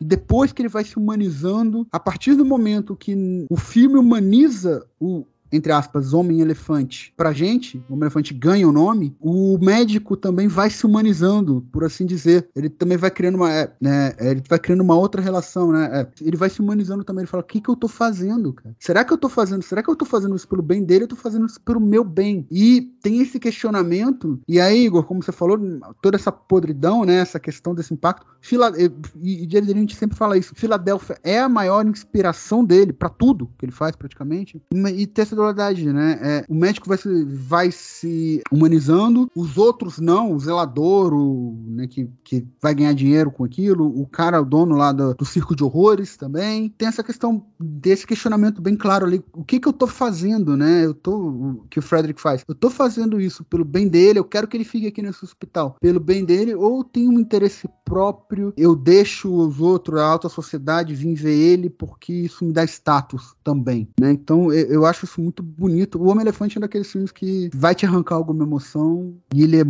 [0.00, 4.84] E depois que ele vai se humanizando, a partir do momento que o filme humaniza
[5.00, 5.24] o,
[5.56, 10.86] entre aspas, homem-elefante pra gente, o homem-elefante ganha o nome, o médico também vai se
[10.86, 12.48] humanizando, por assim dizer.
[12.54, 15.88] Ele também vai criando uma, é, né, é, ele vai criando uma outra relação, né?
[15.92, 17.22] É, ele vai se humanizando também.
[17.22, 18.74] Ele fala: o que, que eu tô fazendo, cara?
[18.78, 19.62] Será que eu tô fazendo?
[19.62, 21.04] Será que eu tô fazendo isso pelo bem dele?
[21.04, 22.46] Eu tô fazendo isso pelo meu bem.
[22.50, 24.40] E tem esse questionamento.
[24.48, 25.58] E aí, Igor, como você falou,
[26.02, 27.16] toda essa podridão, né?
[27.16, 28.26] Essa questão desse impacto.
[28.40, 28.72] Fila,
[29.20, 30.54] e, e a gente sempre fala isso.
[30.54, 34.60] Filadélfia é a maior inspiração dele para tudo que ele faz, praticamente.
[34.94, 36.18] E ter essa dualidade, né?
[36.22, 41.86] É, o médico vai se, vai se humanizando, os outros não, o zelador, o, né,
[41.86, 45.54] que, que vai ganhar dinheiro com aquilo, o cara, o dono lá do, do circo
[45.54, 46.68] de horrores também.
[46.76, 49.22] Tem essa questão desse questionamento bem claro ali.
[49.32, 50.84] O que que eu tô fazendo, né?
[50.84, 52.44] Eu tô, o que o Frederick faz.
[52.46, 55.76] Eu tô fazendo isso pelo bem dele, eu quero que ele fique aqui nesse hospital
[55.80, 60.94] pelo bem dele, ou tem um interesse próprio, eu deixo os outros, a alta sociedade
[60.94, 64.10] vir ver ele porque isso me dá status também, né?
[64.10, 65.98] Então eu, eu acho isso muito bonito.
[65.98, 69.14] O Homem-Elefante é daqueles filmes que vai te arrancar alguma emoção.
[69.34, 69.64] E ele é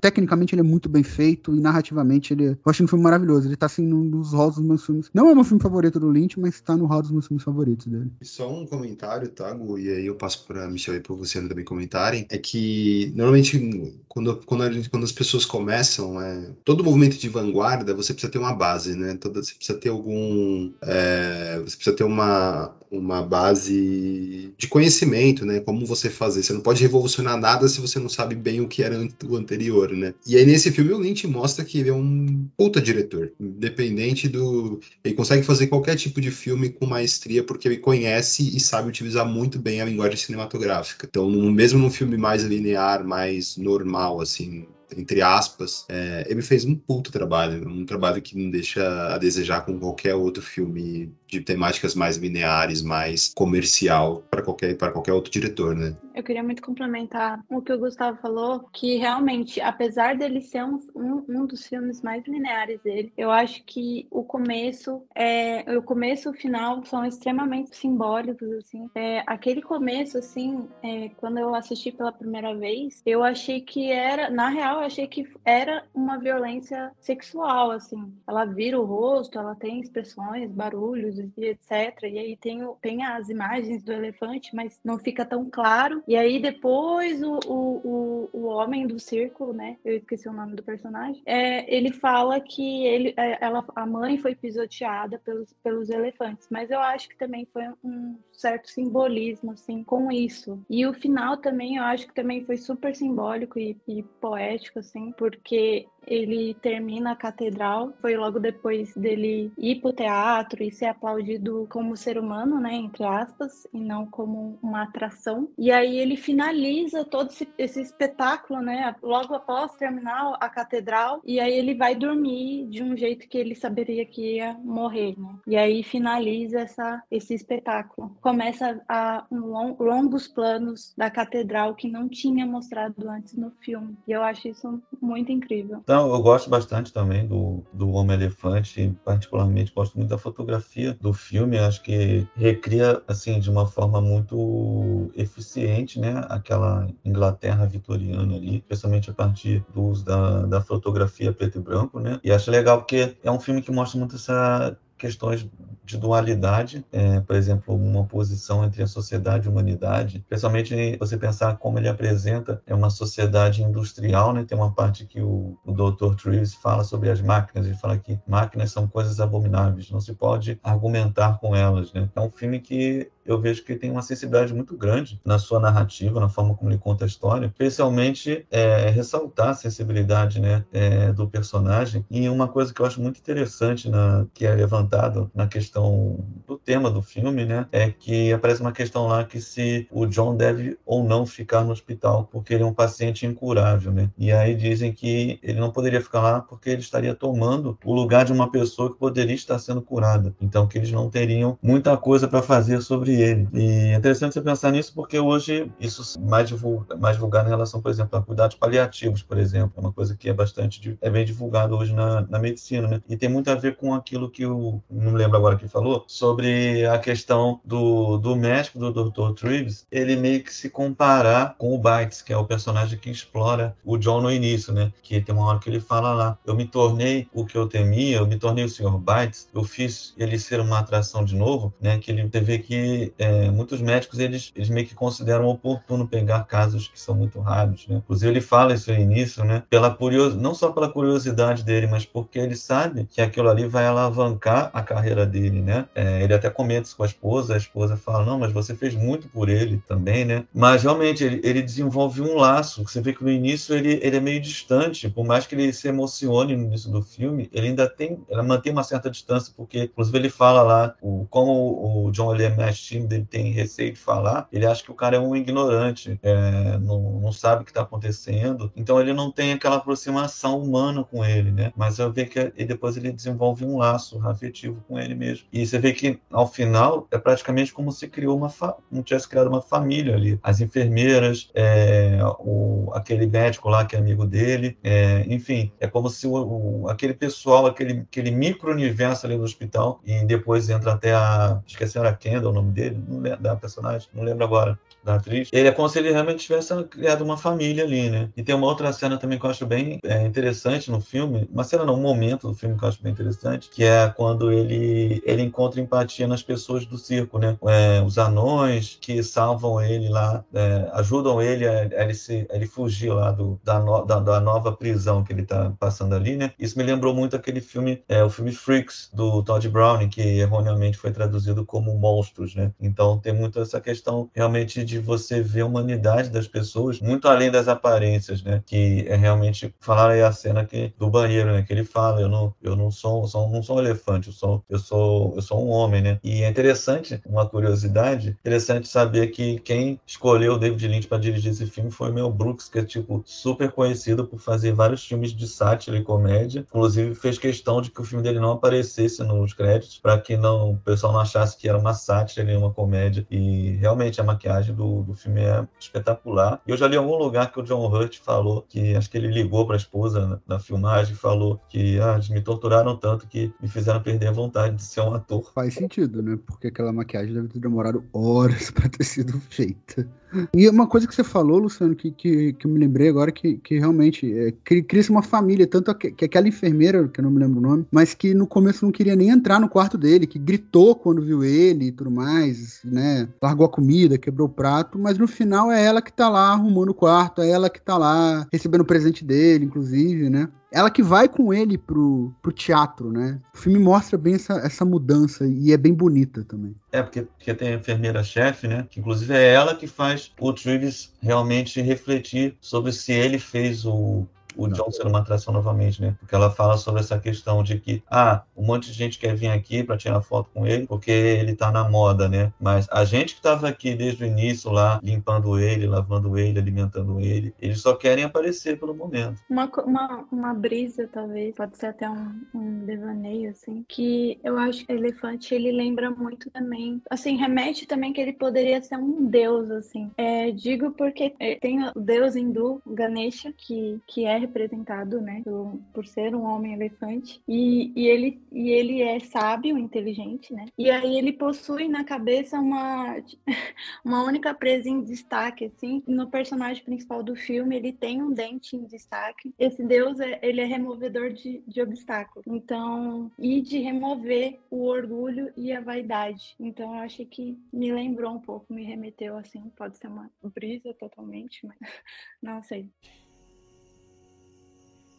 [0.00, 1.54] tecnicamente ele é muito bem feito.
[1.54, 3.48] E narrativamente ele é, eu acho um filme maravilhoso.
[3.48, 5.10] Ele tá assim num dos rolos dos meus filmes.
[5.14, 7.44] Não é o meu filme favorito do Lynch, mas tá no rol dos meus filmes
[7.44, 8.10] favoritos dele.
[8.22, 9.78] Só um comentário, tá, Gu?
[9.78, 12.26] E aí eu passo pra Michel e pra você também comentarem.
[12.30, 17.94] É que normalmente quando, quando, gente, quando as pessoas começam, é, todo movimento de vanguarda,
[17.94, 19.16] você precisa ter uma base, né?
[19.16, 20.72] Toda, você precisa ter algum.
[20.82, 25.60] É, você precisa ter uma, uma base de conhecimento, né?
[25.60, 26.42] Como você fazer.
[26.42, 29.92] Você não pode revolucionar nada se você não sabe bem o que era o anterior,
[29.92, 30.14] né?
[30.26, 34.80] E aí nesse filme o Lynch mostra que ele é um puta diretor, independente do,
[35.04, 39.26] ele consegue fazer qualquer tipo de filme com maestria porque ele conhece e sabe utilizar
[39.26, 41.06] muito bem a linguagem cinematográfica.
[41.08, 44.66] Então, mesmo num filme mais linear, mais normal, assim,
[44.96, 49.64] entre aspas, é, ele fez um puto trabalho, um trabalho que não deixa a desejar
[49.64, 55.30] com qualquer outro filme de temáticas mais lineares, mais comercial para qualquer para qualquer outro
[55.30, 55.94] diretor, né?
[56.14, 60.80] Eu queria muito complementar o que o Gustavo falou, que realmente, apesar dele ser um,
[60.96, 66.30] um, dos filmes mais lineares dele, eu acho que o começo, é, o começo e
[66.32, 68.90] o final são extremamente simbólicos, assim.
[68.96, 74.28] É, aquele começo, assim, é, quando eu assisti pela primeira vez, eu achei que era,
[74.28, 78.12] na real, eu achei que era uma violência sexual, assim.
[78.26, 82.02] Ela vira o rosto, ela tem expressões, barulhos e etc.
[82.04, 86.02] E aí tem, tem as imagens do elefante, mas não fica tão claro.
[86.06, 89.76] E aí depois o, o, o, o homem do círculo, né?
[89.84, 91.22] Eu esqueci o nome do personagem.
[91.26, 96.70] É, ele fala que ele, é, ela, a mãe foi pisoteada pelos, pelos elefantes, mas
[96.70, 100.64] eu acho que também foi um certo simbolismo, assim, com isso.
[100.70, 105.12] E o final também, eu acho que também foi super simbólico e, e poético, assim,
[105.12, 111.66] porque ele termina a catedral, foi logo depois dele ir pro teatro e ser aplaudido
[111.70, 115.48] como ser humano, né, entre aspas, e não como uma atração.
[115.58, 121.38] E aí ele finaliza todo esse, esse espetáculo, né, logo após terminar a catedral, e
[121.38, 125.34] aí ele vai dormir de um jeito que ele saberia que ia morrer, né?
[125.46, 128.16] E aí finaliza essa, esse espetáculo.
[128.20, 133.96] Começa a um long, longos planos da catedral que não tinha mostrado antes no filme.
[134.06, 135.78] E eu acho isso muito incrível.
[135.82, 141.58] Então, eu gosto bastante também do, do Homem-Elefante, particularmente gosto muito da fotografia do filme,
[141.58, 149.10] acho que recria, assim, de uma forma muito eficiente, né, aquela Inglaterra vitoriana ali, especialmente
[149.10, 153.16] a partir do uso da, da fotografia preto e branco, né, e acho legal porque
[153.22, 155.48] é um filme que mostra muito essa questões
[155.84, 161.16] de dualidade, é, por exemplo, uma posição entre a sociedade e a humanidade, especialmente você
[161.16, 164.44] pensar como ele apresenta é uma sociedade industrial, né?
[164.44, 166.14] Tem uma parte que o, o Dr.
[166.14, 170.60] Treves fala sobre as máquinas, ele fala que máquinas são coisas abomináveis, não se pode
[170.62, 172.06] argumentar com elas, né?
[172.14, 176.18] É um filme que eu vejo que tem uma sensibilidade muito grande na sua narrativa,
[176.18, 181.28] na forma como ele conta a história, especialmente é, ressaltar a sensibilidade né, é, do
[181.28, 182.04] personagem.
[182.10, 186.56] E uma coisa que eu acho muito interessante, na, que é levantado na questão do
[186.56, 190.78] tema do filme, né, é que aparece uma questão lá que se o John deve
[190.86, 193.92] ou não ficar no hospital, porque ele é um paciente incurável.
[193.92, 194.10] Né?
[194.16, 198.24] E aí dizem que ele não poderia ficar lá porque ele estaria tomando o lugar
[198.24, 200.34] de uma pessoa que poderia estar sendo curada.
[200.40, 204.70] Então, que eles não teriam muita coisa para fazer sobre E é interessante você pensar
[204.70, 209.22] nisso porque hoje isso mais, divulga, mais divulgado em relação, por exemplo, a cuidados paliativos,
[209.22, 212.86] por exemplo, é uma coisa que é bastante é bem divulgado hoje na, na medicina,
[212.86, 213.02] né?
[213.08, 216.86] E tem muito a ver com aquilo que o não lembro agora quem falou sobre
[216.86, 219.32] a questão do, do médico do Dr.
[219.32, 223.76] Treves, ele meio que se comparar com o Bites, que é o personagem que explora
[223.84, 224.92] o John no início, né?
[225.02, 228.18] Que tem uma hora que ele fala lá, eu me tornei o que eu temia,
[228.18, 228.96] eu me tornei o Sr.
[228.96, 231.98] Bites, eu fiz ele ser uma atração de novo, né?
[231.98, 236.88] Que ele teve que é, muitos médicos eles, eles meio que consideram oportuno pegar casos
[236.88, 237.96] que são muito raros, né?
[237.96, 239.62] Inclusive ele fala isso no início, né?
[239.70, 240.34] Pela curios...
[240.34, 244.82] não só pela curiosidade dele, mas porque ele sabe que aquilo ali vai alavancar a
[244.82, 245.86] carreira dele, né?
[245.94, 248.94] É, ele até comenta isso com a esposa, a esposa fala, não, mas você fez
[248.94, 250.44] muito por ele também, né?
[250.52, 254.20] Mas realmente ele, ele desenvolve um laço, você vê que no início ele, ele é
[254.20, 258.18] meio distante, por mais que ele se emocione no início do filme, ele ainda tem,
[258.30, 262.44] ela mantém uma certa distância, porque inclusive ele fala lá, o, como o John ele
[262.44, 262.50] é
[262.88, 266.78] time dele tem receio de falar, ele acha que o cara é um ignorante, é,
[266.78, 271.24] não, não sabe o que está acontecendo, então ele não tem aquela aproximação humana com
[271.24, 271.72] ele, né?
[271.76, 275.46] Mas eu vejo que depois ele desenvolve um laço afetivo com ele mesmo.
[275.52, 279.48] E você vê que ao final é praticamente como se criou uma como tivesse criado
[279.48, 280.38] uma família ali.
[280.42, 286.08] As enfermeiras, é, o, aquele médico lá que é amigo dele, é, enfim, é como
[286.08, 291.14] se o, o, aquele pessoal, aquele, aquele micro-universo ali no hospital, e depois entra até
[291.14, 291.60] a.
[291.66, 295.48] Esqueci a Kendall, o nome dele não lembro, da personagem, não lembro agora da atriz,
[295.52, 298.28] ele é como se ele realmente tivesse criado uma família ali, né?
[298.36, 301.64] E tem uma outra cena também que eu acho bem é, interessante no filme, uma
[301.64, 305.22] cena não, um momento do filme que eu acho bem interessante, que é quando ele,
[305.24, 307.56] ele encontra empatia nas pessoas do circo, né?
[307.66, 312.56] É, os anões que salvam ele lá, é, ajudam ele a, a, ele se, a
[312.56, 316.36] ele fugir lá do, da, no, da, da, nova prisão que ele tá passando ali,
[316.36, 316.52] né?
[316.58, 320.98] Isso me lembrou muito aquele filme, é, o filme Freaks, do Todd Browning, que erroneamente
[320.98, 322.72] foi traduzido como Monstros, né?
[322.78, 327.50] Então tem muito essa questão realmente de você ver a humanidade das pessoas muito além
[327.50, 328.62] das aparências, né?
[328.66, 331.62] Que é realmente falar aí a cena que do banheiro, né?
[331.62, 334.64] Que ele fala, eu não, eu não sou, sou não sou um elefante, eu sou,
[334.68, 336.18] eu sou, eu sou um homem, né?
[336.22, 341.52] E é interessante, uma curiosidade, interessante saber que quem escolheu o David Lynch para dirigir
[341.52, 345.32] esse filme foi o Mel Brooks, que é tipo super conhecido por fazer vários filmes
[345.32, 346.60] de sátira e comédia.
[346.60, 350.72] Inclusive fez questão de que o filme dele não aparecesse nos créditos para que não
[350.72, 353.26] o pessoal não achasse que era uma sátira, uma comédia.
[353.30, 356.60] E realmente a maquiagem do, do filme é espetacular.
[356.66, 359.16] E eu já li em algum lugar que o John Hurt falou que acho que
[359.16, 362.96] ele ligou para a esposa na, na, filmagem e falou que ah, eles me torturaram
[362.96, 365.52] tanto que me fizeram perder a vontade de ser um ator.
[365.54, 366.38] Faz sentido, né?
[366.46, 370.08] Porque aquela maquiagem deve ter demorado horas para ter sido feita.
[370.54, 373.56] E uma coisa que você falou, Luciano, que, que, que eu me lembrei agora, que,
[373.58, 374.52] que realmente é,
[374.82, 377.86] cria-se uma família, tanto que, que aquela enfermeira, que eu não me lembro o nome,
[377.90, 381.42] mas que no começo não queria nem entrar no quarto dele, que gritou quando viu
[381.44, 383.28] ele e tudo mais, né?
[383.42, 386.90] Largou a comida, quebrou o prato, mas no final é ela que tá lá arrumando
[386.90, 390.48] o quarto, é ela que tá lá recebendo o presente dele, inclusive, né?
[390.72, 393.40] Ela que vai com ele pro, pro teatro, né?
[393.54, 396.74] O filme mostra bem essa, essa mudança e é bem bonita também.
[396.92, 398.86] É, porque, porque tem a enfermeira-chefe, né?
[398.90, 404.26] Que inclusive é ela que faz o Travis realmente refletir sobre se ele fez o,
[404.58, 406.16] o John ser uma atração novamente, né?
[406.18, 409.48] Porque ela fala sobre essa questão de que, ah, um monte de gente quer vir
[409.48, 412.52] aqui para tirar foto com ele porque ele tá na moda, né?
[412.60, 417.20] Mas a gente que estava aqui desde o início lá, limpando ele, lavando ele, alimentando
[417.20, 419.40] ele, eles só querem aparecer pelo momento.
[419.48, 424.84] Uma, uma, uma brisa, talvez, pode ser até um, um devaneio, assim, que eu acho
[424.84, 429.24] que o elefante, ele lembra muito também, assim, remete também que ele poderia ser um
[429.24, 430.10] deus, assim.
[430.16, 435.78] É, digo porque é, tem o deus hindu, Ganesha, que, que é representado, né, por,
[435.92, 440.90] por ser um homem elefante, e, e, ele, e ele é sábio, inteligente, né, e
[440.90, 443.16] aí ele possui na cabeça uma,
[444.04, 448.76] uma única presa em destaque, assim, no personagem principal do filme ele tem um dente
[448.76, 454.58] em destaque, esse deus, é, ele é removedor de, de obstáculos, então, e de remover
[454.70, 459.36] o orgulho e a vaidade, então eu acho que me lembrou um pouco, me remeteu,
[459.36, 461.76] assim, pode ser uma brisa totalmente, mas
[462.42, 462.88] não sei.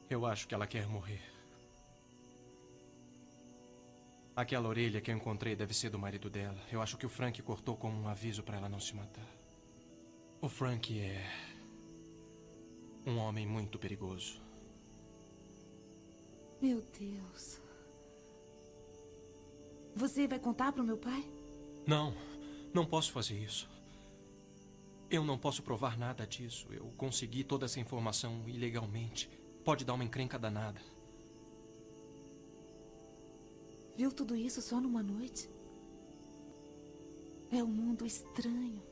[0.10, 1.22] Eu acho que ela quer morrer.
[4.36, 6.60] Aquela orelha que eu encontrei deve ser do marido dela.
[6.72, 9.28] Eu acho que o Frank cortou como um aviso para ela não se matar.
[10.42, 11.30] O Frank é.
[13.06, 14.42] um homem muito perigoso.
[16.62, 17.62] Meu Deus.
[19.96, 21.24] Você vai contar para o meu pai?
[21.86, 22.16] Não,
[22.74, 23.70] não posso fazer isso.
[25.10, 26.68] Eu não posso provar nada disso.
[26.72, 29.30] Eu consegui toda essa informação ilegalmente.
[29.64, 30.82] Pode dar uma encrenca danada.
[33.96, 35.50] Viu tudo isso só numa noite?
[37.52, 38.89] É um mundo estranho.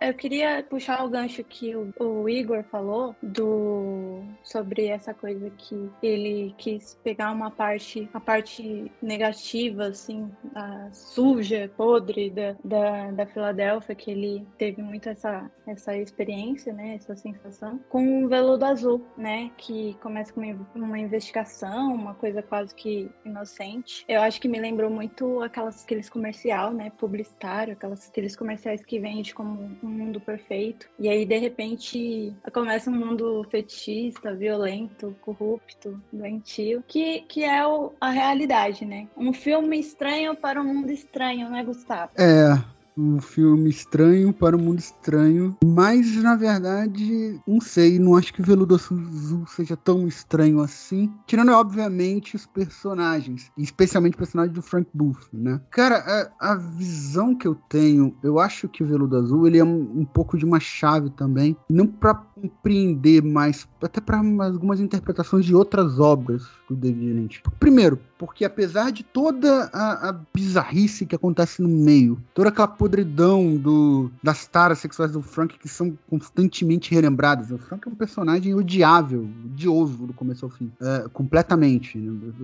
[0.00, 6.54] Eu queria puxar o gancho que o, Igor falou do sobre essa coisa que ele
[6.56, 13.94] quis pegar uma parte, a parte negativa, assim, a suja, podre da, da, da Filadélfia,
[13.94, 19.50] que ele teve muito essa, essa experiência, né, essa sensação, com o veludo azul, né,
[19.56, 24.04] que começa com uma, uma investigação, uma coisa quase que inocente.
[24.08, 29.00] Eu acho que me lembrou muito aquelas, aqueles comercial, né, publicitário, aquelas, aqueles comerciais que
[29.00, 30.88] vende como um mundo perfeito.
[30.98, 37.92] E aí, de repente, começa um mundo fetichista, violento, corrupto, doentio, que, que é o,
[38.00, 39.08] a realidade, né?
[39.16, 42.12] Um filme estranho para um mundo estranho, né, Gustavo?
[42.16, 45.56] É, um filme estranho para um mundo estranho.
[45.64, 51.12] Mas, na verdade, não sei, não acho que Veludo Azul seja tão estranho assim.
[51.26, 53.52] Tirando, obviamente, os personagens.
[53.56, 55.60] Especialmente o personagem do Frank Booth, né?
[55.70, 59.64] Cara, a, a visão que eu tenho, eu acho que o Veludo Azul, ele é
[59.64, 61.56] um, um pouco de uma chave também.
[61.68, 67.42] Não para compreender mais, até para algumas interpretações de outras obras do David Lynch.
[67.58, 73.56] Primeiro, porque apesar de toda a, a bizarrice que acontece no meio, toda aquela podridão
[73.56, 77.50] do, das taras sexuais do Frank que são constantemente relembradas.
[77.50, 80.72] O Frank é um personagem odiável, odioso do começo ao fim.
[80.80, 82.00] É, completamente.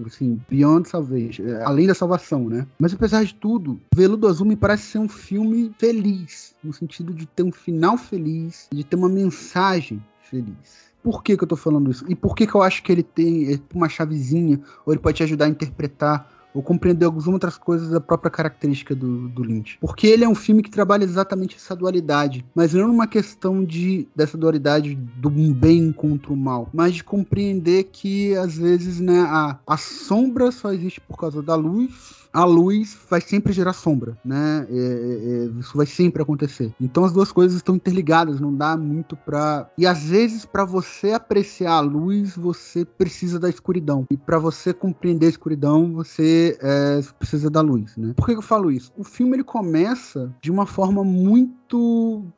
[0.06, 1.46] Assim, beyond salvation.
[1.46, 2.66] É, além da salvação, né?
[2.78, 6.54] Mas apesar de tudo, Veludo Azul me parece ser um filme feliz.
[6.62, 10.92] No sentido de ter um final feliz, de ter uma mensagem feliz.
[11.02, 12.04] Por que, que eu tô falando isso?
[12.08, 15.22] E por que, que eu acho que ele tem uma chavezinha, ou ele pode te
[15.22, 19.76] ajudar a interpretar ou compreender algumas outras coisas da própria característica do, do Lynch.
[19.80, 24.06] Porque ele é um filme que trabalha exatamente essa dualidade, mas não numa questão de
[24.14, 29.58] dessa dualidade do bem contra o mal, mas de compreender que às vezes né, a,
[29.66, 34.66] a sombra só existe por causa da luz a luz vai sempre gerar sombra, né?
[34.68, 36.74] É, é, é, isso vai sempre acontecer.
[36.80, 39.70] Então as duas coisas estão interligadas, não dá muito pra.
[39.78, 44.04] E às vezes, para você apreciar a luz, você precisa da escuridão.
[44.10, 48.12] E para você compreender a escuridão, você é, precisa da luz, né?
[48.16, 48.92] Por que eu falo isso?
[48.96, 51.63] O filme ele começa de uma forma muito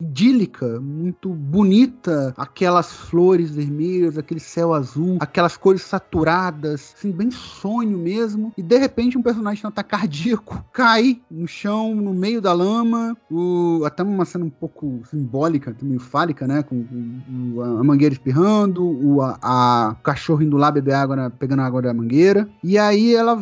[0.01, 7.99] idílica, muito bonita, aquelas flores vermelhas, aquele céu azul, aquelas cores saturadas, assim, bem sonho
[7.99, 8.53] mesmo.
[8.57, 13.17] E de repente um personagem no ataque cardíaco cai no chão, no meio da lama,
[13.31, 16.63] o, até uma cena um pouco simbólica, meio fálica, né?
[16.63, 21.31] Com, com a mangueira espirrando, o, a, a, o cachorro indo lá beber água, na,
[21.31, 22.49] pegando água da mangueira.
[22.63, 23.41] E aí ela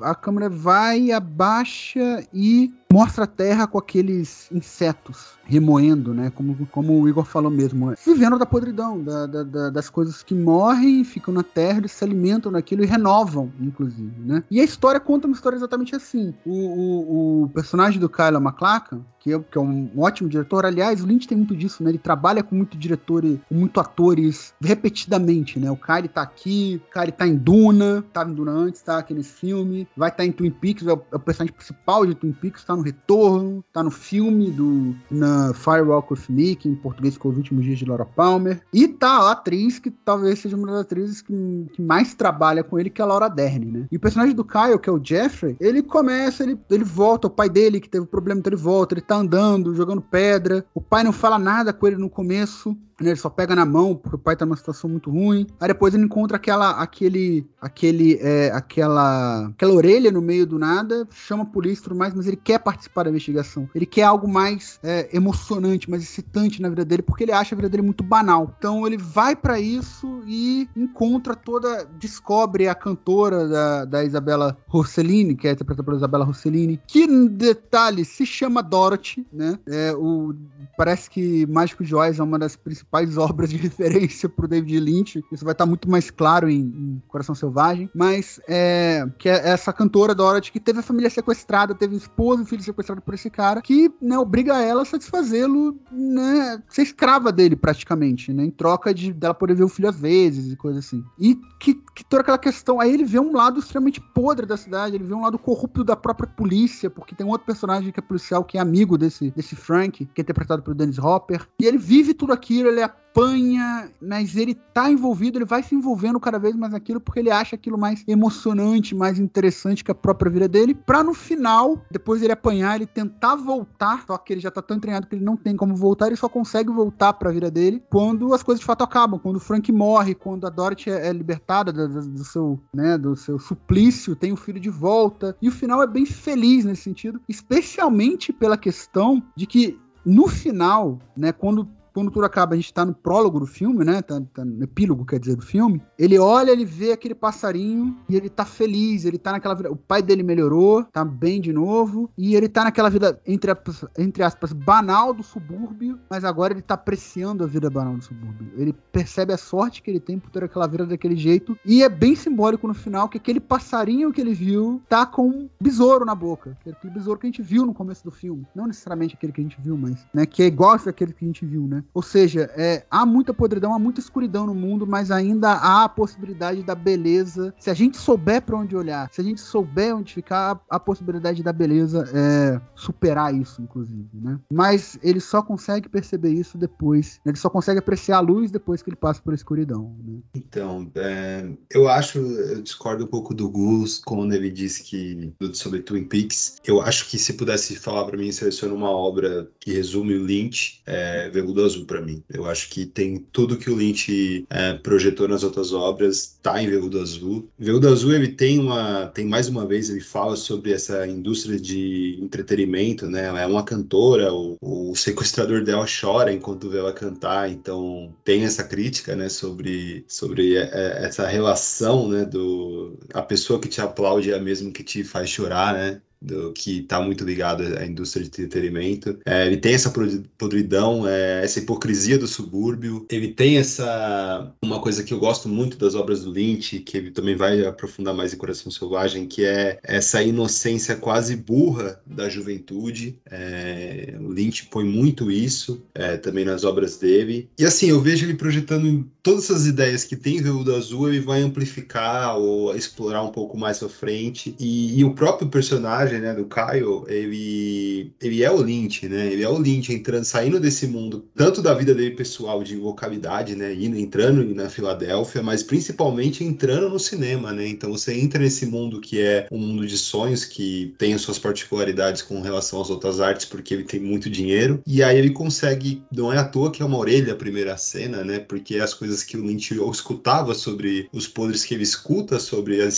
[0.00, 6.30] a câmera vai, abaixa e mostra a Terra com aqueles insetos remoendo, né?
[6.30, 10.34] Como, como o Igor falou mesmo, vivendo da podridão, da, da, da, das coisas que
[10.34, 14.42] morrem, ficam na Terra, eles se alimentam daquilo e renovam, inclusive, né?
[14.50, 16.34] E a história conta uma história exatamente assim.
[16.44, 21.02] O, o, o personagem do Kyle MacLachlan, que é, que é um ótimo diretor, aliás,
[21.02, 21.90] o Lynch tem muito disso, né?
[21.90, 25.70] Ele trabalha com muito diretores, com muito atores repetidamente, né?
[25.70, 29.14] O Kyle tá aqui, o Kyle tá em Duna, tava em Duna antes, tá aqui
[29.14, 32.14] nesse filme, vai estar tá em Twin Peaks, é o, é o personagem principal de
[32.14, 36.74] Twin Peaks, tá no Retorno, tá no filme do na Firewalk with Me, que em
[36.74, 40.56] português ficou Os Últimos Dias de Laura Palmer, e tá a atriz que talvez seja
[40.56, 43.86] uma das atrizes que, que mais trabalha com ele, que é a Laura Dern, né?
[43.90, 47.30] E o personagem do Kyle, que é o Jeffrey, ele começa, ele, ele volta, o
[47.30, 51.02] pai dele que teve problema, então ele volta, ele tá andando, jogando pedra, o pai
[51.04, 54.18] não fala nada com ele no começo, né, ele só pega na mão, porque o
[54.18, 55.46] pai tá numa situação muito ruim.
[55.60, 61.06] Aí depois ele encontra aquela, aquele, aquele, é, aquela, aquela orelha no meio do nada,
[61.10, 63.68] chama a polícia e tudo mais, mas ele quer participar da investigação.
[63.74, 67.56] Ele quer algo mais é, emocionante, mais excitante na vida dele, porque ele acha a
[67.56, 68.54] vida dele muito banal.
[68.58, 75.34] Então ele vai para isso e encontra toda, descobre a cantora da, da Isabela Rossellini,
[75.34, 79.58] que é interpretada pela Isabela Rossellini, que, detalhe, se chama Dorothy, né?
[79.66, 80.34] É, o,
[80.76, 85.24] parece que Mágico Oz é uma das principais principais obras de referência pro David Lynch.
[85.32, 87.90] Isso vai estar tá muito mais claro em, em, Coração Selvagem.
[87.94, 92.46] Mas é, que é essa cantora Dorothy que teve a família sequestrada, teve esposa e
[92.46, 97.56] filho sequestrado por esse cara, que né, obriga ela a satisfazê-lo, né, ser escrava dele
[97.56, 101.04] praticamente, né, em troca de dela poder ver o filho às vezes e coisa assim.
[101.18, 104.96] E que, que toda aquela questão, aí ele vê um lado extremamente podre da cidade,
[104.96, 108.02] ele vê um lado corrupto da própria polícia, porque tem um outro personagem que é
[108.02, 111.78] policial que é amigo desse, desse Frank, que é interpretado pelo Dennis Hopper, e ele
[111.78, 116.56] vive tudo aquilo, ele apanha, mas ele tá envolvido, ele vai se envolvendo cada vez
[116.56, 120.74] mais naquilo porque ele acha aquilo mais emocionante, mais interessante que a própria vida dele,
[120.74, 124.80] pra no final, depois ele apanhar, ele tentar voltar, só que ele já tá tão
[124.80, 128.34] treinado que ele não tem como voltar, ele só consegue voltar pra vida dele quando
[128.34, 131.72] as coisas de fato acabam, quando o Frank morre, quando a Dorothy é, é libertada
[131.72, 135.52] do, do, do seu, né, do seu suplício, tem o filho de volta, e o
[135.52, 141.68] final é bem feliz nesse sentido, especialmente pela questão de que no final, né, quando
[141.94, 144.02] quando tudo acaba, a gente tá no prólogo do filme, né?
[144.02, 145.80] Tá, tá, no epílogo, quer dizer, do filme.
[145.96, 149.70] Ele olha, ele vê aquele passarinho e ele tá feliz, ele tá naquela vida.
[149.70, 152.10] O pai dele melhorou, tá bem de novo.
[152.18, 153.52] E ele tá naquela vida, entre,
[153.96, 158.50] entre aspas, banal do subúrbio, mas agora ele tá apreciando a vida banal do subúrbio.
[158.56, 161.56] Ele percebe a sorte que ele tem por ter aquela vida daquele jeito.
[161.64, 165.48] E é bem simbólico no final que aquele passarinho que ele viu tá com um
[165.60, 166.58] besouro na boca.
[166.66, 168.44] Aquele besouro que a gente viu no começo do filme.
[168.52, 170.26] Não necessariamente aquele que a gente viu, mas, né?
[170.26, 171.83] Que é igual àquele que a gente viu, né?
[171.92, 175.88] Ou seja, é, há muita podridão, há muita escuridão no mundo, mas ainda há a
[175.88, 177.54] possibilidade da beleza.
[177.58, 181.42] Se a gente souber para onde olhar, se a gente souber onde ficar, a possibilidade
[181.42, 184.38] da beleza é, superar isso, inclusive, né?
[184.52, 187.20] Mas ele só consegue perceber isso depois.
[187.24, 187.30] Né?
[187.30, 189.96] Ele só consegue apreciar a luz depois que ele passa por escuridão.
[190.04, 190.18] Né?
[190.34, 195.80] Então, é, eu acho, eu discordo um pouco do Gus quando ele disse que sobre
[195.80, 196.60] Twin Peaks.
[196.64, 200.82] Eu acho que se pudesse falar para mim, seleciona uma obra que resume o Lynch,
[200.86, 202.22] é, Veludo Para mim.
[202.28, 206.68] Eu acho que tem tudo que o Lynch é, projetou nas outras obras, tá em
[206.68, 207.48] Veludo Azul.
[207.58, 212.18] Veludo Azul, ele tem uma, tem mais uma vez, ele fala sobre essa indústria de
[212.20, 213.26] entretenimento, né?
[213.26, 218.44] Ela é uma cantora, o, o sequestrador dela chora enquanto vê ela cantar, então tem
[218.44, 223.80] essa crítica, né, sobre, sobre é, é, essa relação, né, do a pessoa que te
[223.80, 226.00] aplaude é a mesma que te faz chorar, né?
[226.24, 229.18] Do, que está muito ligado à indústria de entretenimento.
[229.24, 229.92] É, ele tem essa
[230.38, 233.06] podridão, é, essa hipocrisia do subúrbio.
[233.10, 237.10] Ele tem essa uma coisa que eu gosto muito das obras do Lynch, que ele
[237.10, 243.18] também vai aprofundar mais em Coração Selvagem, que é essa inocência quase burra da juventude.
[243.30, 247.48] É, o Lynch põe muito isso é, também nas obras dele.
[247.58, 251.20] E assim, eu vejo ele projetando todas essas ideias que tem em Veludo Azul, ele
[251.20, 254.54] vai amplificar ou explorar um pouco mais à frente.
[254.58, 259.32] E, e o próprio personagem personagem, né, do Kyle, ele, ele é o Lynch, né?
[259.32, 263.54] Ele é o Lynch entrando, saindo desse mundo, tanto da vida dele pessoal de localidade,
[263.54, 267.66] né, indo, entrando na Filadélfia, mas principalmente entrando no cinema, né?
[267.66, 271.38] Então você entra nesse mundo que é um mundo de sonhos que tem as suas
[271.38, 274.82] particularidades com relação às outras artes, porque ele tem muito dinheiro.
[274.86, 278.24] E aí ele consegue, não é à toa que é uma orelha a primeira cena,
[278.24, 278.38] né?
[278.38, 282.88] Porque as coisas que o Lynch escutava sobre os podres que ele escuta sobre a,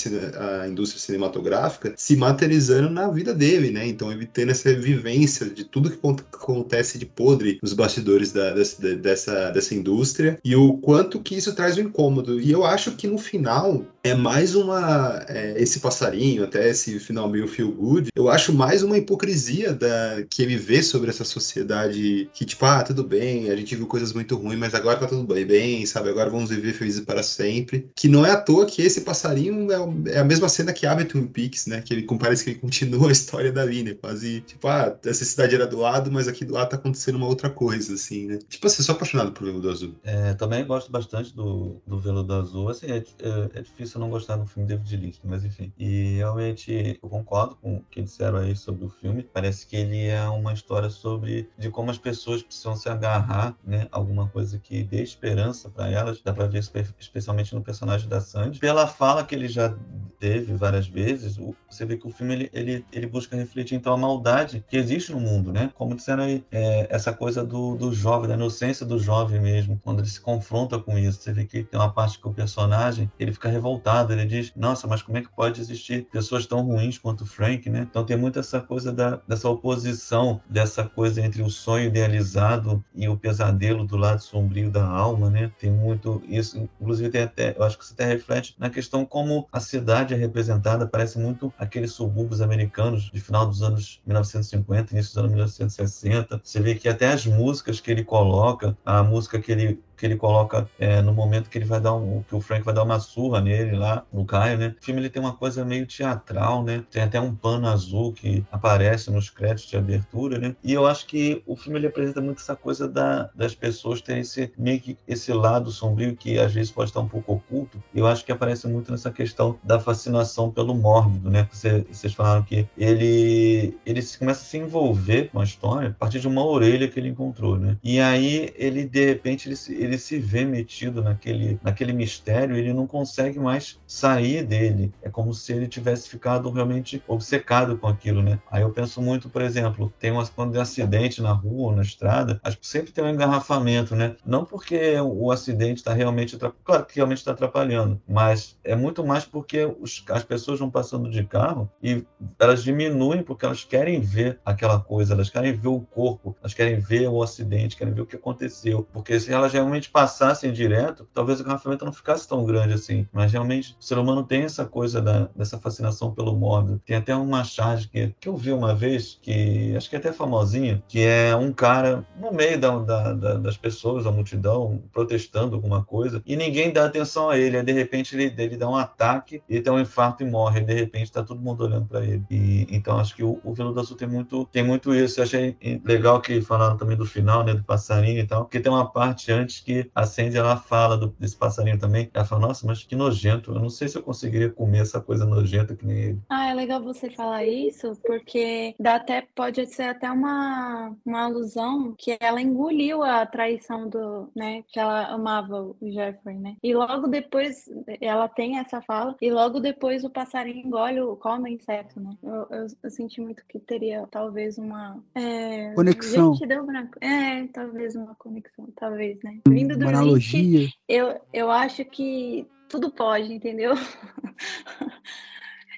[0.63, 3.87] a indústria cinematográfica se materializando na vida dele, né?
[3.87, 5.99] Então ele tendo essa vivência de tudo que
[6.33, 11.55] acontece de podre nos bastidores da, dessa, dessa, dessa indústria e o quanto que isso
[11.55, 12.41] traz um incômodo.
[12.41, 15.25] E eu acho que no final é mais uma.
[15.29, 20.25] É, esse passarinho, até esse final meio feel good, eu acho mais uma hipocrisia da,
[20.29, 24.13] que ele vê sobre essa sociedade que, tipo, ah, tudo bem, a gente viu coisas
[24.13, 26.09] muito ruins, mas agora tá tudo bem, bem sabe?
[26.09, 27.89] Agora vamos viver felizes para sempre.
[27.95, 31.05] Que não é à toa que esse passarinho é, é a mesma cena que abre
[31.05, 31.83] Twin Peaks, né?
[31.85, 33.95] Que ele parece que ele continua a história dali, né?
[33.95, 37.27] Quase, tipo, ah, essa cidade era do lado, mas aqui do lado tá acontecendo uma
[37.27, 38.39] outra coisa, assim, né?
[38.49, 39.95] Tipo, assim, sou apaixonado por Veludo Azul.
[40.05, 44.37] É, também gosto bastante do, do Veludo Azul, assim, é, é, é difícil não gostar
[44.37, 45.73] do filme David Lynch, mas enfim.
[45.79, 49.23] E realmente eu concordo com o que disseram aí sobre o filme.
[49.23, 53.89] Parece que ele é uma história sobre de como as pessoas precisam se agarrar, né?
[53.91, 56.21] Alguma coisa que dê esperança para elas.
[56.23, 56.63] Dá para ver
[56.99, 58.59] especialmente no personagem da Sandy.
[58.59, 59.77] Pela fala que ele já
[60.19, 61.37] teve várias vezes,
[61.69, 65.21] você vê que o filme ele, ele, busca refletir então a maldade que existe no
[65.21, 65.71] mundo, né?
[65.75, 70.01] Como disseram aí, é, essa coisa do, do jovem, da inocência do jovem mesmo, quando
[70.01, 71.21] ele se confronta com isso.
[71.21, 74.87] Você vê que tem uma parte que o personagem ele fica revoltado, ele diz: Nossa,
[74.87, 77.87] mas como é que pode existir pessoas tão ruins quanto o Frank, né?
[77.89, 83.09] Então tem muito essa coisa da, dessa oposição, dessa coisa entre o sonho idealizado e
[83.09, 85.51] o pesadelo do lado sombrio da alma, né?
[85.59, 89.47] Tem muito isso, inclusive tem até, eu acho que isso até reflete na questão como
[89.53, 92.66] a cidade é representada, parece muito aqueles subúrbios americanos
[93.13, 96.41] de final dos anos 1950, início dos anos 1960.
[96.43, 100.17] Você vê que até as músicas que ele coloca, a música que ele que ele
[100.17, 103.01] coloca é, no momento que ele vai dar um, que o Frank vai dar uma
[103.01, 104.75] surra nele lá no Caio, né?
[104.81, 106.85] O filme ele tem uma coisa meio teatral, né?
[106.91, 110.55] Tem até um pano azul que aparece nos créditos de abertura, né?
[110.63, 114.23] E eu acho que o filme ele apresenta muito essa coisa da, das pessoas terem
[114.23, 117.83] esse meio que esse lado sombrio que às vezes pode estar um pouco oculto.
[117.95, 121.49] Eu acho que aparece muito nessa questão da fascinação pelo mórbido, né?
[121.53, 126.21] Você, vocês falaram que ele ele começa a se envolver com a história a partir
[126.21, 127.77] de uma orelha que ele encontrou, né?
[127.83, 132.73] E aí ele de repente ele se ele se vê metido naquele, naquele mistério, ele
[132.73, 134.93] não consegue mais sair dele.
[135.03, 138.39] É como se ele tivesse ficado realmente obcecado com aquilo, né?
[138.51, 141.83] Aí eu penso muito, por exemplo, tem umas, quando tem acidente na rua ou na
[141.83, 144.17] estrada, sempre tem um engarrafamento, né?
[144.25, 149.25] Não porque o acidente está realmente, claro que realmente está atrapalhando, mas é muito mais
[149.25, 152.05] porque os, as pessoas vão passando de carro e
[152.39, 156.79] elas diminuem porque elas querem ver aquela coisa, elas querem ver o corpo, elas querem
[156.79, 161.07] ver o acidente, querem ver o que aconteceu, porque se elas realmente realmente passassem direto,
[161.13, 163.07] talvez o garrafamento não ficasse tão grande assim.
[163.13, 166.81] Mas realmente o ser humano tem essa coisa da, dessa fascinação pelo mórbido.
[166.85, 170.13] Tem até uma charge que, que eu vi uma vez, que acho que é até
[170.13, 175.55] famosinha, que é um cara no meio da, da, da, das pessoas, da multidão, protestando
[175.55, 177.59] alguma coisa, e ninguém dá atenção a ele.
[177.59, 180.61] Aí, de repente ele, ele dá um ataque, ele tem um infarto e morre.
[180.61, 182.25] De repente está todo mundo olhando para ele.
[182.31, 185.21] E, então acho que o, o Veludo Azul tem muito, tem muito isso.
[185.21, 188.73] Eu achei legal que falaram também do final, né, do passarinho e tal, porque tem
[188.73, 192.09] uma parte antes que a Sandy ela fala do, desse passarinho também.
[192.15, 193.51] Ela fala, nossa, mas que nojento.
[193.51, 196.19] Eu não sei se eu conseguiria comer essa coisa nojenta que nem ele.
[196.29, 201.93] Ah, é legal você falar isso, porque dá até, pode ser até uma, uma alusão
[201.99, 206.57] que ela engoliu a traição do, né, que ela amava o Jeffrey, né?
[206.63, 207.69] E logo depois,
[208.01, 212.17] ela tem essa fala, e logo depois o passarinho engole, o, come o inseto, né?
[212.23, 215.03] Eu, eu, eu, senti muito que teria talvez uma...
[215.15, 215.73] É...
[215.75, 216.35] Conexão.
[216.35, 216.97] Gente, deu branco.
[217.01, 219.41] É, talvez uma conexão, talvez, né?
[219.57, 220.69] Vindo do analogia.
[220.87, 223.75] eu, eu acho que tudo pode, entendeu?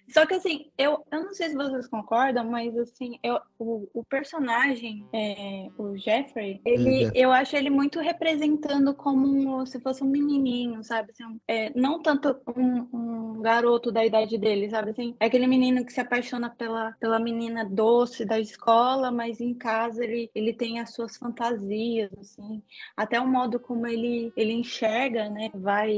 [0.09, 4.05] Só que assim, eu, eu não sei se vocês concordam, mas assim, eu, o, o
[4.05, 7.11] personagem, é, o Jeffrey, ele, uhum.
[7.15, 11.13] eu acho ele muito representando como se fosse um menininho, sabe?
[11.13, 14.91] Assim, é, não tanto um, um, garoto da idade dele, sabe?
[14.91, 19.55] Assim, é aquele menino que se apaixona pela, pela menina doce da escola, mas em
[19.55, 22.63] casa ele, ele tem as suas fantasias, assim.
[22.97, 25.51] Até o modo como ele, ele enxerga, né?
[25.55, 25.93] Vai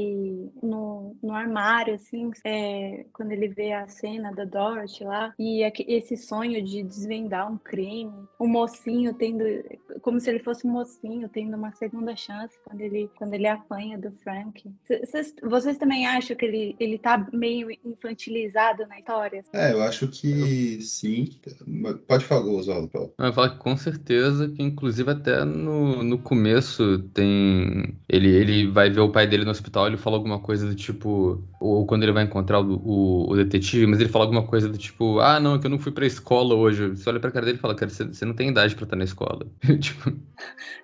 [0.61, 6.17] no, no armário, assim, é, quando ele vê as cena da Dorothy lá, e esse
[6.17, 9.43] sonho de desvendar um crime, o mocinho tendo,
[10.01, 13.97] como se ele fosse um mocinho, tendo uma segunda chance quando ele, quando ele apanha
[13.97, 14.69] do Frank.
[14.87, 19.43] Vocês, vocês também acham que ele, ele tá meio infantilizado na história?
[19.53, 21.29] É, eu acho que sim.
[22.07, 23.13] Pode falar, Oswaldo, Paulo.
[23.17, 27.95] Eu falo que com certeza, que inclusive até no, no começo tem.
[28.09, 31.43] Ele, ele vai ver o pai dele no hospital, ele fala alguma coisa do tipo.
[31.59, 34.77] Ou quando ele vai encontrar o, o, o detetive, mas ele fala alguma coisa do
[34.77, 36.87] tipo, ah, não, é que eu não fui pra escola hoje.
[36.87, 38.95] Você olha pra cara dele e fala, cara, você, você não tem idade pra estar
[38.95, 39.45] na escola.
[39.81, 40.13] tipo.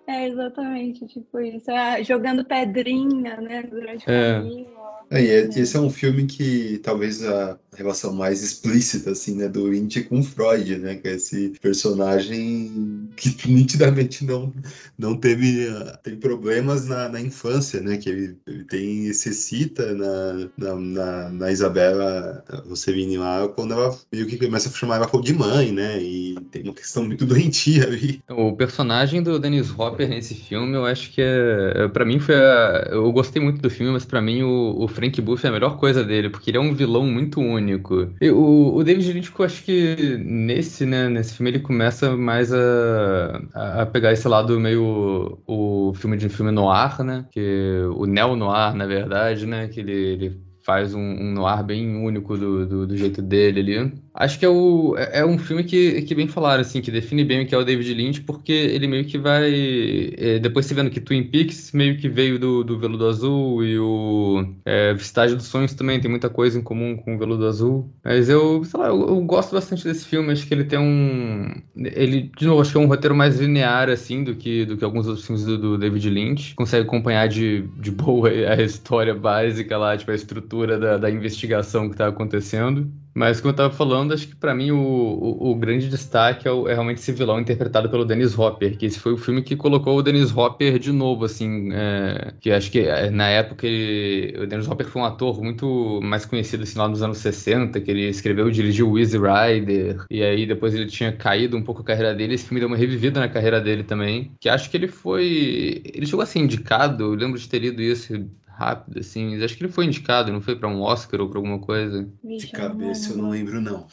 [0.05, 1.71] É, exatamente, tipo isso.
[1.71, 4.34] Ah, jogando pedrinha, né, durante o é.
[4.34, 4.76] caminho.
[5.09, 9.73] É, e esse é um filme que talvez a relação mais explícita, assim, né, do
[9.73, 14.51] Indy com Freud, né, que é esse personagem que nitidamente não,
[14.97, 20.49] não teve, uh, teve problemas na, na infância, né, que ele, ele tem, necessita na,
[20.57, 25.34] na, na, na Isabela Rossellini lá, quando ela meio que começa a chamar ela de
[25.34, 28.21] mãe, né, e tem uma questão muito doentia ali.
[28.29, 32.35] O personagem do Dennis Hopper nesse filme, eu acho que é, é para mim foi
[32.35, 35.52] a, eu gostei muito do filme, mas para mim o, o Frank Buff é a
[35.52, 38.11] melhor coisa dele, porque ele é um vilão muito único.
[38.19, 42.52] E o, o David Lynch, eu acho que nesse, né, nesse filme ele começa mais
[42.52, 47.26] a, a pegar esse lado meio o filme de filme noir, né?
[47.32, 49.68] Que o neo noir, na verdade, né?
[49.68, 53.94] Que ele, ele faz um, um noir bem único do, do, do jeito dele ali.
[54.19, 57.23] Acho que é, o, é, é um filme que, que bem falaram, assim, que define
[57.23, 60.14] bem o que é o David Lynch, porque ele meio que vai.
[60.18, 63.77] É, depois você vendo que Twin Peaks meio que veio do, do Veludo Azul e
[63.77, 67.94] o é, dos Sonhos também tem muita coisa em comum com o Veludo Azul.
[68.03, 70.31] Mas eu, sei lá, eu, eu, gosto bastante desse filme.
[70.31, 71.53] Acho que ele tem um.
[71.76, 74.84] Ele, de novo, acho que é um roteiro mais linear, assim, do que, do que
[74.84, 76.56] alguns outros filmes do, do David Lynch.
[76.56, 81.88] Consegue acompanhar de, de boa a história básica lá, tipo, a estrutura da, da investigação
[81.88, 82.91] que tá acontecendo.
[83.18, 86.52] Mas, como eu tava falando, acho que para mim o, o, o, grande destaque é,
[86.52, 89.56] o, é, realmente esse vilão interpretado pelo Dennis Hopper, que esse foi o filme que
[89.56, 94.38] colocou o Dennis Hopper de novo, assim, é, que acho que é, na época ele,
[94.39, 97.89] o Dennis Hopper foi um ator muito mais conhecido, assim, lá nos anos 60, que
[97.89, 101.85] ele escreveu e dirigiu Easy Rider, e aí depois ele tinha caído um pouco a
[101.85, 104.88] carreira dele, esse filme deu uma revivida na carreira dele também, que acho que ele
[104.88, 108.14] foi, ele chegou a ser indicado, eu lembro de ter lido isso
[108.57, 109.41] rápido, assim.
[109.43, 112.07] Acho que ele foi indicado, não foi para um Oscar ou para alguma coisa?
[112.23, 113.85] De cabeça eu não lembro, não.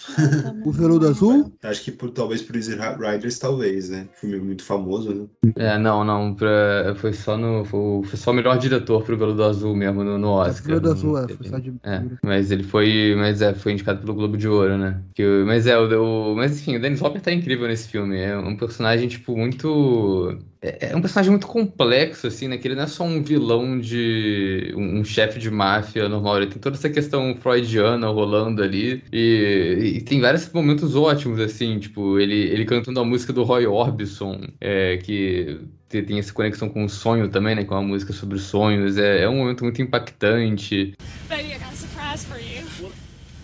[0.65, 1.53] o Veludo Azul?
[1.63, 4.09] Acho que por, talvez por Easy Riders, talvez, né?
[4.15, 5.53] Filme muito famoso, né?
[5.57, 6.35] É, não, não.
[6.35, 7.65] Pra, foi só no.
[7.65, 10.65] Foi, foi só o melhor diretor pro Veludo Azul mesmo no, no Oscar.
[10.65, 11.75] É, Veludo Azul, é, foi só de.
[11.83, 13.15] É, mas ele foi.
[13.17, 15.03] Mas é, foi indicado pelo Globo de Ouro, né?
[15.15, 16.35] Que, mas é, o, o.
[16.35, 18.19] Mas enfim, o Dennis Hopper tá incrível nesse filme.
[18.19, 22.57] É um personagem, tipo, muito é, é um personagem muito complexo, assim, né?
[22.57, 24.73] Que ele não é só um vilão de.
[24.75, 26.39] um, um chefe de máfia normal.
[26.39, 29.03] Ele tem toda essa questão freudiana rolando ali.
[29.13, 33.67] E, e, tem vários momentos ótimos, assim, tipo, ele, ele cantando a música do Roy
[33.67, 37.65] Orbison, é, que tem essa conexão com o sonho também, né?
[37.65, 38.97] Com a música sobre sonhos.
[38.97, 40.95] É, é um momento muito impactante.
[41.29, 42.91] Baby, I got a surprise for you.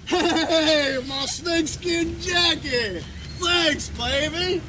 [0.07, 3.05] Hey, my snakeskin jacket!
[3.39, 4.61] Thanks, baby!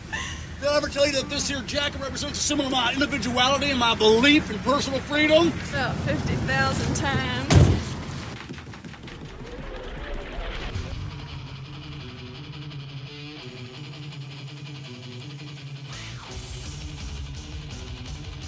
[0.61, 3.71] Did I ever tell you that this here jacket represents a symbol of my individuality
[3.71, 5.47] and my belief in personal freedom?
[5.71, 7.90] About 50,000 times.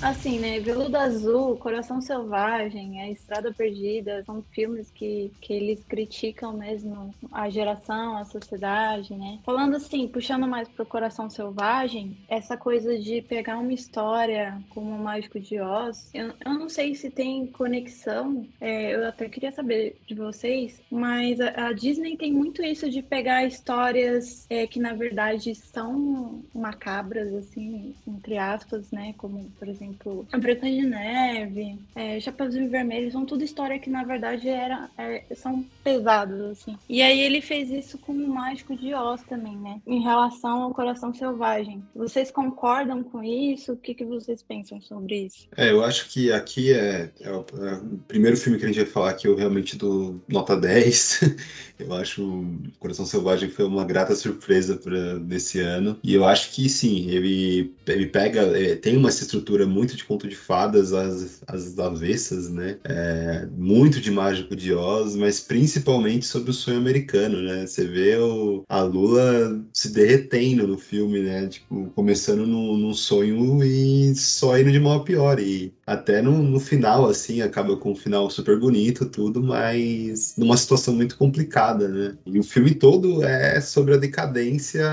[0.03, 0.59] Assim, né?
[0.59, 7.49] Veludo Azul, Coração Selvagem, A Estrada Perdida, são filmes que, que eles criticam mesmo a
[7.49, 9.39] geração, a sociedade, né?
[9.45, 14.99] Falando assim, puxando mais pro Coração Selvagem, essa coisa de pegar uma história como o
[14.99, 20.01] Mágico de Oz, eu, eu não sei se tem conexão, é, eu até queria saber
[20.05, 24.93] de vocês, mas a, a Disney tem muito isso de pegar histórias é, que na
[24.93, 29.13] verdade são macabras, assim, entre aspas, né?
[29.17, 33.89] Como, por exemplo, exemplo, A Branca de Neve, é, Chapeuzinho Vermelho, são tudo história que
[33.89, 36.77] na verdade era, é, são pesados, assim.
[36.89, 39.79] E aí ele fez isso com o Mágico de Oz também, né?
[39.85, 41.83] Em relação ao Coração Selvagem.
[41.95, 43.73] Vocês concordam com isso?
[43.73, 45.47] O que, que vocês pensam sobre isso?
[45.55, 48.77] É, eu acho que aqui é, é, o, é o, primeiro filme que a gente
[48.77, 51.21] vai falar que eu realmente dou nota 10.
[51.79, 52.45] eu acho
[52.79, 55.97] Coração Selvagem foi uma grata surpresa para desse ano.
[56.03, 60.05] E eu acho que sim, ele, ele pega, é, tem uma estrutura muito muito de
[60.05, 62.77] conto de fadas, as, as avessas, né?
[62.85, 67.67] É, muito de Mágico de Oz, mas principalmente sobre o sonho americano, né?
[67.67, 71.47] Você vê o, a Lula se derretendo no filme, né?
[71.47, 75.39] Tipo, começando num, num sonho e só indo de mal a pior.
[75.39, 80.55] E até no, no final, assim, acaba com um final super bonito, tudo, mas numa
[80.55, 82.17] situação muito complicada, né?
[82.25, 84.85] E o filme todo é sobre a decadência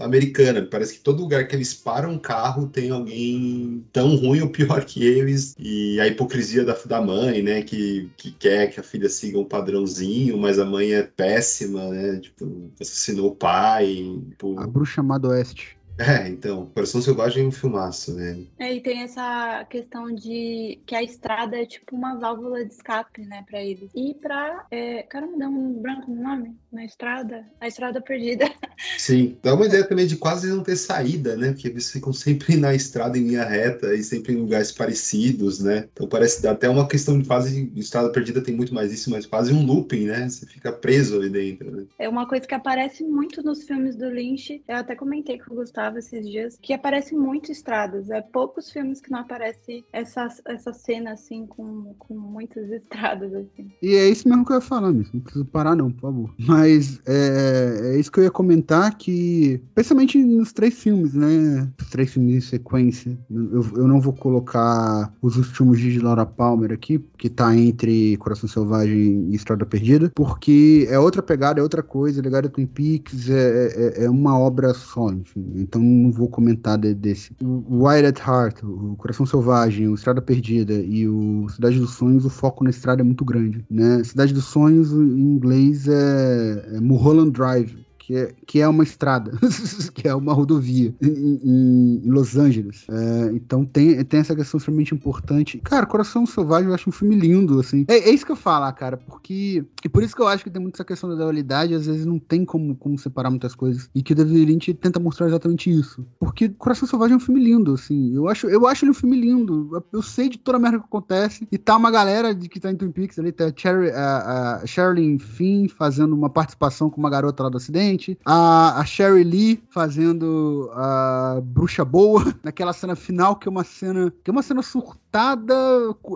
[0.00, 0.66] americana.
[0.68, 4.84] Parece que todo lugar que eles param um carro tem alguém tão ruim ou pior
[4.84, 5.54] que eles.
[5.58, 7.62] E a hipocrisia da, da mãe, né?
[7.62, 12.18] Que, que quer que a filha siga um padrãozinho, mas a mãe é péssima, né?
[12.18, 14.04] Tipo, assassinou o pai.
[14.30, 14.58] Tipo...
[14.58, 15.76] A bruxa chamada Oeste.
[15.98, 18.38] É, então, Coração Selvagem é um filmaço, né?
[18.58, 23.22] É, e tem essa questão de que a estrada é tipo uma válvula de escape,
[23.22, 23.90] né, pra eles.
[23.94, 24.66] E pra.
[24.70, 26.56] É, caramba, dá um branco no nome?
[26.72, 27.46] Na estrada?
[27.60, 28.44] A estrada perdida.
[28.98, 31.52] Sim, dá uma ideia também de quase não ter saída, né?
[31.52, 35.88] Porque eles ficam sempre na estrada em linha reta e sempre em lugares parecidos, né?
[35.92, 37.72] Então parece dar até uma questão de quase.
[37.76, 40.28] Estrada perdida tem muito mais isso, mas quase um looping, né?
[40.28, 41.84] Você fica preso ali dentro, né?
[41.98, 44.62] É uma coisa que aparece muito nos filmes do Lynch.
[44.66, 48.10] Eu até comentei com o Gustavo esses dias, que aparece muito estradas.
[48.10, 53.70] É poucos filmes que não aparece essa, essa cena assim com, com muitas estradas assim.
[53.82, 56.34] E é isso mesmo que eu ia falar, não preciso parar não, por favor.
[56.38, 61.68] Mas é, é isso que eu ia comentar que, principalmente nos três filmes, né?
[61.80, 63.18] Os três filmes em sequência.
[63.30, 68.16] Eu, eu não vou colocar os últimos dias de Laura Palmer aqui, que tá entre
[68.18, 72.22] Coração Selvagem e Estrada Perdida, porque é outra pegada, é outra coisa.
[72.22, 73.66] Legado Twin Peaks é,
[74.00, 75.44] é, é uma obra só, enfim.
[75.74, 77.34] Então não vou comentar de, desse.
[77.42, 82.24] O Wild at Heart, o Coração Selvagem, o Estrada Perdida e o Cidade dos Sonhos,
[82.24, 84.04] o foco na estrada é muito grande, né?
[84.04, 89.32] Cidade dos Sonhos, em inglês, é, é Mulholland Drive que é, que é uma estrada,
[89.94, 92.84] que é uma rodovia em, em, Los Angeles.
[92.90, 95.58] É, então tem, tem essa questão extremamente importante.
[95.64, 97.86] Cara, Coração Selvagem eu acho um filme lindo, assim.
[97.88, 99.64] É, é, isso que eu falo, cara, porque.
[99.82, 102.04] E por isso que eu acho que tem muito essa questão da dualidade, às vezes
[102.04, 103.88] não tem como, como separar muitas coisas.
[103.94, 106.06] E que o David Lynch tenta mostrar exatamente isso.
[106.18, 108.14] Porque Coração Selvagem é um filme lindo, assim.
[108.14, 109.82] Eu acho, eu acho ele um filme lindo.
[109.90, 111.48] Eu sei de toda a merda que acontece.
[111.50, 115.18] E tá uma galera de que tá em Twin Peaks ali, tá a, a Sherilyn
[115.18, 117.93] Finn fazendo uma participação com uma garota lá do acidente
[118.24, 124.12] a, a Sherry Lee fazendo a bruxa boa, naquela cena final, que é uma cena.
[124.22, 125.54] que é uma cena surtada,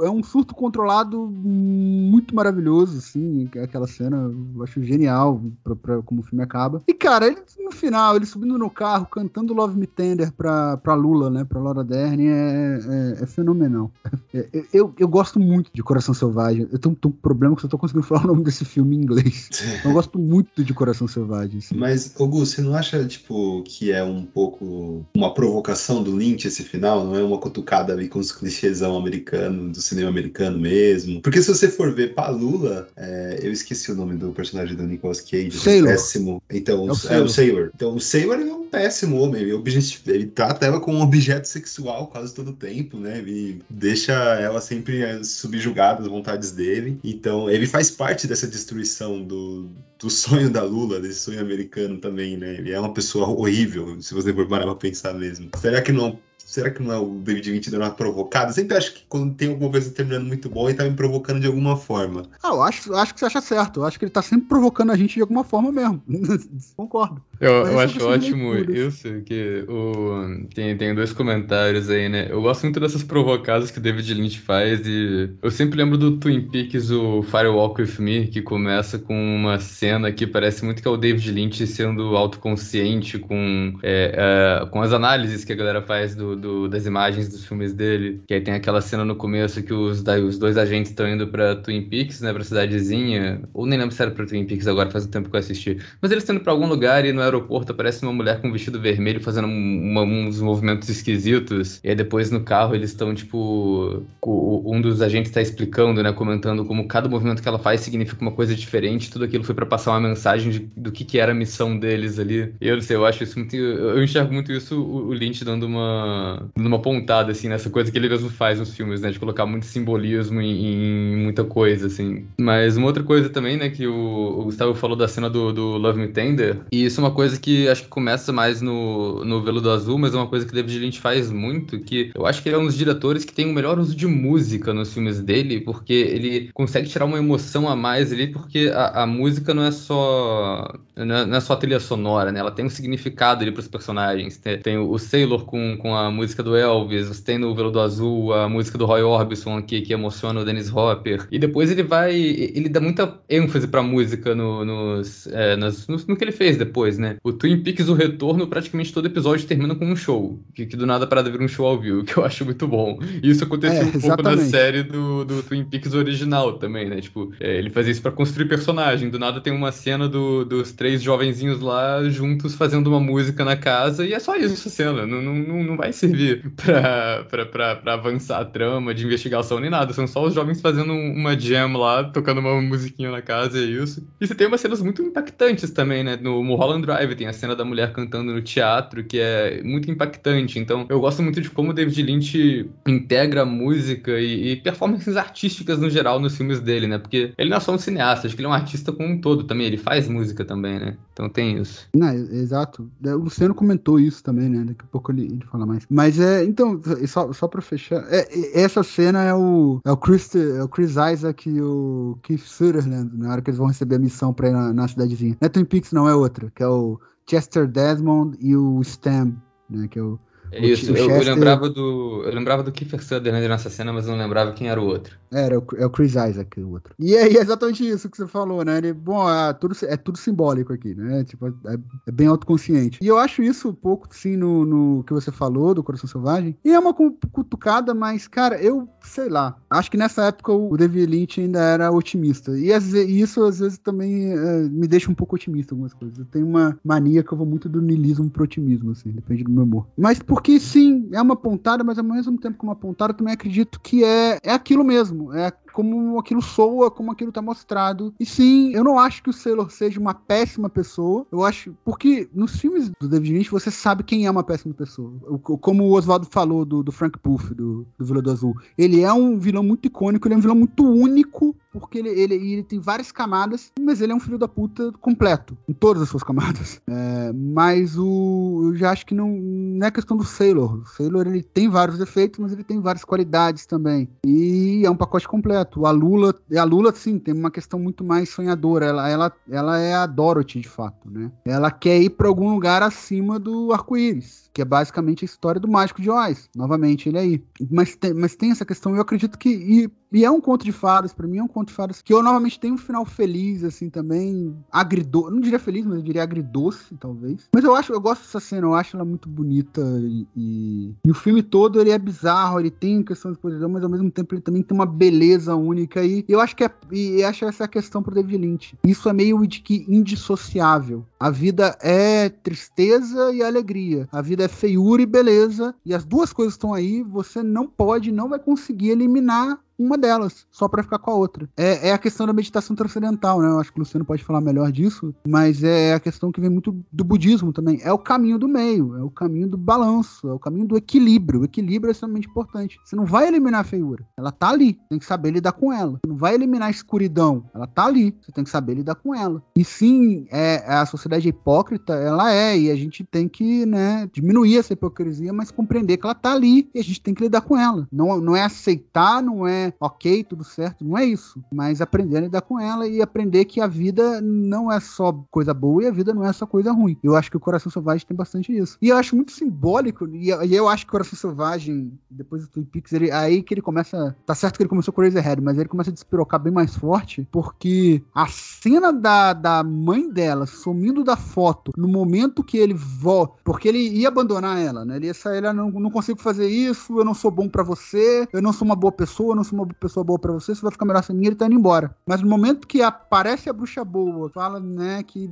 [0.02, 6.20] é um surto controlado muito maravilhoso, assim, aquela cena, eu acho genial pra, pra como
[6.20, 6.82] o filme acaba.
[6.86, 10.94] E, cara, ele, no final, ele subindo no carro, cantando Love Me Tender pra, pra
[10.94, 12.78] Lula, né, pra Laura Dern, é,
[13.18, 13.90] é, é fenomenal.
[14.34, 16.68] É, é, eu, eu gosto muito de Coração Selvagem.
[16.70, 19.00] Eu tenho, tenho um problema que eu tô conseguindo falar o nome desse filme em
[19.00, 19.48] inglês.
[19.84, 21.60] Eu gosto muito de Coração Selvagem.
[21.74, 26.62] Mas, Augusto, você não acha, tipo, que é um pouco uma provocação do Lynch esse
[26.62, 27.04] final?
[27.04, 31.20] Não é uma cutucada ali com os clichêsão americano, do cinema americano mesmo?
[31.20, 35.20] Porque se você for ver Palula, é, eu esqueci o nome do personagem do Nicolas
[35.20, 35.52] Cage.
[35.52, 35.90] Sailor.
[35.90, 36.42] Péssimo.
[36.50, 37.70] Então, É o é o Sailor.
[37.74, 39.42] Então, o Sailor é um péssimo homem.
[39.42, 39.62] Ele,
[40.06, 43.18] ele trata ela como um objeto sexual quase todo o tempo, né?
[43.18, 46.98] Ele deixa ela sempre é, subjugada às vontades dele.
[47.02, 49.68] Então, ele faz parte dessa destruição do,
[49.98, 52.54] do sonho da Lula, desse sonho americano também, né?
[52.58, 55.50] Ele é uma pessoa horrível, se você for parar pra pensar mesmo.
[55.56, 56.20] Será que não.
[56.48, 58.48] Será que não é o David Lynch dando uma provocada?
[58.48, 61.40] Eu sempre acho que quando tem alguma coisa terminando muito bom, ele tá me provocando
[61.40, 62.22] de alguma forma.
[62.42, 63.80] Ah, eu acho, acho que você acha certo.
[63.80, 66.02] Eu acho que ele tá sempre provocando a gente de alguma forma mesmo.
[66.74, 67.20] Concordo.
[67.38, 70.46] Eu, eu essa acho ótimo isso, que o...
[70.54, 72.28] tem, tem dois comentários aí, né?
[72.30, 76.16] Eu gosto muito dessas provocadas que o David Lynch faz e eu sempre lembro do
[76.16, 80.88] Twin Peaks, o Firewalk With Me, que começa com uma cena que parece muito que
[80.88, 85.82] é o David Lynch sendo autoconsciente com, é, é, com as análises que a galera
[85.82, 88.20] faz do, do- das imagens dos filmes dele.
[88.27, 91.27] Que aí tem aquela cena no começo que os, da- os dois agentes estão indo
[91.28, 94.90] pra Twin Peaks, né, pra cidadezinha, ou nem lembro se era pra Twin Peaks agora,
[94.90, 95.78] faz um tempo que eu assisti.
[96.01, 98.52] Mas eles estão indo pra algum lugar e no aeroporto aparece uma mulher com um
[98.52, 101.81] vestido vermelho fazendo um- uma- uns movimentos esquisitos.
[101.82, 104.02] E aí depois no carro eles estão, tipo.
[104.24, 106.12] Um dos agentes tá explicando, né?
[106.12, 109.10] Comentando como cada movimento que ela faz significa uma coisa diferente.
[109.10, 112.19] Tudo aquilo foi pra passar uma mensagem de- do que, que era a missão deles
[112.19, 112.52] ali.
[112.60, 113.56] Eu não sei, eu acho isso muito.
[113.56, 116.27] Eu enxergo muito isso, o Lynch dando uma.
[116.56, 119.10] Dando uma pontada, assim, nessa coisa que ele mesmo faz nos filmes, né?
[119.10, 122.26] De colocar muito simbolismo em, em muita coisa, assim.
[122.38, 125.76] Mas uma outra coisa também, né, que o, o Gustavo falou da cena do, do
[125.78, 129.42] Love Me Tender, e isso é uma coisa que acho que começa mais no, no
[129.42, 132.48] Veludo Azul, mas é uma coisa que David Lynch faz muito, que eu acho que
[132.48, 135.60] ele é um dos diretores que tem o melhor uso de música nos filmes dele,
[135.60, 139.70] porque ele consegue tirar uma emoção a mais ali, porque a, a música não é
[139.70, 140.72] só
[141.04, 142.40] não é, não é só trilha sonora, né?
[142.40, 144.36] Ela tem um significado ali pros personagens.
[144.36, 148.32] Tem, tem o Sailor com, com a música do Elvis, você tem no Veludo Azul
[148.32, 151.26] a música do Roy Orbison que, que emociona o Dennis Hopper.
[151.30, 152.14] E depois ele vai.
[152.14, 156.56] Ele dá muita ênfase pra música no, nos, é, nos, no, no, que ele fez
[156.56, 157.16] depois, né?
[157.22, 160.38] O Twin Peaks, o retorno, praticamente todo episódio termina com um show.
[160.54, 162.98] Que, que do nada parada vira um show ao vivo, que eu acho muito bom.
[163.22, 167.00] E isso aconteceu é, um pouco na série do, do Twin Peaks original também, né?
[167.00, 169.10] Tipo, é, ele fazia isso pra construir personagem.
[169.10, 173.56] Do nada tem uma cena do, dos três jovenzinhos lá juntos fazendo uma música na
[173.56, 175.06] casa e é só isso a cena.
[175.06, 179.70] Não, não, não vai servir pra, pra, pra, pra avançar a trama de investigação nem
[179.70, 179.93] nada.
[179.93, 183.82] São só os jovens fazendo uma jam lá, tocando uma musiquinha na casa e é
[183.82, 184.06] isso.
[184.20, 186.16] E você tem umas cenas muito impactantes também, né?
[186.16, 190.59] No Mulholland Drive tem a cena da mulher cantando no teatro, que é muito impactante.
[190.59, 195.78] Então, eu gosto muito de como o David Lynch integra música e, e performances artísticas
[195.78, 196.98] no geral nos filmes dele, né?
[196.98, 199.20] Porque ele não é só um cineasta, acho que ele é um artista como um
[199.20, 199.66] todo também.
[199.66, 200.96] Ele faz música também, né?
[201.12, 201.88] Então tem isso.
[201.94, 202.90] Não, exato.
[203.05, 204.64] O Luciano comentou isso também, né?
[204.64, 205.84] Daqui a pouco ele, ele fala mais.
[205.90, 208.26] Mas é, então, só, só pra fechar, é,
[208.60, 213.16] essa cena é o, é o, Chris, é o Chris Isaac e o Keith Sutherland,
[213.16, 215.36] na hora que eles vão receber a missão pra ir na, na cidadezinha.
[215.40, 216.98] Não é Twin Peaks, não, é outra, que é o
[217.28, 219.34] Chester Desmond e o Stam,
[219.68, 219.88] né?
[219.88, 220.18] Que é o
[220.52, 221.28] é isso, eu, Chester...
[221.28, 222.22] eu, lembrava do.
[222.24, 225.16] Eu lembrava do Kiefer Sutherland nessa cena, mas não lembrava quem era o outro.
[225.30, 226.94] Era, é o Chris Isaac, o outro.
[226.98, 228.78] E é, é exatamente isso que você falou, né?
[228.78, 231.24] Ele, bom, é tudo, é tudo simbólico aqui, né?
[231.24, 232.98] Tipo, é, é, bem autoconsciente.
[233.02, 236.56] E eu acho isso um pouco, sim, no, no que você falou do Coração Selvagem.
[236.64, 239.56] E é uma cutucada, mas, cara, eu sei lá.
[239.70, 242.56] Acho que nessa época o David Lynch ainda era otimista.
[242.58, 246.18] E, e isso, às vezes, também é, me deixa um pouco otimista algumas coisas.
[246.18, 249.50] Eu tenho uma mania que eu vou muito do niilismo pro otimismo, assim, depende do
[249.50, 249.86] meu humor.
[249.96, 253.81] Mas porque, sim, é uma pontada, mas ao mesmo tempo que uma pontada, também acredito
[253.81, 255.35] que é, é aquilo mesmo.
[255.35, 258.12] É como aquilo soa, como aquilo tá mostrado.
[258.18, 261.24] E sim, eu não acho que o Sailor seja uma péssima pessoa.
[261.30, 261.72] Eu acho.
[261.84, 265.12] Porque nos filmes do David Lynch você sabe quem é uma péssima pessoa.
[265.40, 268.56] Como o Oswaldo falou do, do Frank Puff, do, do Vila do Azul.
[268.76, 272.34] Ele é um vilão muito icônico, ele é um vilão muito único porque ele, ele,
[272.34, 276.09] ele, tem várias camadas, mas ele é um filho da puta completo, em todas as
[276.09, 276.80] suas camadas.
[276.90, 280.80] É, mas o, eu já acho que não, não é questão do Sailor.
[280.80, 284.09] O Sailor ele tem vários defeitos, mas ele tem várias qualidades também.
[284.26, 285.67] E é um pacote completo.
[285.84, 288.86] A Lula, a Lula sim, tem uma questão muito mais sonhadora.
[288.86, 291.30] Ela, ela, ela é a Dorothy, de fato, né?
[291.44, 295.68] Ela quer ir para algum lugar acima do arco-íris que é basicamente a história do
[295.68, 296.50] Mágico de Oz.
[296.56, 297.44] Novamente, ele aí.
[297.70, 299.50] Mas tem, mas tem essa questão, eu acredito que.
[299.50, 302.12] E, e é um conto de fadas, para mim é um conto de fadas que
[302.12, 304.56] eu novamente tenho um final feliz, assim, também.
[304.72, 305.30] Agridoce.
[305.30, 307.48] Não diria feliz, mas eu diria agridoce, talvez.
[307.52, 309.82] Mas eu acho, eu gosto dessa cena, eu acho ela muito bonita.
[310.01, 313.82] E, e, e o filme todo ele é bizarro, ele tem questão de posição, mas
[313.82, 316.05] ao mesmo tempo ele também tem uma beleza única.
[316.05, 316.70] E eu acho que é.
[316.90, 318.78] E acho essa é a questão pro David Lynch.
[318.85, 321.05] Isso é meio de que indissociável.
[321.20, 324.09] A vida é tristeza e alegria.
[324.10, 325.74] A vida é feiura e beleza.
[325.85, 327.02] E as duas coisas estão aí.
[327.02, 331.48] Você não pode, não vai conseguir eliminar uma delas, só para ficar com a outra.
[331.56, 333.48] É, é, a questão da meditação transcendental, né?
[333.48, 336.50] Eu acho que o Luciano pode falar melhor disso, mas é a questão que vem
[336.50, 337.80] muito do budismo também.
[337.82, 341.40] É o caminho do meio, é o caminho do balanço, é o caminho do equilíbrio.
[341.40, 342.80] O equilíbrio é extremamente importante.
[342.84, 345.92] Você não vai eliminar a feiura, ela tá ali, tem que saber lidar com ela.
[345.92, 349.14] Você não vai eliminar a escuridão, ela tá ali, você tem que saber lidar com
[349.14, 349.42] ela.
[349.56, 354.59] E sim, é, a sociedade hipócrita, ela é, e a gente tem que, né, diminuir
[354.59, 357.56] essa hipocrisia, mas compreender que ela tá ali e a gente tem que lidar com
[357.56, 357.86] ela.
[357.92, 361.42] Não, não é aceitar, não é ok, tudo certo, não é isso.
[361.52, 365.52] Mas aprender a lidar com ela e aprender que a vida não é só coisa
[365.52, 366.96] boa e a vida não é só coisa ruim.
[367.02, 368.76] Eu acho que o Coração Selvagem tem bastante isso.
[368.80, 372.64] E eu acho muito simbólico, e eu acho que o Coração Selvagem, depois do Twin
[372.64, 374.16] Peaks, ele, aí que ele começa.
[374.26, 377.26] Tá certo que ele começou com Head, mas ele começa a despirocar bem mais forte,
[377.30, 383.34] porque a cena da, da mãe dela sumindo da foto no momento que ele volta.
[383.44, 384.96] Porque ele ia abandonar ela, né?
[384.96, 388.28] Ele ia sair, ela não, não consigo fazer isso, eu não sou bom para você,
[388.32, 390.62] eu não sou uma boa pessoa, eu não sou uma pessoa boa para você, você
[390.62, 391.94] vai ficar melhor sem mim, ele tá indo embora.
[392.06, 395.30] Mas no momento que aparece a bruxa boa, fala, né, que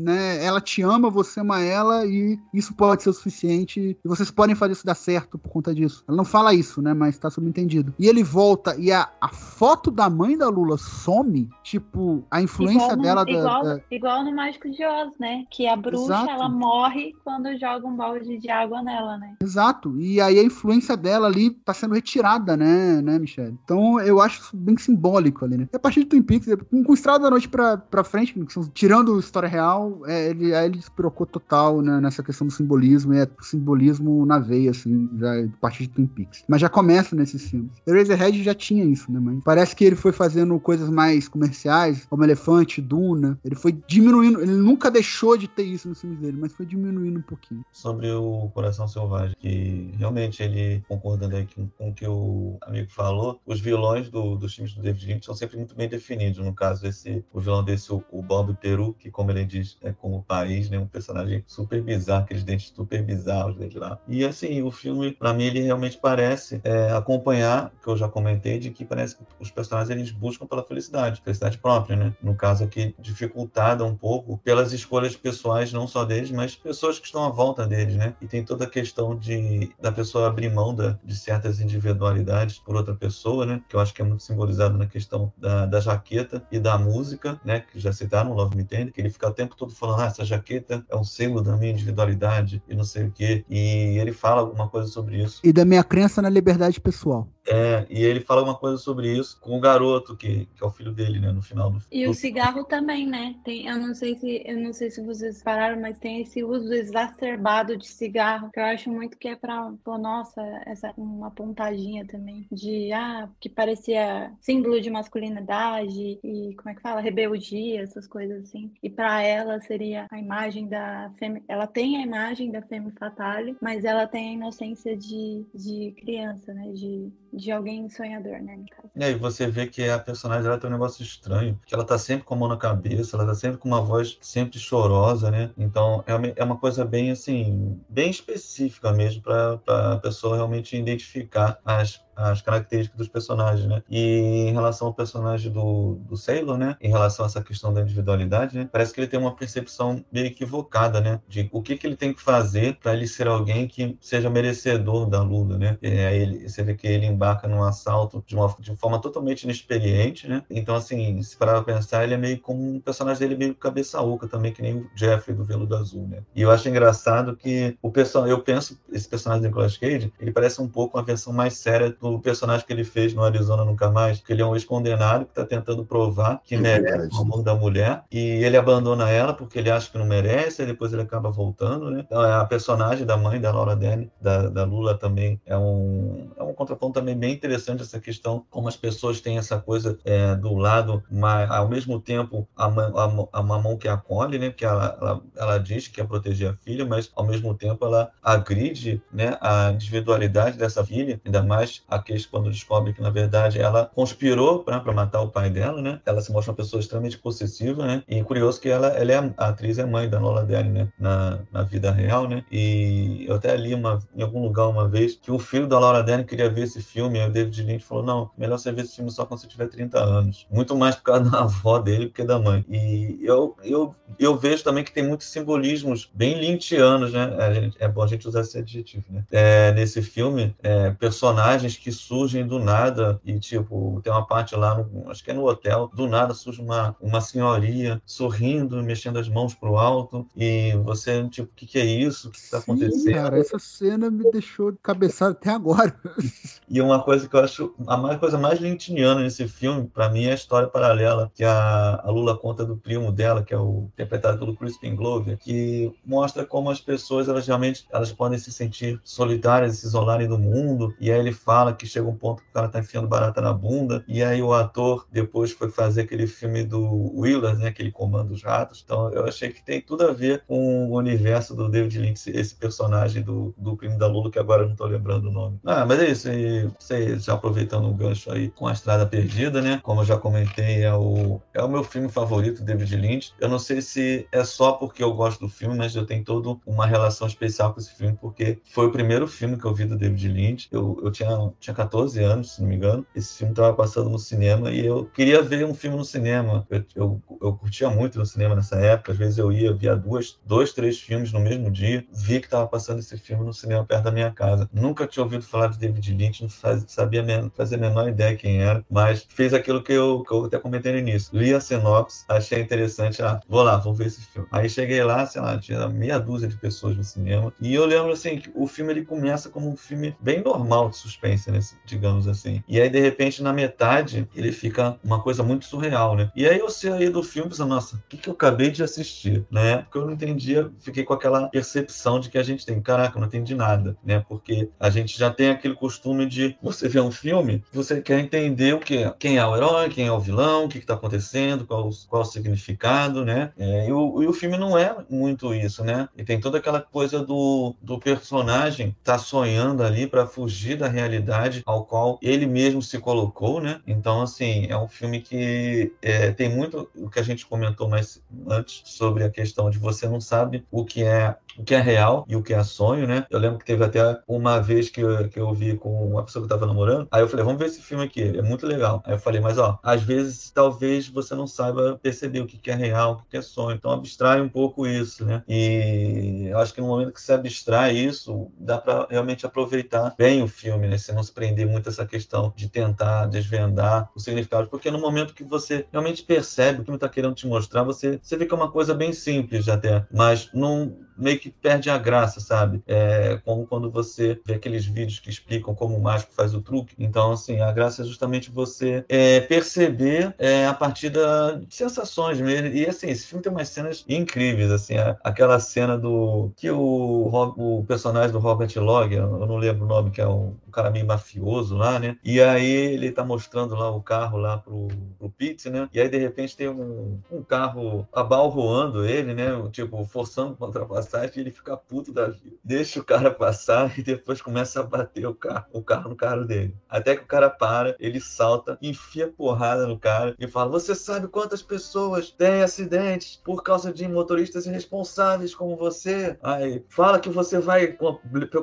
[0.00, 4.30] né, ela te ama, você ama ela e isso pode ser o suficiente e vocês
[4.30, 6.04] podem fazer isso dar certo por conta disso.
[6.06, 7.94] Ela não fala isso, né, mas tá subentendido.
[7.98, 12.96] E ele volta e a, a foto da mãe da Lula some, tipo, a influência
[12.96, 13.82] no, dela igual, da, da...
[13.90, 16.30] igual no Mágico de Oz, né, que a bruxa Exato.
[16.30, 19.36] ela morre quando joga um balde de água nela, né?
[19.42, 19.98] Exato.
[20.00, 23.58] E aí a influência dela ali tá sendo retirada, né, né, Michelle?
[23.64, 25.68] Então eu acho bem simbólico ali, né?
[25.72, 28.34] E a partir de Twin Peaks, com, com Estrada da Noite pra, pra frente,
[28.74, 33.18] tirando história real, é, ele, aí ele despirocou total né, nessa questão do simbolismo, e
[33.18, 36.44] é simbolismo na veia, assim, já a partir de Twin Peaks.
[36.48, 37.70] Mas já começa nesses filmes.
[37.86, 39.20] Eraserhead já tinha isso, né?
[39.20, 43.38] Mas parece que ele foi fazendo coisas mais comerciais, como Elefante, Duna.
[43.44, 47.18] Ele foi diminuindo, ele nunca deixou de ter isso nos filmes dele, mas foi diminuindo
[47.18, 47.64] um pouquinho.
[47.72, 53.40] Sobre o Coração Selvagem, que realmente ele, concordando com, com o que o amigo falou,
[53.50, 56.38] os vilões do, dos filmes do David Lynch são sempre muito bem definidos.
[56.38, 59.92] No caso, esse, o vilão desse, o, o Bob Peru, que como ele diz, é
[59.92, 60.78] como o país, né?
[60.78, 63.98] Um personagem super bizarro, aqueles dentes super bizarros dele lá.
[64.06, 68.60] E assim, o filme, para mim, ele realmente parece é, acompanhar, que eu já comentei,
[68.60, 72.14] de que parece que os personagens eles buscam pela felicidade, felicidade própria, né?
[72.22, 77.06] No caso aqui, dificultada um pouco pelas escolhas pessoais, não só deles, mas pessoas que
[77.06, 78.14] estão à volta deles, né?
[78.20, 82.76] E tem toda a questão de da pessoa abrir mão da, de certas individualidades por
[82.76, 83.62] outra pessoa, né?
[83.68, 87.40] Que eu acho que é muito simbolizado na questão da, da jaqueta e da música,
[87.44, 87.60] né?
[87.60, 90.24] Que já citaram, Love Me Tender, que ele fica o tempo todo falando, ah, essa
[90.24, 93.44] jaqueta é um selo da minha individualidade e não sei o quê.
[93.48, 95.40] E ele fala alguma coisa sobre isso.
[95.44, 97.28] E da minha crença na liberdade pessoal.
[97.46, 100.70] É, e ele fala uma coisa sobre isso com o garoto, que, que é o
[100.70, 103.34] filho dele, né, no final do E o cigarro também, né?
[103.44, 106.72] Tem, eu não sei se eu não sei se vocês pararam, mas tem esse uso
[106.72, 112.06] exacerbado de cigarro, que eu acho muito que é pra, pô, nossa, essa uma pontadinha
[112.06, 117.00] também de ah, que parecia símbolo de masculinidade e como é que fala?
[117.00, 118.72] Rebeldia, essas coisas assim.
[118.82, 121.10] E para ela seria a imagem da
[121.48, 126.52] ela tem a imagem da femme fatale, mas ela tem a inocência de, de criança,
[126.54, 126.72] né?
[126.72, 128.90] De de alguém sonhador, né, no caso.
[128.94, 131.96] E aí você vê que a personagem ela tem um negócio estranho, que ela tá
[131.96, 135.50] sempre com a mão na cabeça, ela tá sempre com uma voz sempre chorosa, né?
[135.56, 139.60] Então é uma, é uma coisa bem assim, bem específica mesmo para
[139.94, 143.82] a pessoa realmente identificar as as características dos personagens, né?
[143.88, 146.76] E em relação ao personagem do, do Sailor, né?
[146.80, 148.68] Em relação a essa questão da individualidade, né?
[148.70, 151.20] Parece que ele tem uma percepção meio equivocada, né?
[151.28, 155.08] De o que, que ele tem que fazer para ele ser alguém que seja merecedor
[155.08, 155.78] da Lula, né?
[155.82, 160.28] É, ele, você vê que ele embarca num assalto de uma de forma totalmente inexperiente,
[160.28, 160.42] né?
[160.50, 164.00] Então, assim, se parar pra pensar, ele é meio como um personagem dele meio cabeça
[164.00, 166.22] oca também, que nem o Jeffrey do Veludo Azul, né?
[166.34, 170.32] E eu acho engraçado que o personagem, eu penso, esse personagem do Nicolas Cage, ele
[170.32, 173.90] parece um pouco uma versão mais séria do personagem que ele fez no Arizona Nunca
[173.90, 177.54] Mais, que ele é um ex-condenado que está tentando provar que merece o amor da
[177.54, 181.30] mulher e ele abandona ela porque ele acha que não merece, e depois ele acaba
[181.30, 182.02] voltando, né?
[182.04, 186.30] Então, é a personagem da mãe da Laura Dern, da, da Lula também é um,
[186.36, 190.34] é um contraponto também bem interessante essa questão, como as pessoas têm essa coisa é,
[190.34, 194.50] do lado, mas ao mesmo tempo a, a, a, uma mão que acolhe, né?
[194.50, 198.10] Porque ela, ela, ela diz que quer proteger a filha, mas ao mesmo tempo ela
[198.22, 203.60] agride né, a individualidade dessa filha, ainda mais a questão quando descobre que na verdade
[203.60, 206.00] ela conspirou para matar o pai dela, né?
[206.04, 208.02] Ela se mostra uma pessoa extremamente possessiva, né?
[208.08, 210.88] E curioso que ela, ela é a, atriz é mãe da Lola Dern, né?
[210.98, 212.44] Na, na vida real, né?
[212.50, 216.02] E eu até li uma, em algum lugar uma vez que o filho da Laura
[216.02, 218.96] Dern queria ver esse filme, e o David Lynch falou: "Não, melhor você ver esse
[218.96, 220.46] filme só quando você tiver 30 anos".
[220.50, 222.64] Muito mais por causa da avó dele do que da mãe.
[222.68, 227.70] E eu, eu, eu vejo também que tem muitos simbolismos bem lynchianos, né?
[227.78, 229.24] É, é bom a gente usar esse adjetivo, né?
[229.30, 234.76] É, nesse filme, é, personagens que surgem do nada e, tipo, tem uma parte lá,
[234.76, 239.28] no, acho que é no hotel, do nada surge uma, uma senhoria sorrindo, mexendo as
[239.28, 242.28] mãos pro alto e você, tipo, o que, que é isso?
[242.28, 243.14] O que está acontecendo?
[243.14, 245.94] Cara, essa cena me deixou cabeçado até agora.
[246.72, 250.26] E uma coisa que eu acho, a mais, coisa mais lintiniana nesse filme, para mim,
[250.26, 253.88] é a história paralela que a, a Lula conta do primo dela, que é o
[253.92, 259.00] interpretado pelo Crispin Glover, que mostra como as pessoas, elas realmente, elas podem se sentir
[259.02, 262.52] solitárias, se isolarem do mundo, e aí ele fala que chega um ponto que o
[262.52, 266.64] cara tá enfiando barata na bunda, e aí o ator depois foi fazer aquele filme
[266.64, 270.44] do Willard, né, aquele Comando os Ratos, então eu achei que tem tudo a ver
[270.46, 274.62] com o universo do David Lynch, esse personagem do, do crime da Lula, que agora
[274.62, 275.58] eu não tô lembrando o nome.
[275.64, 279.60] Ah, mas é isso, e você já aproveitando o gancho aí com a Estrada Perdida,
[279.60, 283.48] né, como eu já comentei, é o, é o meu filme favorito, David Lynch, eu
[283.48, 286.86] não sei se é só porque eu gosto do filme, mas eu tenho toda uma
[286.86, 290.28] relação especial com esse filme, porque foi o primeiro filme que eu vi do David
[290.28, 293.06] Lynch, eu, eu tinha, tinha 14 anos, se não me engano.
[293.14, 296.66] Esse filme estava passando no cinema e eu queria ver um filme no cinema.
[296.70, 299.12] Eu, eu, eu, curtia muito no cinema nessa época.
[299.12, 302.04] Às vezes eu ia, via duas, dois, três filmes no mesmo dia.
[302.12, 304.68] Vi que estava passando esse filme no cinema perto da minha casa.
[304.72, 307.20] Nunca tinha ouvido falar de David Lynch, não faz, sabia
[307.54, 310.92] fazer a menor ideia quem era, mas fez aquilo que eu, que eu até comentei
[310.92, 311.36] no início.
[311.36, 313.22] Li a sinopse, achei interessante.
[313.22, 314.48] Ah, vou lá, vou ver esse filme.
[314.50, 317.52] Aí cheguei lá, sei lá, tinha meia dúzia de pessoas no cinema.
[317.60, 320.96] E eu lembro assim que o filme ele começa como um filme bem normal de
[320.96, 321.49] suspense.
[321.50, 321.60] Né?
[321.84, 322.62] digamos assim.
[322.68, 326.30] E aí, de repente, na metade, ele fica uma coisa muito surreal, né?
[326.34, 329.44] E aí eu saí do filme pensando, nossa, o que, que eu acabei de assistir,
[329.50, 329.78] né?
[329.78, 333.20] Porque eu não entendia, fiquei com aquela percepção de que a gente tem, caraca, eu
[333.20, 334.24] não entendi nada, né?
[334.28, 338.74] Porque a gente já tem aquele costume de você ver um filme, você quer entender
[338.74, 341.90] o que quem é o herói, quem é o vilão, o que está acontecendo, qual,
[342.08, 343.52] qual o significado, né?
[343.58, 346.08] É, e, o, e o filme não é muito isso, né?
[346.16, 351.39] E tem toda aquela coisa do, do personagem tá sonhando ali para fugir da realidade
[351.64, 353.80] ao qual ele mesmo se colocou, né?
[353.86, 358.22] Então, assim, é um filme que é, tem muito o que a gente comentou mais
[358.48, 362.24] antes sobre a questão de você não sabe o que é o que é real
[362.28, 363.26] e o que é sonho, né?
[363.30, 366.42] Eu lembro que teve até uma vez que eu, que eu vi com uma pessoa
[366.42, 369.02] que eu tava namorando, aí eu falei, vamos ver esse filme aqui, é muito legal.
[369.04, 372.74] Aí eu falei, mas ó, às vezes talvez você não saiba perceber o que é
[372.74, 375.42] real, o que é sonho, então abstrai um pouco isso, né?
[375.48, 380.42] E eu acho que no momento que você abstrai isso, dá para realmente aproveitar bem
[380.42, 380.96] o filme, né?
[380.96, 384.98] Você não se prender muito a essa questão de tentar desvendar o significado, porque no
[384.98, 388.52] momento que você realmente percebe o que está querendo te mostrar, você, você vê que
[388.52, 392.82] é uma coisa bem simples até, mas não meio que perde a graça, sabe?
[392.86, 396.94] É como quando você vê aqueles vídeos que explicam como o mágico faz o truque.
[396.98, 402.68] Então, assim, a graça é justamente você é, perceber é, a partir das sensações mesmo.
[402.68, 406.52] E, assim, esse filme tem umas cenas incríveis, assim, a, aquela cena do...
[406.56, 410.56] que o, o personagem do Robert Logg, eu não lembro o nome, que é um,
[410.66, 412.16] um cara meio mafioso lá, né?
[412.24, 414.88] E aí ele tá mostrando lá o carro lá pro,
[415.18, 415.88] pro Pete, né?
[415.92, 419.50] E aí, de repente, tem um, um carro abalroando ele, né?
[419.72, 422.56] Tipo, forçando pra ultrapassar passagem e ele fica puto da vida.
[422.62, 426.44] Deixa o cara passar e depois começa a bater o carro, o carro no carro
[426.44, 426.74] dele.
[426.88, 431.26] Até que o cara para, ele salta, enfia porrada no cara e fala: Você sabe
[431.26, 436.38] quantas pessoas têm acidentes por causa de motoristas irresponsáveis como você?
[436.42, 437.96] Aí fala que você vai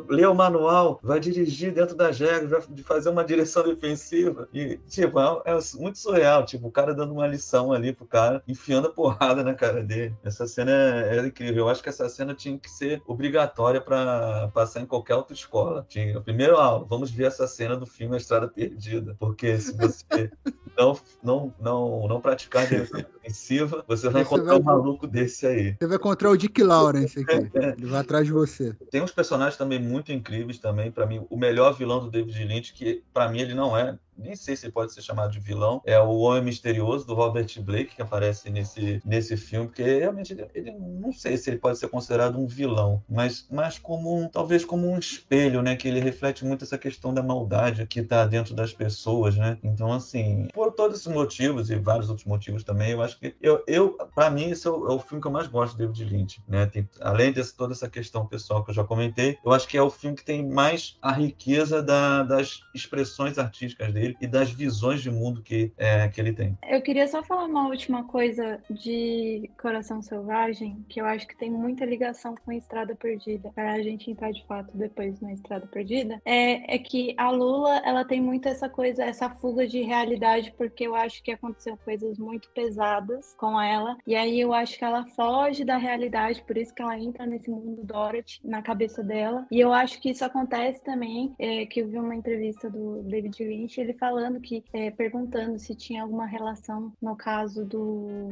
[0.10, 4.48] ler o manual, vai dirigir dentro das regras, vai fazer uma direção defensiva.
[4.54, 6.46] E, tipo, é, é muito surreal.
[6.46, 10.16] Tipo, o cara dando uma lição ali pro cara, enfiando a porrada na cara dele.
[10.24, 11.66] Essa cena é, é incrível.
[11.66, 15.86] Eu acho que essa cena tinha que ser obrigatória para passar em qualquer outra escola.
[15.90, 20.32] Tinha, primeiro aula, vamos ver essa cena do filme A Estrada Perdida, porque se você
[20.78, 25.76] não, não, não, não praticar defensiva, você vai encontrar um maluco desse aí.
[25.80, 27.50] Você vai encontrar o Dick Lawrence aqui.
[27.78, 28.74] Ele vai atrás de você.
[28.92, 32.74] Tem uns personagens também muito incríveis também, para mim, o melhor vilão do David Lynch,
[32.74, 36.00] que para mim ele não é nem sei se pode ser chamado de vilão, é
[36.00, 40.72] o Homem Misterioso do Robert Blake, que aparece nesse, nesse filme, porque realmente ele, ele,
[40.72, 44.88] não sei se ele pode ser considerado um vilão, mas, mas como um, talvez como
[44.88, 45.76] um espelho, né?
[45.76, 49.58] Que ele reflete muito essa questão da maldade que está dentro das pessoas, né?
[49.64, 53.64] Então, assim, por todos esses motivos e vários outros motivos também, eu acho que eu,
[53.68, 56.06] eu para mim, esse é o, é o, filme que eu mais gosto do David
[56.06, 56.66] Lynch, né?
[56.66, 59.82] Tem, além de toda essa questão pessoal que eu já comentei, eu acho que é
[59.82, 64.52] o filme que tem mais a riqueza da, das expressões artísticas dele dele e das
[64.52, 66.58] visões de mundo que, é, que ele tem.
[66.68, 71.50] Eu queria só falar uma última coisa de Coração Selvagem, que eu acho que tem
[71.50, 76.22] muita ligação com Estrada Perdida, para a gente entrar de fato depois na Estrada Perdida,
[76.24, 80.88] é, é que a Lula, ela tem muito essa coisa, essa fuga de realidade, porque
[80.88, 85.06] eu acho que aconteceu coisas muito pesadas com ela, e aí eu acho que ela
[85.16, 89.60] foge da realidade, por isso que ela entra nesse mundo Dorothy na cabeça dela, e
[89.60, 93.80] eu acho que isso acontece também, é, que eu vi uma entrevista do David Lynch,
[93.80, 98.30] ele falando que, é, perguntando se tinha alguma relação no caso do.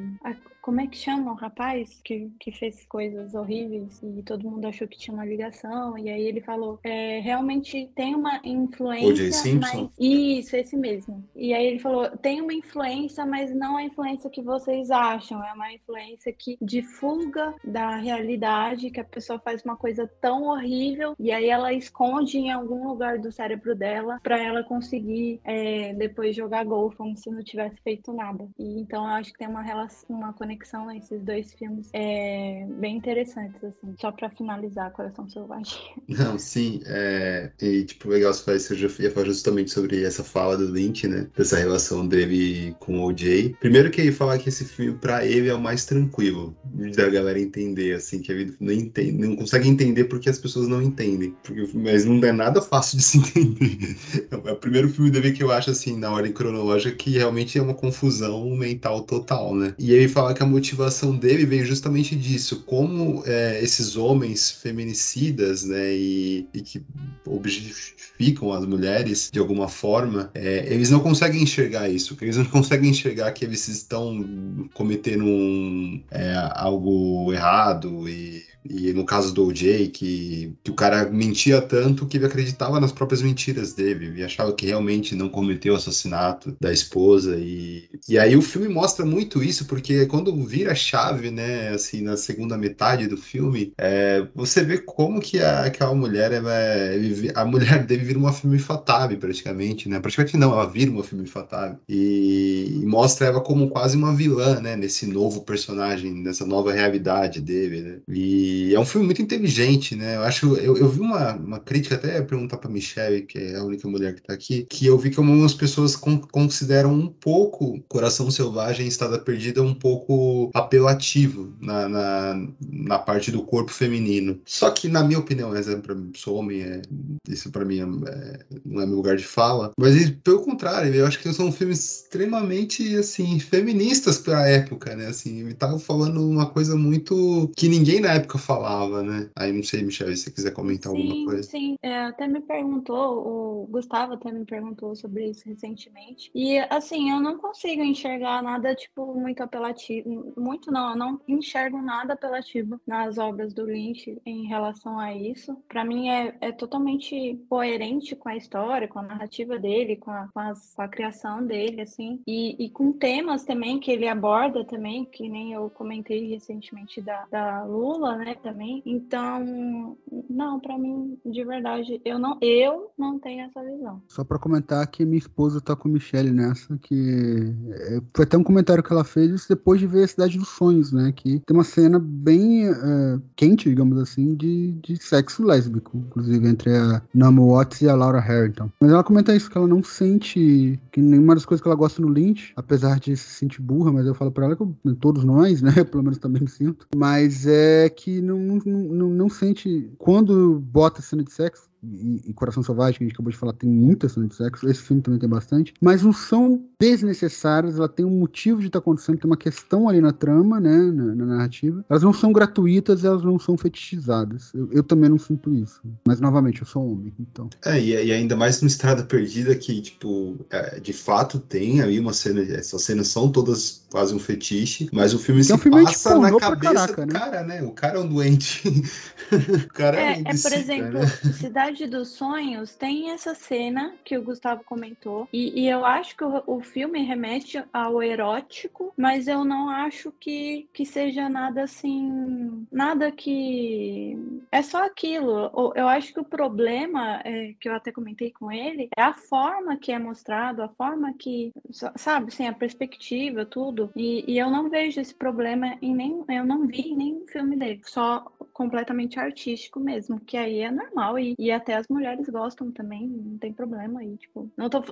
[0.66, 4.88] Como é que chama o rapaz que, que fez coisas horríveis e todo mundo achou
[4.88, 5.96] que tinha uma ligação?
[5.96, 9.30] E aí ele falou: é, realmente tem uma influência.
[9.30, 9.82] O Simpson?
[9.84, 9.92] Mas...
[10.00, 11.24] Isso, esse mesmo.
[11.36, 15.54] E aí ele falou: tem uma influência, mas não a influência que vocês acham, é
[15.54, 21.16] uma influência que de fuga da realidade, que a pessoa faz uma coisa tão horrível
[21.20, 25.40] e aí ela esconde em algum lugar do cérebro dela para ela conseguir.
[25.44, 28.50] É, depois jogar golfe como se não tivesse feito nada.
[28.58, 30.55] E então eu acho que tem uma relação, uma conexão
[30.88, 35.78] nesses dois filmes é, bem interessantes, assim, só para finalizar Coração Selvagem.
[36.08, 40.58] Não, sim, é, e tipo, legal você falar isso, ia falar justamente sobre essa fala
[40.58, 43.56] do Lynch, né, dessa relação dele com o O.J.
[43.60, 46.56] Primeiro que ele fala que esse filme, para ele, é o mais tranquilo
[46.96, 50.82] da galera entender, assim, que ele não, entende, não consegue entender porque as pessoas não
[50.82, 53.96] entendem, porque, mas não é nada fácil de se entender.
[54.30, 57.62] É o primeiro filme dele que eu acho assim, na ordem cronológica, que realmente é
[57.62, 59.74] uma confusão mental total, né?
[59.78, 65.64] E ele fala que a motivação dele vem justamente disso, como é, esses homens feminicidas,
[65.64, 66.86] né, e, e, que
[67.26, 72.92] objetificam as mulheres de alguma forma, é, eles não conseguem enxergar isso, eles não conseguem
[72.92, 79.90] enxergar que eles estão cometendo um, é, algo errado e E no caso do OJ,
[79.90, 84.54] que, que o cara mentia tanto que ele acreditava nas próprias mentiras dele e achava
[84.54, 87.38] que realmente não cometeu o assassinato da esposa.
[87.38, 92.02] E, e aí o filme mostra muito isso, porque quando vira a chave, né, assim,
[92.02, 96.98] na segunda metade do filme, é, você vê como que a, aquela mulher, ela, é,
[97.36, 100.00] a mulher deve vir uma filme fatale, praticamente, né?
[100.00, 101.78] Praticamente não, ela vira uma filme fatale.
[101.88, 107.42] E, e mostra ela como quase uma vilã, né, nesse novo personagem, nessa nova realidade
[107.42, 107.98] dele, né?
[108.08, 110.16] E é um filme muito inteligente, né?
[110.16, 113.64] Eu acho, eu, eu vi uma, uma crítica, até perguntar pra Michelle, que é a
[113.64, 117.82] única mulher que tá aqui, que eu vi que algumas pessoas con consideram um pouco
[117.88, 124.40] Coração Selvagem Estada Perdida um pouco apelativo na, na, na, parte do corpo feminino.
[124.46, 126.82] Só que, na minha opinião, essa pra mim, sou homem, é,
[127.28, 131.06] isso para mim é, é, não é meu lugar de fala, mas pelo contrário, eu
[131.06, 135.08] acho que são filmes extremamente, assim, feministas pra época, né?
[135.08, 139.30] Assim, ele tava falando uma coisa muito que ninguém na época falava, né?
[139.36, 141.44] Aí não sei, Michelle, se você quiser comentar sim, alguma coisa.
[141.44, 146.30] Sim, é, até me perguntou, o Gustavo até me perguntou sobre isso recentemente.
[146.34, 150.34] E assim, eu não consigo enxergar nada, tipo, muito apelativo.
[150.38, 155.58] Muito não, eu não enxergo nada apelativo nas obras do Lynch em relação a isso.
[155.68, 160.30] Para mim é, é totalmente coerente com a história, com a narrativa dele, com a,
[160.34, 162.22] com, as, com a criação dele, assim.
[162.28, 167.26] E, e com temas também que ele aborda também, que nem eu comentei recentemente da,
[167.32, 168.82] da Lula, né, também.
[168.86, 169.98] Então,
[170.30, 174.02] não, para mim, de verdade, eu não, eu não tenho essa visão.
[174.08, 178.44] Só para comentar que minha esposa tá com Michelle nessa, que é, foi até um
[178.44, 181.64] comentário que ela fez depois de ver a Cidade dos Sonhos, né, que tem uma
[181.64, 187.82] cena bem é, quente, digamos assim, de, de sexo lésbico, inclusive entre a Naomi Watts
[187.82, 188.70] e a Laura Harrington.
[188.80, 192.02] Mas ela comenta isso, que ela não sente, que nenhuma das coisas que ela gosta
[192.02, 194.66] no Lynch, apesar de se sentir burra, mas eu falo para ela que
[195.00, 199.92] todos nós, né, pelo menos também me sinto, mas é que não, não, não, sente,
[199.98, 203.54] quando bota cena de sexo, e, e, Coração Selvagem, que a gente acabou de falar,
[203.54, 204.68] tem muita cena de sexo.
[204.68, 205.74] Esse filme também tem bastante.
[205.82, 209.88] Mas não são desnecessárias, ela tem um motivo de estar tá acontecendo, tem uma questão
[209.88, 211.86] ali na trama, né, na, na, narrativa.
[211.90, 214.54] Elas não são gratuitas, elas não são fetichizadas.
[214.54, 215.82] Eu, eu, também não sinto isso.
[216.08, 217.50] Mas, novamente, eu sou homem, então.
[217.66, 222.00] É, e, e ainda mais no Estrada Perdida, que, tipo, é, de fato tem aí
[222.00, 225.56] uma cena, essas cenas são todas quase um fetiche, mas o filme que se é
[225.56, 227.20] um filme passa na cabeça caraca, do né?
[227.20, 227.64] cara, né?
[227.64, 228.64] O cara é um doente.
[229.32, 231.08] o cara é, é, é por exemplo, né?
[231.40, 236.24] Cidade dos Sonhos tem essa cena que o Gustavo comentou, e, e eu acho que
[236.24, 242.66] o, o filme remete ao erótico, mas eu não acho que, que seja nada assim.
[242.72, 244.18] Nada que.
[244.52, 245.52] É só aquilo.
[245.76, 249.76] Eu acho que o problema, é, que eu até comentei com ele, é a forma
[249.78, 251.52] que é mostrado, a forma que.
[251.96, 253.92] Sabe, assim, a perspectiva, tudo.
[253.96, 256.24] E, e eu não vejo esse problema em nem.
[256.30, 257.82] Eu não vi em nenhum filme dele.
[257.84, 263.08] Só completamente artístico mesmo, que aí é normal e, e até as mulheres gostam também,
[263.08, 264.84] não tem problema aí, tipo, não tô, uh,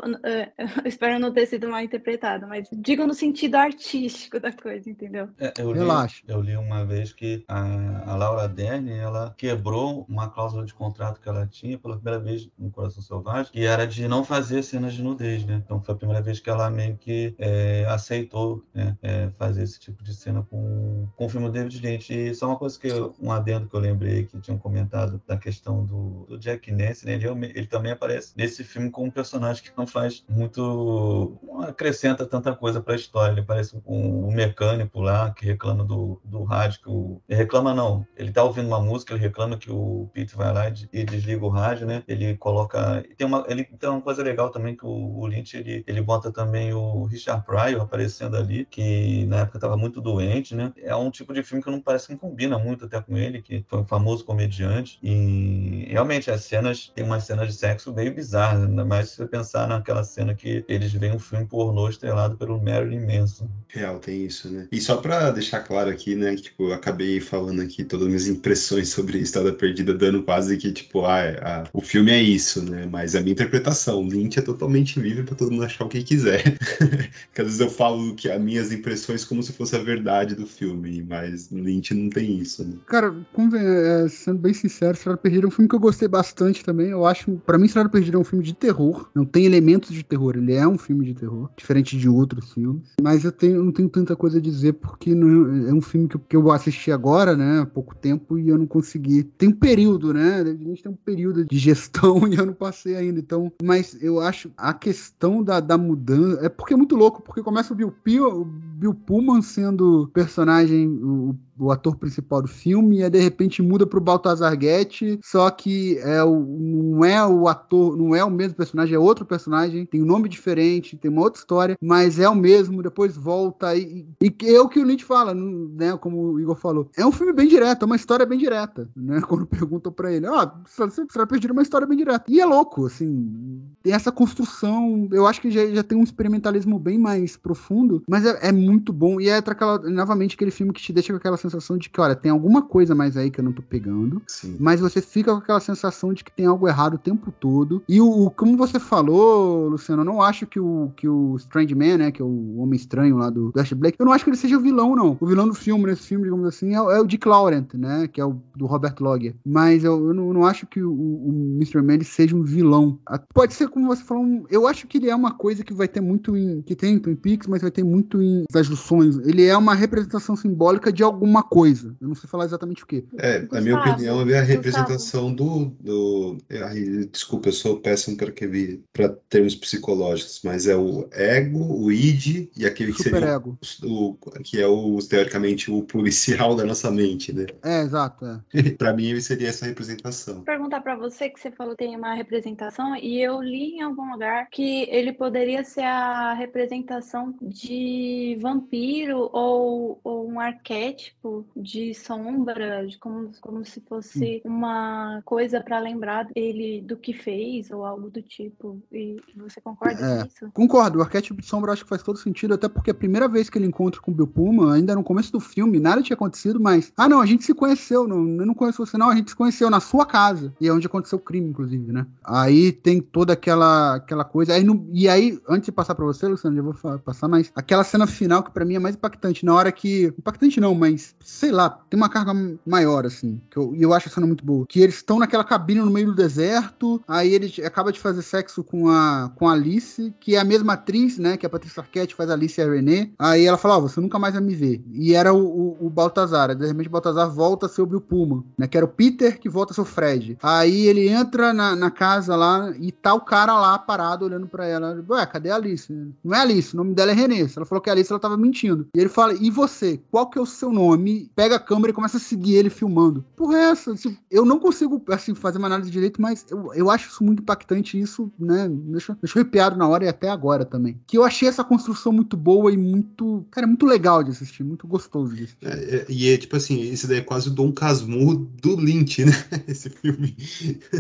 [0.86, 5.30] espero não ter sido mal interpretado, mas digo no sentido artístico da coisa, entendeu?
[5.40, 6.24] É, eu, li, Relaxa.
[6.28, 11.20] eu li uma vez que a, a Laura Dern, ela quebrou uma cláusula de contrato
[11.20, 14.94] que ela tinha pela primeira vez no Coração Selvagem, que era de não fazer cenas
[14.94, 15.62] de nudez, né?
[15.64, 19.80] Então foi a primeira vez que ela meio que é, aceitou né, é, fazer esse
[19.80, 22.14] tipo de cena com, com o filme David Lynch.
[22.14, 25.86] E é uma coisa que, um adendo que eu lembrei que tinham comentado da questão
[25.86, 27.14] do, do Jack Nance, né?
[27.14, 31.40] Ele, ele, também aparece nesse filme como um personagem que não faz muito.
[31.44, 33.34] não acrescenta tanta coisa para a história.
[33.34, 36.82] Ele parece um, um, mecânico lá que reclama do, do rádio.
[36.82, 38.06] Que o, ele reclama, não.
[38.16, 41.46] Ele tá ouvindo uma música, ele reclama que o Pete vai lá e, e desliga
[41.46, 42.04] o rádio, né?
[42.08, 43.04] Ele coloca.
[43.18, 46.32] Tem uma, ele tem uma coisa legal também que o, o Lynch ele, ele bota
[46.32, 50.72] também o Richard Pryor aparecendo ali, que na época estava muito doente, né?
[50.78, 53.64] É um tipo de filme que não parece que combina muito até com ele, que
[53.68, 55.00] foi um famoso comediante.
[55.02, 59.26] E realmente as cenas, tem umas cenas de sexo meio bizarras, ainda mais se você
[59.26, 63.50] pensar naquela cena que eles veem um filme pornô estrelado pelo Marilyn Manson.
[63.70, 64.68] Real, tem isso, né?
[64.72, 68.10] E só pra deixar claro aqui, né, que, tipo, eu acabei falando aqui todas as
[68.10, 72.64] minhas impressões sobre Estrada Perdida, dando quase que, tipo, ah, a, o filme é isso,
[72.64, 72.88] né?
[72.90, 76.44] Mas a minha interpretação, Lynch é totalmente livre para todo mundo achar o que quiser.
[77.28, 80.46] Porque às vezes eu falo que as minhas impressões como se fosse a verdade do
[80.46, 82.76] filme, mas Lynch não tem isso, né?
[82.86, 83.14] Cara,
[83.56, 86.33] é, sendo bem sincero, Estrada Perdida é um filme que eu gostei bastante
[86.64, 86.90] também.
[86.90, 89.10] Eu acho, para mim, Estrada Perdida é um filme de terror.
[89.14, 92.94] Não tem elementos de terror, ele é um filme de terror, diferente de outros filmes.
[93.02, 96.18] Mas eu, tenho, não tenho tanta coisa a dizer porque não, é um filme que,
[96.18, 99.24] que eu assisti agora, né, há pouco tempo, e eu não consegui.
[99.24, 100.42] Tem um período, né?
[100.42, 103.20] A gente tem um período de gestão e eu não passei ainda.
[103.20, 106.46] Então, mas eu acho a questão da, da mudança.
[106.46, 111.36] É porque é muito louco, porque começa o Bill, Bill, Bill Pullman sendo personagem, o,
[111.58, 115.98] o ator principal do filme, e aí de repente muda pro Baltazar Guetti, só que
[116.00, 120.02] é o, não é o ator, não é o mesmo personagem, é outro personagem, tem
[120.02, 124.36] um nome diferente, tem uma outra história, mas é o mesmo, depois volta, e, e
[124.48, 126.90] é o que o Lynch fala, né, como o Igor falou.
[126.98, 130.28] É um filme bem direto, é uma história bem direta, né, quando perguntam pra ele,
[130.28, 132.26] ah, você vai pedir uma história bem direta.
[132.28, 136.80] E é louco, assim, tem essa construção, eu acho que já, já tem um experimentalismo
[136.80, 140.82] bem mais profundo, mas é, é muito bom, e é aquela, novamente aquele filme que
[140.82, 143.44] te deixa com aquela sensação de que, olha, tem alguma coisa mais aí que eu
[143.44, 144.56] não tô pegando, Sim.
[144.60, 147.84] mas você fica com aquela sensação de que tem algo errado o tempo todo.
[147.88, 151.76] E o, o- como você falou, Luciano, eu não acho que o, que o Strange
[151.76, 154.24] Man, né, que é o Homem Estranho lá do, do Ash Blake, eu não acho
[154.24, 155.18] que ele seja o vilão, não.
[155.20, 158.08] O vilão do filme, nesse filme, digamos assim, é, o- é o Dick Laurent, né,
[158.08, 159.36] que é o do Robert Loggia.
[159.46, 161.82] Mas eu, eu não, eu não acho que o, o Mr.
[161.82, 162.98] Man seja um vilão.
[163.08, 165.74] Ah, Pode ser, como você falou, um- eu acho que ele é uma coisa que
[165.74, 168.68] vai ter muito em, que tem em Twin Peaks, mas vai ter muito em Das
[168.68, 169.18] Sonhos.
[169.28, 171.96] Ele é uma representação simbólica de alguma coisa.
[172.00, 173.06] Eu não sei falar exatamente o que.
[173.18, 176.38] É, na minha opinião, é a representação do, do...
[176.52, 181.92] ai, desculpa, eu sou péssimo para que para termos psicológicos, mas é o ego, o
[181.92, 183.58] id e aquele que seria Superego.
[183.84, 187.46] o, que é o teoricamente o policial da nossa mente, né?
[187.64, 188.26] É, exato.
[188.26, 188.72] É.
[188.78, 190.42] Para mim, ele seria essa representação.
[190.42, 194.12] perguntar pra você que você falou que tem uma representação e eu li em algum
[194.12, 201.23] lugar que ele poderia ser a representação de vampiro ou, ou um arquétipo
[201.56, 207.72] de sombra, de como, como se fosse uma coisa pra lembrar ele do que fez
[207.72, 208.82] ou algo do tipo.
[208.92, 210.22] E você concorda É.
[210.22, 210.52] com isso?
[210.54, 213.28] Concordo, o arquétipo de sombra eu acho que faz todo sentido, até porque a primeira
[213.28, 216.16] vez que ele encontra com o Bill Pullman, ainda no começo do filme, nada tinha
[216.16, 216.92] acontecido, mas.
[216.98, 219.36] Ah, não, a gente se conheceu, não, eu não conheço você, não, a gente se
[219.36, 220.54] conheceu na sua casa.
[220.60, 222.06] E é onde aconteceu o crime, inclusive, né?
[222.24, 224.54] Aí tem toda aquela, aquela coisa.
[224.54, 227.84] Aí no- e aí, antes de passar pra você, Luciano, já vou passar, mas aquela
[227.84, 230.14] cena final que pra mim é mais impactante, na hora que.
[230.18, 232.34] Impactante não, mas sei lá, tem uma carga
[232.66, 233.42] maior, assim.
[233.50, 234.66] Que eu, e eu acho a cena muito boa.
[234.68, 238.64] Que eles estão naquela cabine no meio do deserto, aí ele acaba de fazer sexo
[238.64, 241.38] com a, com a Alice, que é a mesma atriz, né?
[241.38, 243.12] Que a Patrícia Arquette faz a Alice e a Renée.
[243.18, 244.84] Aí ela fala: Ó, você nunca mais vai me ver.
[244.92, 246.56] E era o, o, o Baltazar.
[246.56, 248.68] De repente o Baltazar volta a ser o Bill Pullman, né?
[248.68, 250.38] Que era o Peter que volta a ser o Fred.
[250.42, 254.66] Aí ele entra na, na casa lá e tá o cara lá parado olhando pra
[254.66, 255.04] ela.
[255.10, 255.94] Ué, cadê a Alice?
[256.24, 257.48] Não é Alice, o nome dela é Renée.
[257.48, 258.88] Se ela falou que é Alice, ela tava mentindo.
[258.96, 260.00] E ele fala: E você?
[260.12, 261.03] Qual que é o seu nome?
[261.36, 263.24] Pega a câmera e começa a seguir ele filmando.
[263.36, 263.94] Porra, é essa?
[263.96, 267.42] Tipo, eu não consigo assim, fazer uma análise direito, mas eu, eu acho isso muito
[267.42, 267.98] impactante.
[267.98, 268.68] e Isso, né?
[268.70, 271.00] Deixa, deixa eu arrepiado na hora e até agora também.
[271.08, 273.46] Que eu achei essa construção muito boa e muito.
[273.52, 275.66] Cara, muito legal de assistir, muito gostoso de assistir.
[275.68, 279.26] É, é, e é tipo assim, esse daí é quase o Dom Casmurro do Lynch,
[279.26, 279.32] né?
[279.68, 280.36] Esse filme.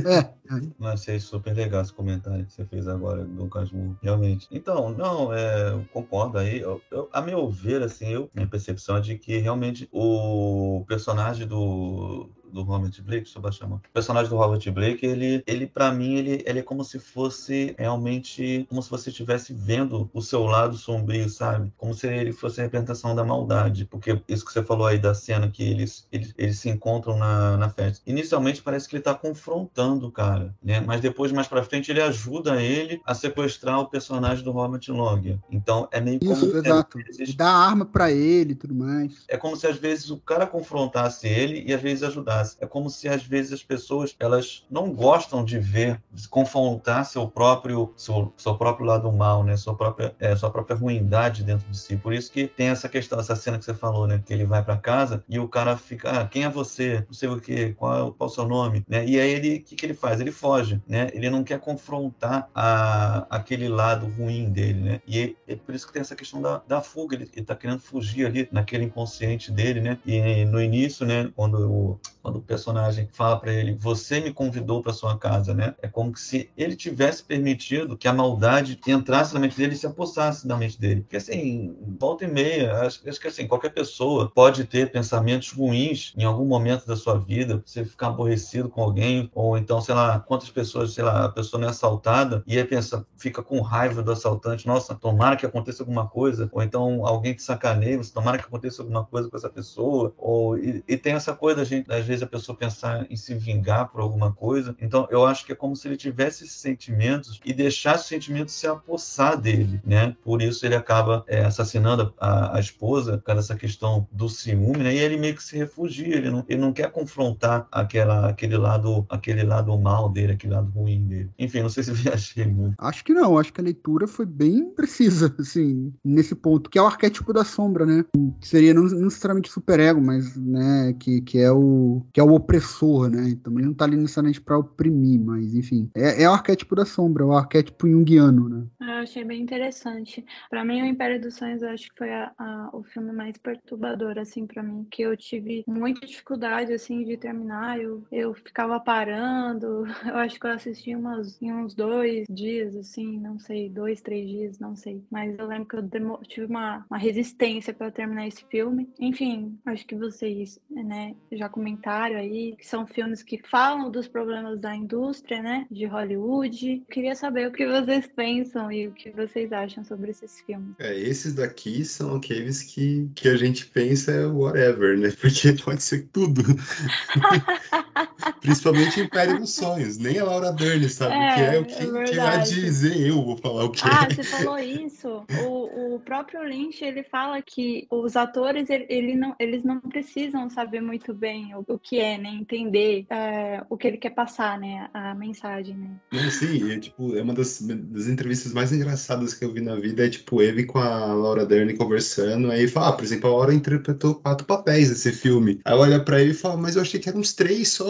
[0.05, 0.33] É,
[0.79, 4.47] Não, achei super legal esse comentário que você fez agora do Casmurro, realmente.
[4.51, 6.59] Então, não, é, eu concordo aí.
[6.59, 11.47] Eu- eu- a meu ver, assim, eu, minha percepção é de que realmente o personagem
[11.47, 13.29] do do Robert Blake,
[13.67, 13.77] mão.
[13.77, 17.75] O personagem do Robert Blake, ele, ele para mim, ele, ele é como se fosse
[17.77, 21.71] realmente, como se você estivesse vendo o seu lado sombrio, sabe?
[21.77, 23.85] Como se ele fosse a representação da maldade.
[23.85, 27.57] Porque isso que você falou aí da cena que eles, eles, eles se encontram na,
[27.57, 28.01] na festa.
[28.05, 30.79] Inicialmente parece que ele tá confrontando o cara, né?
[30.79, 35.39] Mas depois, mais pra frente, ele ajuda ele a sequestrar o personagem do Robert Loggia.
[35.49, 36.33] Então, é meio como...
[36.33, 36.97] Isso, às exato.
[36.97, 39.23] vezes, dá arma pra ele e tudo mais.
[39.27, 42.42] é como se às vezes o cara confrontasse ele e às vezes ajudasse.
[42.59, 47.27] É como se às vezes as pessoas elas não gostam de ver, de confrontar seu
[47.27, 49.55] próprio seu, seu próprio lado mal, né?
[49.57, 51.95] Sua própria é, sua própria ruindade dentro de si.
[51.95, 54.21] Por isso que tem essa questão, essa cena que você falou, né?
[54.25, 57.03] Que ele vai para casa e o cara fica, ah, quem é você?
[57.07, 59.05] Não sei o que, qual qual é o seu nome, né?
[59.05, 60.19] E aí ele, o que, que ele faz?
[60.19, 61.09] Ele foge, né?
[61.13, 65.01] Ele não quer confrontar a, aquele lado ruim dele, né?
[65.07, 67.15] E é por isso que tem essa questão da, da fuga.
[67.15, 69.99] Ele, ele tá querendo fugir ali naquele inconsciente dele, né?
[70.05, 71.31] E no início, né?
[71.35, 71.99] Quando o,
[72.33, 75.75] quando o personagem fala para ele, você me convidou para sua casa, né?
[75.81, 79.85] É como se ele tivesse permitido que a maldade entrasse na mente dele e se
[79.85, 81.01] apossasse da mente dele.
[81.01, 86.13] Porque assim, volta e meia, acho, acho que assim, qualquer pessoa pode ter pensamentos ruins
[86.17, 90.19] em algum momento da sua vida, você ficar aborrecido com alguém, ou então, sei lá,
[90.19, 94.01] quantas pessoas, sei lá, a pessoa não é assaltada e aí pensa, fica com raiva
[94.01, 98.45] do assaltante, nossa, tomara que aconteça alguma coisa, ou então alguém te sacaneia, tomara que
[98.45, 102.22] aconteça alguma coisa com essa pessoa, ou e, e tem essa coisa gente, às vezes
[102.23, 104.75] a pessoa pensar em se vingar por alguma coisa.
[104.81, 108.53] Então, eu acho que é como se ele tivesse esses sentimentos e deixasse os sentimentos
[108.53, 110.15] se apossar dele, né?
[110.23, 114.77] Por isso ele acaba é, assassinando a, a, esposa, por causa dessa questão do ciúme,
[114.77, 114.93] né?
[114.93, 119.05] E ele meio que se refugia, ele não, ele não quer confrontar aquela, aquele lado,
[119.09, 121.29] aquele lado mal dele, aquele lado ruim dele.
[121.37, 122.75] Enfim, não sei se viajei muito.
[122.77, 126.81] Acho que não, acho que a leitura foi bem precisa, assim, nesse ponto, que é
[126.81, 128.05] o arquétipo da sombra, né?
[128.41, 133.09] Seria não, não necessariamente superego, mas, né, que, que é o que é o opressor,
[133.09, 133.29] né?
[133.29, 136.85] Então ele não tá ali necessariamente para oprimir, mas enfim, é, é o arquétipo da
[136.85, 138.65] sombra, é o arquétipo junguiano, né?
[138.79, 140.23] Eu achei bem interessante.
[140.49, 143.35] Para mim, o Império dos Sonhos, eu acho que foi a, a, o filme mais
[143.37, 147.79] perturbador, assim, para mim, que eu tive muita dificuldade, assim, de terminar.
[147.79, 149.85] Eu, eu ficava parando.
[150.13, 154.29] Eu acho que eu assisti umas, em uns dois dias, assim, não sei, dois, três
[154.29, 155.01] dias, não sei.
[155.09, 158.89] Mas eu lembro que eu tive uma, uma resistência para terminar esse filme.
[158.99, 164.59] Enfim, acho que vocês, né, já comentaram aí que são filmes que falam dos problemas
[164.59, 166.83] da indústria, né, de Hollywood.
[166.89, 170.75] Queria saber o que vocês pensam e o que vocês acham sobre esses filmes.
[170.79, 175.11] É, esses daqui são aqueles que, que a gente pensa é whatever, né?
[175.19, 176.41] Porque pode ser tudo.
[178.41, 179.97] Principalmente Império dos Sonhos.
[179.97, 183.07] Nem a Laura Dern sabe é, o que é, o que, é que vai dizer
[183.07, 184.13] eu vou falar o que ah, é.
[184.13, 185.25] você falou isso.
[185.45, 190.49] O, o próprio Lynch, ele fala que os atores, ele, ele não, eles não precisam
[190.49, 192.29] saber muito bem o, o que é, né?
[192.29, 194.89] Entender é, o que ele quer passar, né?
[194.93, 195.89] A mensagem, né?
[196.11, 199.75] Não, sim, é, tipo, é uma das, das entrevistas mais engraçadas que eu vi na
[199.75, 203.33] vida, é tipo, ele com a Laura Dern conversando, aí fala, ah, por exemplo, a
[203.33, 205.59] Laura interpretou quatro papéis nesse filme.
[205.65, 207.89] Aí olha pra ele e fala, mas eu achei que eram uns três só.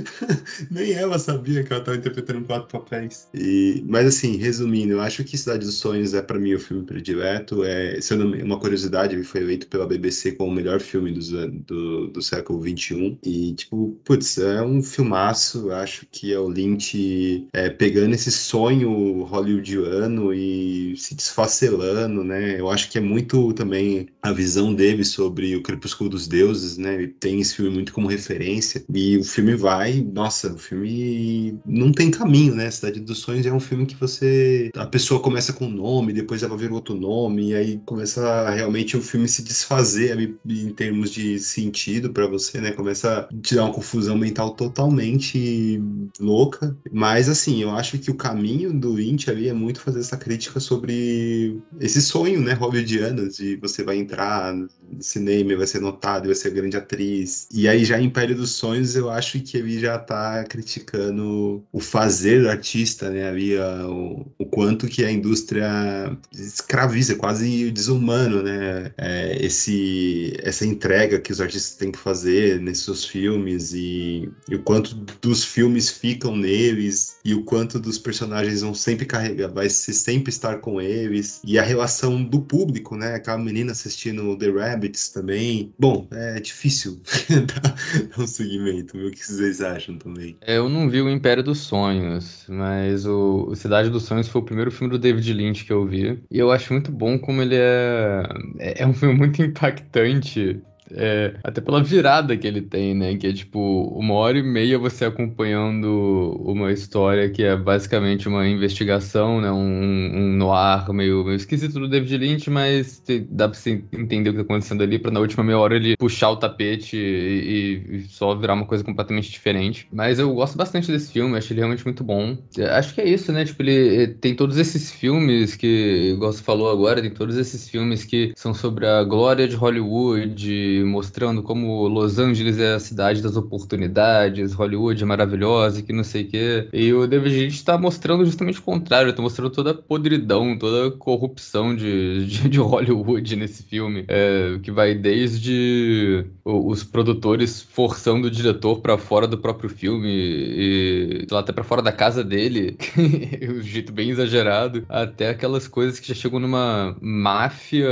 [0.70, 3.28] Nem ela sabia que ela estava interpretando quatro papéis.
[3.34, 6.84] E, mas assim, resumindo, eu acho que Cidade dos Sonhos é para mim o filme
[6.84, 7.62] predileto.
[7.64, 11.12] É, se eu não, uma curiosidade, ele foi eleito pela BBC como o melhor filme
[11.12, 13.17] do, do, do século XXI.
[13.22, 15.70] E, tipo, putz, é um filmaço.
[15.70, 22.58] Acho que é o Lynch é, pegando esse sonho hollywoodiano e se desfacelando, né?
[22.58, 26.94] Eu acho que é muito também a visão dele sobre o Crepúsculo dos Deuses, né?
[26.94, 28.84] Ele tem esse filme muito como referência.
[28.92, 32.70] E o filme vai, nossa, o filme não tem caminho, né?
[32.70, 34.70] Cidade dos Sonhos é um filme que você.
[34.74, 38.96] A pessoa começa com um nome, depois ela vira outro nome, e aí começa realmente
[38.96, 42.72] o filme se desfazer em termos de sentido para você, né?
[42.72, 45.80] Começa a te dar uma confusão mental totalmente
[46.20, 46.76] louca.
[46.90, 50.60] Mas assim, eu acho que o caminho do Lynch ali é muito fazer essa crítica
[50.60, 54.68] sobre esse sonho, né, hollywoodiano, de você vai entrar no
[55.00, 57.48] cinema, vai ser notado, vai ser grande atriz.
[57.52, 62.42] E aí já Império dos Sonhos eu acho que ele já está criticando o fazer
[62.42, 63.28] do artista, né?
[63.28, 68.92] Ali, o, o, quanto que a indústria escraviza, quase desumano, né?
[68.96, 74.54] É, esse, essa entrega que os artistas têm que fazer nesses seus filmes e, e,
[74.56, 79.68] o quanto dos filmes ficam neles e o quanto dos personagens vão sempre carregar, vai
[79.68, 83.14] ser sempre estar com eles e a relação do público, né?
[83.14, 85.72] Aquela menina assistindo The Rabbits também.
[85.78, 87.00] Bom, é difícil
[87.30, 87.74] dar,
[88.18, 90.36] um segmento o que vocês acham também?
[90.40, 94.44] É, eu não vi o Império dos Sonhos, mas o, Cidade dos Sonhos foi o
[94.44, 96.18] primeiro filme do David Lynch que eu vi.
[96.30, 98.22] E eu acho muito bom como ele é.
[98.58, 103.16] É, é um filme muito impactante é, até pela virada que ele tem, né?
[103.16, 108.46] Que é tipo, uma hora e meia você acompanhando uma história que é basicamente uma
[108.46, 109.50] investigação, né?
[109.50, 114.30] Um, um noir meio, meio esquisito do David Lynch, mas te, dá pra você entender
[114.30, 117.82] o que tá acontecendo ali, pra na última meia hora ele puxar o tapete e,
[117.90, 119.88] e, só virar uma coisa completamente diferente.
[119.92, 122.36] Mas eu gosto bastante desse filme, acho ele realmente muito bom.
[122.70, 123.44] Acho que é isso, né?
[123.44, 128.04] Tipo, ele tem todos esses filmes que, igual você falou agora, tem todos esses filmes
[128.04, 133.36] que são sobre a glória de Hollywood mostrando como Los Angeles é a cidade das
[133.36, 136.68] oportunidades, Hollywood é maravilhosa, que não sei o quê.
[136.72, 140.88] E o David Lynch está mostrando justamente o contrário, está mostrando toda a podridão, toda
[140.88, 148.28] a corrupção de, de, de Hollywood nesse filme, é, que vai desde os produtores forçando
[148.28, 152.76] o diretor para fora do próprio filme e lá até para fora da casa dele,
[152.96, 157.88] de um jeito bem exagerado, até aquelas coisas que já chegam numa máfia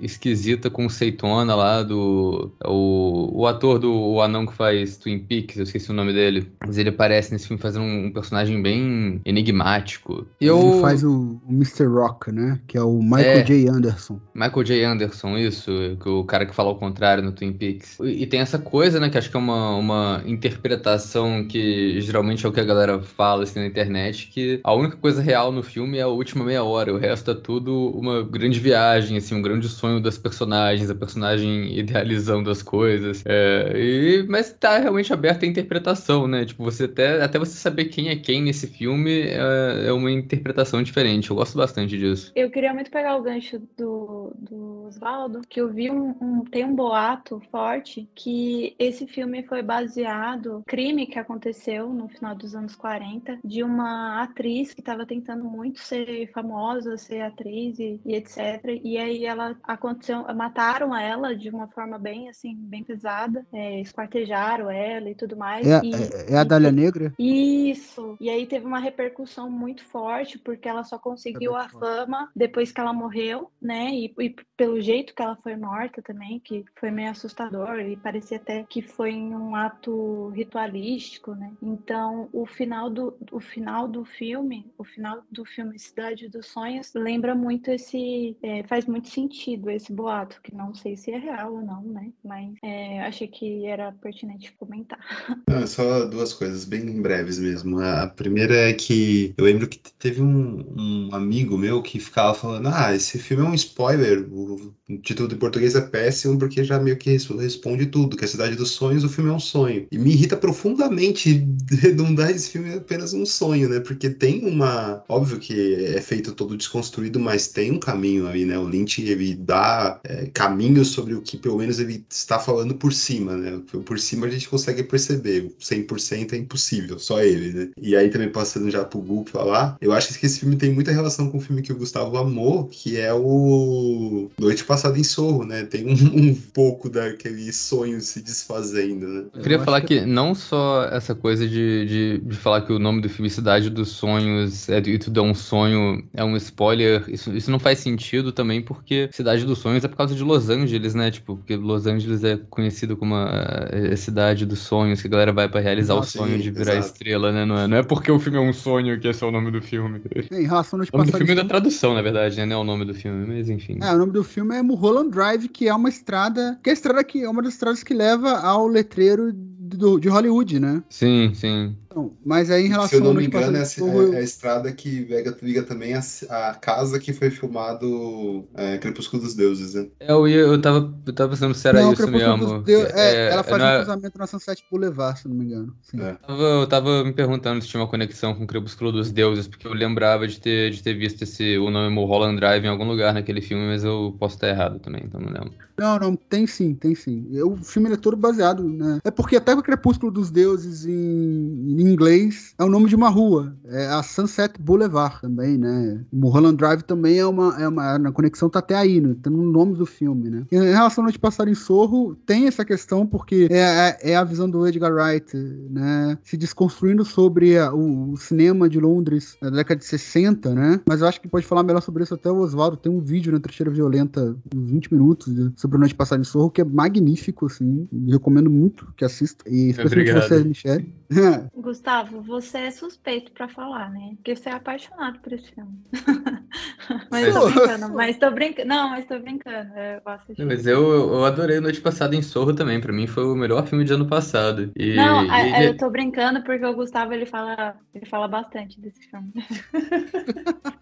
[0.00, 2.19] esquisita conceitona lá do
[2.64, 6.50] o, o ator do o anão que faz Twin Peaks, eu esqueci o nome dele,
[6.66, 10.26] mas ele aparece nesse filme fazendo um, um personagem bem enigmático.
[10.40, 10.58] E eu...
[10.58, 11.86] Ele faz o, o Mr.
[11.86, 12.60] Rock, né?
[12.66, 13.68] Que é o Michael é, J.
[13.68, 14.20] Anderson.
[14.34, 14.84] Michael J.
[14.84, 15.70] Anderson, isso,
[16.04, 17.98] o cara que fala o contrário no Twin Peaks.
[18.00, 22.44] E, e tem essa coisa, né, que acho que é uma, uma interpretação que geralmente
[22.44, 25.62] é o que a galera fala assim, na internet, que a única coisa real no
[25.62, 29.42] filme é a última meia hora, o resto é tudo uma grande viagem, assim, um
[29.42, 33.22] grande sonho das personagens, a personagem idealizada realizando as coisas.
[33.24, 36.44] É, e, mas tá realmente aberto à interpretação, né?
[36.44, 40.82] Tipo, você até, até você saber quem é quem nesse filme é, é uma interpretação
[40.82, 41.30] diferente.
[41.30, 42.32] Eu gosto bastante disso.
[42.34, 46.64] Eu queria muito pegar o gancho do, do Oswaldo, que eu vi um, um, tem
[46.64, 52.74] um boato forte que esse filme foi baseado crime que aconteceu no final dos anos
[52.74, 58.80] 40 de uma atriz que estava tentando muito ser famosa, ser atriz e, e, etc.
[58.82, 64.70] E aí ela aconteceu, mataram ela de uma forma bem assim, bem pesada, é, esquartejaram
[64.70, 65.66] ela e tudo mais.
[65.66, 67.12] É, e, é, é a Dália Negra?
[67.18, 68.16] Isso.
[68.20, 72.80] E aí teve uma repercussão muito forte porque ela só conseguiu a fama depois que
[72.80, 73.90] ela morreu, né?
[73.90, 78.36] E, e pelo jeito que ela foi morta também, que foi meio assustador e parecia
[78.36, 81.52] até que foi em um ato ritualístico, né?
[81.62, 86.92] Então, o final do o final do filme, o final do filme Cidade dos Sonhos
[86.94, 91.54] lembra muito esse, é, faz muito sentido esse boato, que não sei se é real
[91.54, 92.10] ou não, né?
[92.24, 94.98] Mas é, achei que era pertinente comentar.
[95.48, 97.80] Não, só duas coisas bem breves mesmo.
[97.80, 102.68] A primeira é que eu lembro que teve um, um amigo meu que ficava falando:
[102.68, 104.26] Ah, esse filme é um spoiler.
[104.30, 108.56] O título de português é péssimo porque já meio que responde tudo, que a Cidade
[108.56, 109.86] dos Sonhos, o filme é um sonho.
[109.90, 111.46] E me irrita profundamente
[111.80, 113.80] redundar esse filme apenas um sonho, né?
[113.80, 115.04] Porque tem uma.
[115.08, 118.58] Óbvio que é feito todo desconstruído, mas tem um caminho aí, né?
[118.58, 122.92] O Lynch ele dá é, caminhos sobre o que pelo menos ele está falando por
[122.92, 123.60] cima, né?
[123.84, 125.52] Por cima a gente consegue perceber.
[125.60, 127.68] 100% é impossível, só ele, né?
[127.80, 130.92] E aí também passando já pro Gu falar, eu acho que esse filme tem muita
[130.92, 135.44] relação com o filme que o Gustavo amou, que é o Noite Passada em Sorro,
[135.44, 135.64] né?
[135.64, 139.24] Tem um, um pouco daquele sonho se desfazendo, né?
[139.34, 140.00] Eu queria falar que...
[140.00, 140.06] que...
[140.06, 143.90] não só essa coisa de, de, de, falar que o nome do filme Cidade dos
[143.90, 148.32] Sonhos é, e tudo é um sonho, é um spoiler, isso, isso não faz sentido
[148.32, 151.10] também porque Cidade dos Sonhos é por causa de Los Angeles, né?
[151.10, 155.32] Tipo, porque Los Angeles é conhecido como a, a cidade dos sonhos, que a galera
[155.32, 156.94] vai para realizar o sonho de virar exato.
[156.94, 157.44] estrela, né?
[157.44, 159.50] Não é, não é porque o filme é um sonho que esse é o nome
[159.50, 160.00] do filme.
[160.30, 162.46] Em relação ao o nome do filme é da tradução, na verdade, né?
[162.46, 163.78] Não é o nome do filme, mas enfim.
[163.82, 166.74] É, o nome do filme é Mulholland Drive, que é uma estrada, que é a
[166.74, 170.82] estrada que é uma das estradas que leva ao letreiro do, de Hollywood, né?
[170.88, 171.76] Sim, sim.
[171.90, 174.88] Então, mas aí em relação Se eu não me engano, é, é, a estrada que
[174.88, 176.00] liga, liga também a,
[176.30, 179.88] a, casa que foi filmado é, Crepúsculo dos Deuses, né?
[179.98, 182.62] É, eu, eu, tava, eu tava pensando se era não, isso mesmo.
[182.62, 185.74] Deus, é, é, ela faz um é- cruzamento na Sunset Boulevard, se não me engano.
[185.98, 186.10] É.
[186.10, 189.48] Eu, tava, eu tava me perguntando se tinha uma conexão com o Crepúsculo dos Deuses,
[189.48, 192.86] porque eu lembrava de ter, de ter visto esse, o nome Mulholland Drive em algum
[192.86, 195.54] lugar naquele filme, mas eu posso estar errado também, então não lembro.
[195.80, 197.26] Não, não, tem sim, tem sim.
[197.40, 198.98] O filme é todo baseado, né?
[199.02, 203.08] É porque até o Crepúsculo dos Deuses em, em inglês é o nome de uma
[203.08, 203.54] rua.
[203.66, 206.00] É a Sunset Boulevard também, né?
[206.12, 207.98] Mulholland Drive também é uma, é uma.
[207.98, 209.16] Na conexão tá até aí, né?
[209.22, 210.44] Tá no nome do filme, né?
[210.52, 214.24] Em relação a Noite Passada em Sorro, tem essa questão porque é, é, é, a
[214.24, 215.36] visão do Edgar Wright,
[215.70, 216.18] né?
[216.22, 220.80] Se desconstruindo sobre a, o, o, cinema de Londres da década de 60, né?
[220.86, 222.76] Mas eu acho que pode falar melhor sobre isso até o Oswaldo.
[222.76, 226.50] Tem um vídeo na Trecheira Violenta, uns 20 minutos, sobre a Noite Passada em Sorro,
[226.50, 227.88] que é magnífico, assim.
[228.08, 229.48] Recomendo muito que assista.
[229.48, 231.00] E especialmente você, Michelle.
[231.70, 234.14] Gustavo, você é suspeito pra falar, né?
[234.16, 235.78] Porque você é apaixonado por esse filme.
[237.08, 238.68] mas tô brincando, mas tô brincando.
[238.68, 239.70] Não, mas tô brincando.
[239.78, 240.82] Eu mas eu,
[241.14, 242.80] eu adorei Noite Passada em Sorro também.
[242.80, 244.72] Pra mim foi o melhor filme de ano passado.
[244.74, 245.66] E, não, e...
[245.66, 249.32] eu tô brincando porque o Gustavo ele fala, ele fala bastante desse filme.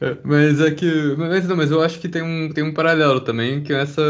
[0.00, 1.14] É, mas é que.
[1.16, 4.02] Mas, não, mas eu acho que tem um, tem um paralelo também, que é essa,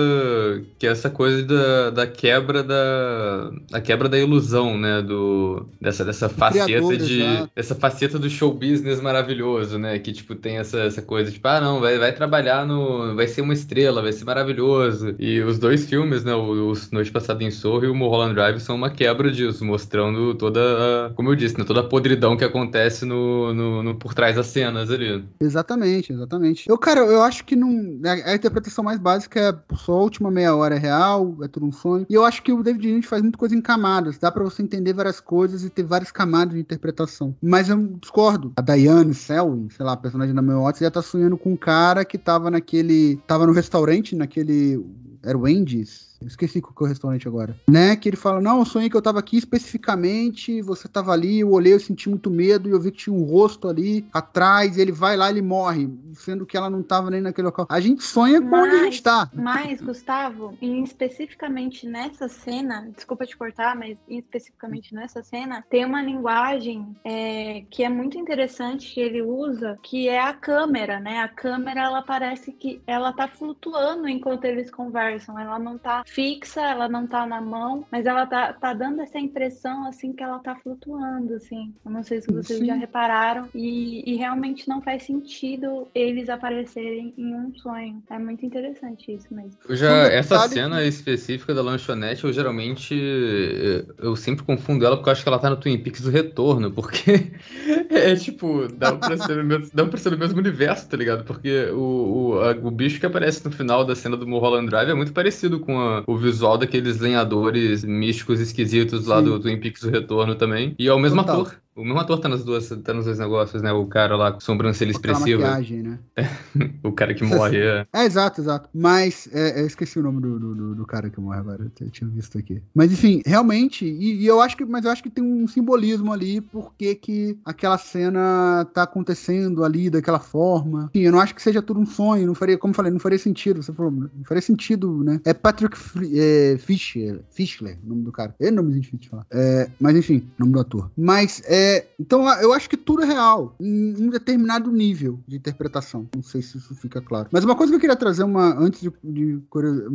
[0.79, 3.51] que é essa coisa da, da quebra da.
[3.73, 5.03] A quebra da ilusão, né?
[5.03, 7.23] Do, dessa, dessa faceta de.
[7.23, 7.51] Exato.
[7.57, 9.99] Essa faceta do show business maravilhoso, né?
[9.99, 13.15] Que, tipo, tem essa, essa coisa, tipo, ah, não, vai, vai trabalhar no.
[13.15, 15.15] Vai ser uma estrela, vai ser maravilhoso.
[15.19, 16.35] E os dois filmes, né?
[16.35, 20.35] O, o Noite Passada em Sorro e o Mulholland Drive são uma quebra disso, mostrando
[20.35, 24.15] toda a, Como eu disse, né, toda a podridão que acontece no, no, no por
[24.15, 25.25] trás das cenas ali.
[25.41, 26.69] Exatamente, exatamente.
[26.69, 28.01] Eu, cara, eu acho que não.
[28.05, 31.67] A, a interpretação mais básica é só a última meia hora é real, é tudo
[31.67, 32.07] um sonho.
[32.09, 34.19] E eu acho que o David Lynch faz muita coisa em camadas.
[34.19, 37.37] Dá para você entender várias coisas e ter várias camadas de interpretação.
[37.41, 38.53] Mas eu discordo.
[38.57, 41.57] A Diane Selwyn, sei lá, a personagem da Mel Watts, já tá sonhando com um
[41.57, 43.17] cara que tava naquele.
[43.27, 44.85] tava no restaurante, naquele.
[45.23, 47.57] Era o Wendy's esqueci qual que é o restaurante agora.
[47.69, 47.97] Né?
[47.97, 51.51] Que ele fala: Não, eu sonhei que eu tava aqui especificamente, você tava ali, eu
[51.51, 54.93] olhei, eu senti muito medo e eu vi que tinha um rosto ali atrás, ele
[54.93, 57.67] vai lá, ele morre, sendo que ela não tava nem naquele local.
[57.69, 59.31] A gente sonha com mas, onde a gente tá.
[59.35, 66.97] Mas, Gustavo, especificamente nessa cena, desculpa te cortar, mas especificamente nessa cena, tem uma linguagem
[67.05, 71.21] é, que é muito interessante que ele usa, que é a câmera, né?
[71.21, 76.61] A câmera, ela parece que ela tá flutuando enquanto eles conversam, ela não tá fixa,
[76.61, 80.39] ela não tá na mão, mas ela tá, tá dando essa impressão, assim, que ela
[80.39, 81.73] tá flutuando, assim.
[81.85, 82.67] Eu não sei se vocês Sim.
[82.67, 83.49] já repararam.
[83.55, 88.03] E, e realmente não faz sentido eles aparecerem em um sonho.
[88.11, 89.53] É muito interessante isso mesmo.
[89.69, 94.97] Eu já, essa sabe cena específica da lanchonete, eu geralmente eh, eu sempre confundo ela
[94.97, 97.33] porque eu acho que ela tá no Twin Peaks do Retorno, porque
[97.91, 101.25] é tipo, dá pra ser o mesmo, dá pra ser o mesmo universo, tá ligado?
[101.25, 104.91] Porque o, o, a- o bicho que aparece no final da cena do Mulholland Drive
[104.91, 109.25] é muito parecido com a- o visual daqueles lenhadores místicos esquisitos lá Sim.
[109.25, 110.75] do Twin Peaks do Retorno também.
[110.79, 111.43] E é o mesmo Total.
[111.43, 111.64] ator.
[111.77, 113.73] O mesmo ator tá nas duas, tá nos dois negócios, né?
[113.73, 115.43] O cara lá com sobrancelha Com expressiva.
[115.43, 115.99] maquiagem, né?
[116.85, 117.59] O cara que morre.
[117.59, 117.87] É.
[117.93, 118.69] É, exato, exato.
[118.73, 122.09] Mas, é, eu esqueci o nome do, do, do- cara que morre agora, eu tinha
[122.11, 122.63] visto aqui.
[122.75, 126.13] Mas, enfim, realmente, e, e eu acho que, mas eu acho que tem um simbolismo
[126.13, 130.91] ali, porque que aquela cena tá acontecendo ali daquela forma.
[130.95, 133.01] Enfim, eu não acho que seja tudo um sonho, não faria, como eu falei, não
[133.01, 135.21] faria sentido, você falou, não faria sentido, né?
[135.25, 138.35] É Patrick Fri- é, Fischler, Fischler, o nome do cara.
[138.39, 139.27] É nome difícil de falar.
[139.33, 140.91] É, mas, enfim, nome do ator.
[140.97, 141.64] Mas, é,
[141.99, 146.09] então eu acho que tudo é real, em um determinado nível de interpretação.
[146.15, 147.29] Não sei se isso fica claro.
[147.31, 149.41] Mas uma coisa que eu queria trazer uma antes de, de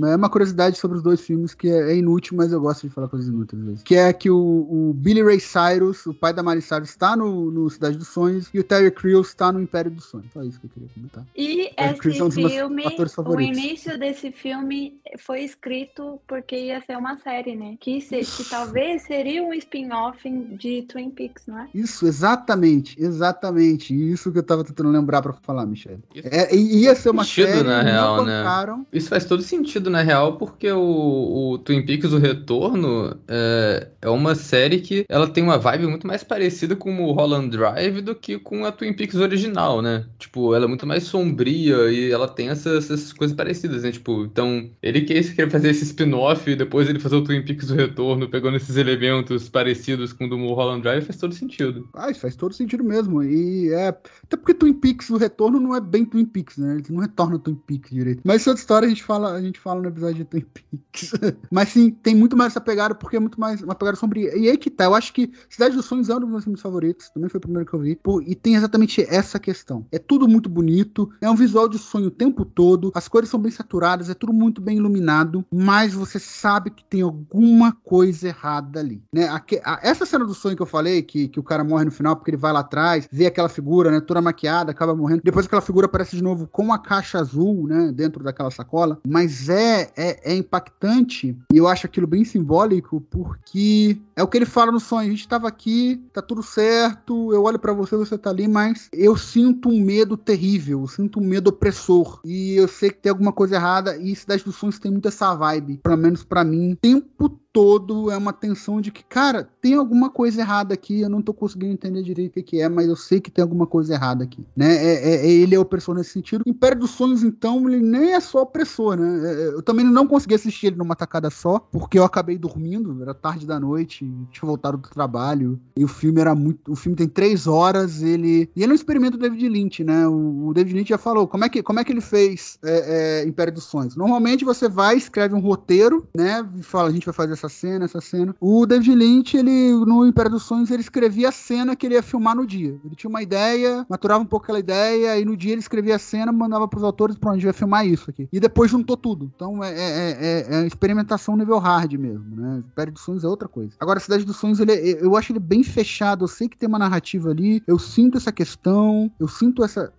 [0.07, 2.93] é uma curiosidade sobre os dois filmes que é, é inútil, mas eu gosto de
[2.93, 3.83] falar coisas inúteis às vezes.
[3.83, 7.51] Que é que o, o Billy Ray Cyrus, o pai da Miley Cyrus, está no,
[7.51, 10.31] no Cidade dos Sonhos e o Terry Crews está no Império dos Sonhos.
[10.33, 11.25] Só isso que eu queria comentar.
[11.35, 12.83] E É, esse Chris é um filme,
[13.25, 17.77] o início desse filme foi escrito porque ia ser uma série, né?
[17.79, 21.59] Que, se, que talvez seria um spin-off de Twin Peaks, não é?
[21.73, 23.94] Isso, exatamente, exatamente.
[23.94, 25.99] Isso que eu tava tentando lembrar pra falar, Michelle.
[26.15, 28.44] É, i- ia ser uma Sentido, série, na não real, né?
[28.44, 28.88] bancaram.
[28.91, 34.10] Isso faz todo sentido, na real, porque o, o Twin Peaks O Retorno é, é
[34.10, 38.15] uma série que ela tem uma vibe muito mais parecida com o Holland Drive do
[38.15, 40.06] que com a Twin Peaks original, né?
[40.18, 43.91] Tipo, ela é muito mais sombria e ela tem essas, essas coisas parecidas, né?
[43.91, 47.69] Tipo, então, ele quis querer fazer esse spin-off e depois ele fazer o Twin Peaks
[47.69, 51.48] O Retorno, pegando esses elementos parecidos com o do Mulholland Drive, faz todo sentido.
[51.93, 53.21] Ah, isso faz todo sentido mesmo.
[53.23, 53.88] E é.
[53.89, 56.76] Até porque Twin Peaks, o retorno não é bem Twin Peaks, né?
[56.76, 58.21] Eles não retornam Twin Peaks direito.
[58.23, 61.11] Mas é outra história, a gente fala, a gente fala no episódio de Twin Peaks.
[61.51, 64.35] Mas sim, tem muito mais essa pegada, porque é muito mais uma pegada sombria.
[64.38, 66.61] E aí que tá, eu acho que Cidade dos Sonhos é um dos meus filmes
[66.61, 67.95] favoritos, também foi o primeiro que eu vi.
[67.95, 69.85] Pô, e tem exatamente essa questão.
[69.91, 73.39] É tudo muito bonito, é um visual de sonho o tempo todo, as cores são
[73.39, 78.80] bem saturadas, é tudo muito bem iluminado, mas você sabe que tem alguma coisa errada
[78.80, 79.27] ali, né?
[79.30, 81.91] Aque- a- essa cena do sonho que eu falei, que, que o cara morre no
[81.91, 85.21] final porque ele vai lá atrás, vê aquela figura, né, toda maquiada, acaba morrendo.
[85.23, 88.99] Depois aquela figura aparece de novo com a caixa azul, né, dentro daquela sacola.
[89.07, 94.37] Mas é, é, é impactante e eu acho aquilo bem simbólico porque é o que
[94.37, 95.07] ele fala no sonho.
[95.07, 98.89] A gente tava aqui, tá tudo certo, eu olho pra você, você tá ali, mas
[98.93, 102.19] eu sinto um medo terrível, eu sinto um medo opressor.
[102.23, 105.33] E eu sei que tem alguma coisa errada e Cidade dos Sonhos tem muito essa
[105.33, 106.77] vibe, pelo menos pra mim.
[106.81, 111.21] Tempo todo é uma tensão de que, cara, tem alguma coisa errada aqui, eu não
[111.21, 114.23] tô conseguindo entender direito o que, é, mas eu sei que tem alguma coisa errada
[114.23, 114.76] aqui, né?
[114.76, 116.43] É, é- é- ele é opressor nesse sentido.
[116.45, 119.31] Império dos Sonhos, então, ele nem é só opressor, né?
[119.34, 123.13] É, Eu também não consegui assistir ele numa tacada só, porque eu acabei dormindo, era
[123.13, 126.71] tarde da noite, tinha voltado do trabalho, e o filme era muito...
[126.71, 128.49] O filme tem três horas, ele...
[128.55, 130.07] E ele é um experimento do David Lynch, né?
[130.07, 133.21] O, o David Lynch já falou, como é que, como é que ele fez é,
[133.23, 133.95] é, Império dos Sonhos?
[133.95, 136.47] Normalmente você vai, escreve um roteiro, né?
[136.55, 138.35] E fala, a gente vai fazer essa cena, essa cena.
[138.39, 142.03] O David Lynch, ele, no Império dos Sonhos, ele escrevia a cena que ele ia
[142.03, 142.79] filmar no dia.
[142.83, 145.99] Ele tinha uma ideia, maturava um pouco aquela ideia, e no dia ele escrevia a
[145.99, 148.27] cena, mandava pros autores, pronto, a gente vai filmar isso aqui.
[148.31, 149.31] E depois juntou tudo.
[149.35, 152.63] Então é, é, é, é experimentação nível hard mesmo, né?
[152.71, 153.73] Império dos Sonhos é outra coisa.
[153.79, 156.23] Agora, Cidade dos Sonhos, ele, é- eu acho ele bem fechado.
[156.23, 159.91] Eu sei que tem uma narrativa ali, eu sinto essa questão, eu sinto essa.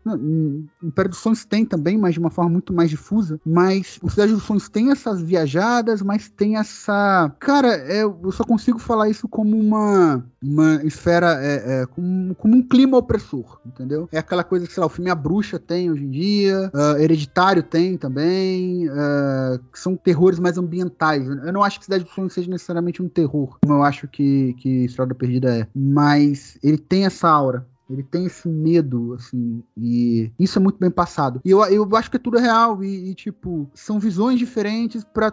[0.82, 3.40] Império dos Sonhos tem também, mas de uma forma muito mais difusa.
[3.44, 7.29] Mas o Cidade dos Sonhos tem essas viajadas, mas tem essa.
[7.38, 12.56] Cara, é, eu só consigo falar isso como uma, uma esfera, é, é, como, como
[12.56, 14.08] um clima opressor, entendeu?
[14.12, 16.96] É aquela coisa que, sei lá, o filme A Bruxa tem hoje em dia, ah,
[16.98, 21.26] Hereditário tem também, ah, que são terrores mais ambientais.
[21.26, 24.54] Eu não acho que Cidade dos Sonhos seja necessariamente um terror, como eu acho que,
[24.54, 27.66] que Estrada Perdida é, mas ele tem essa aura.
[27.90, 31.40] Ele tem esse medo, assim, e isso é muito bem passado.
[31.44, 35.32] E eu, eu acho que é tudo real, e, e, tipo, são visões diferentes pra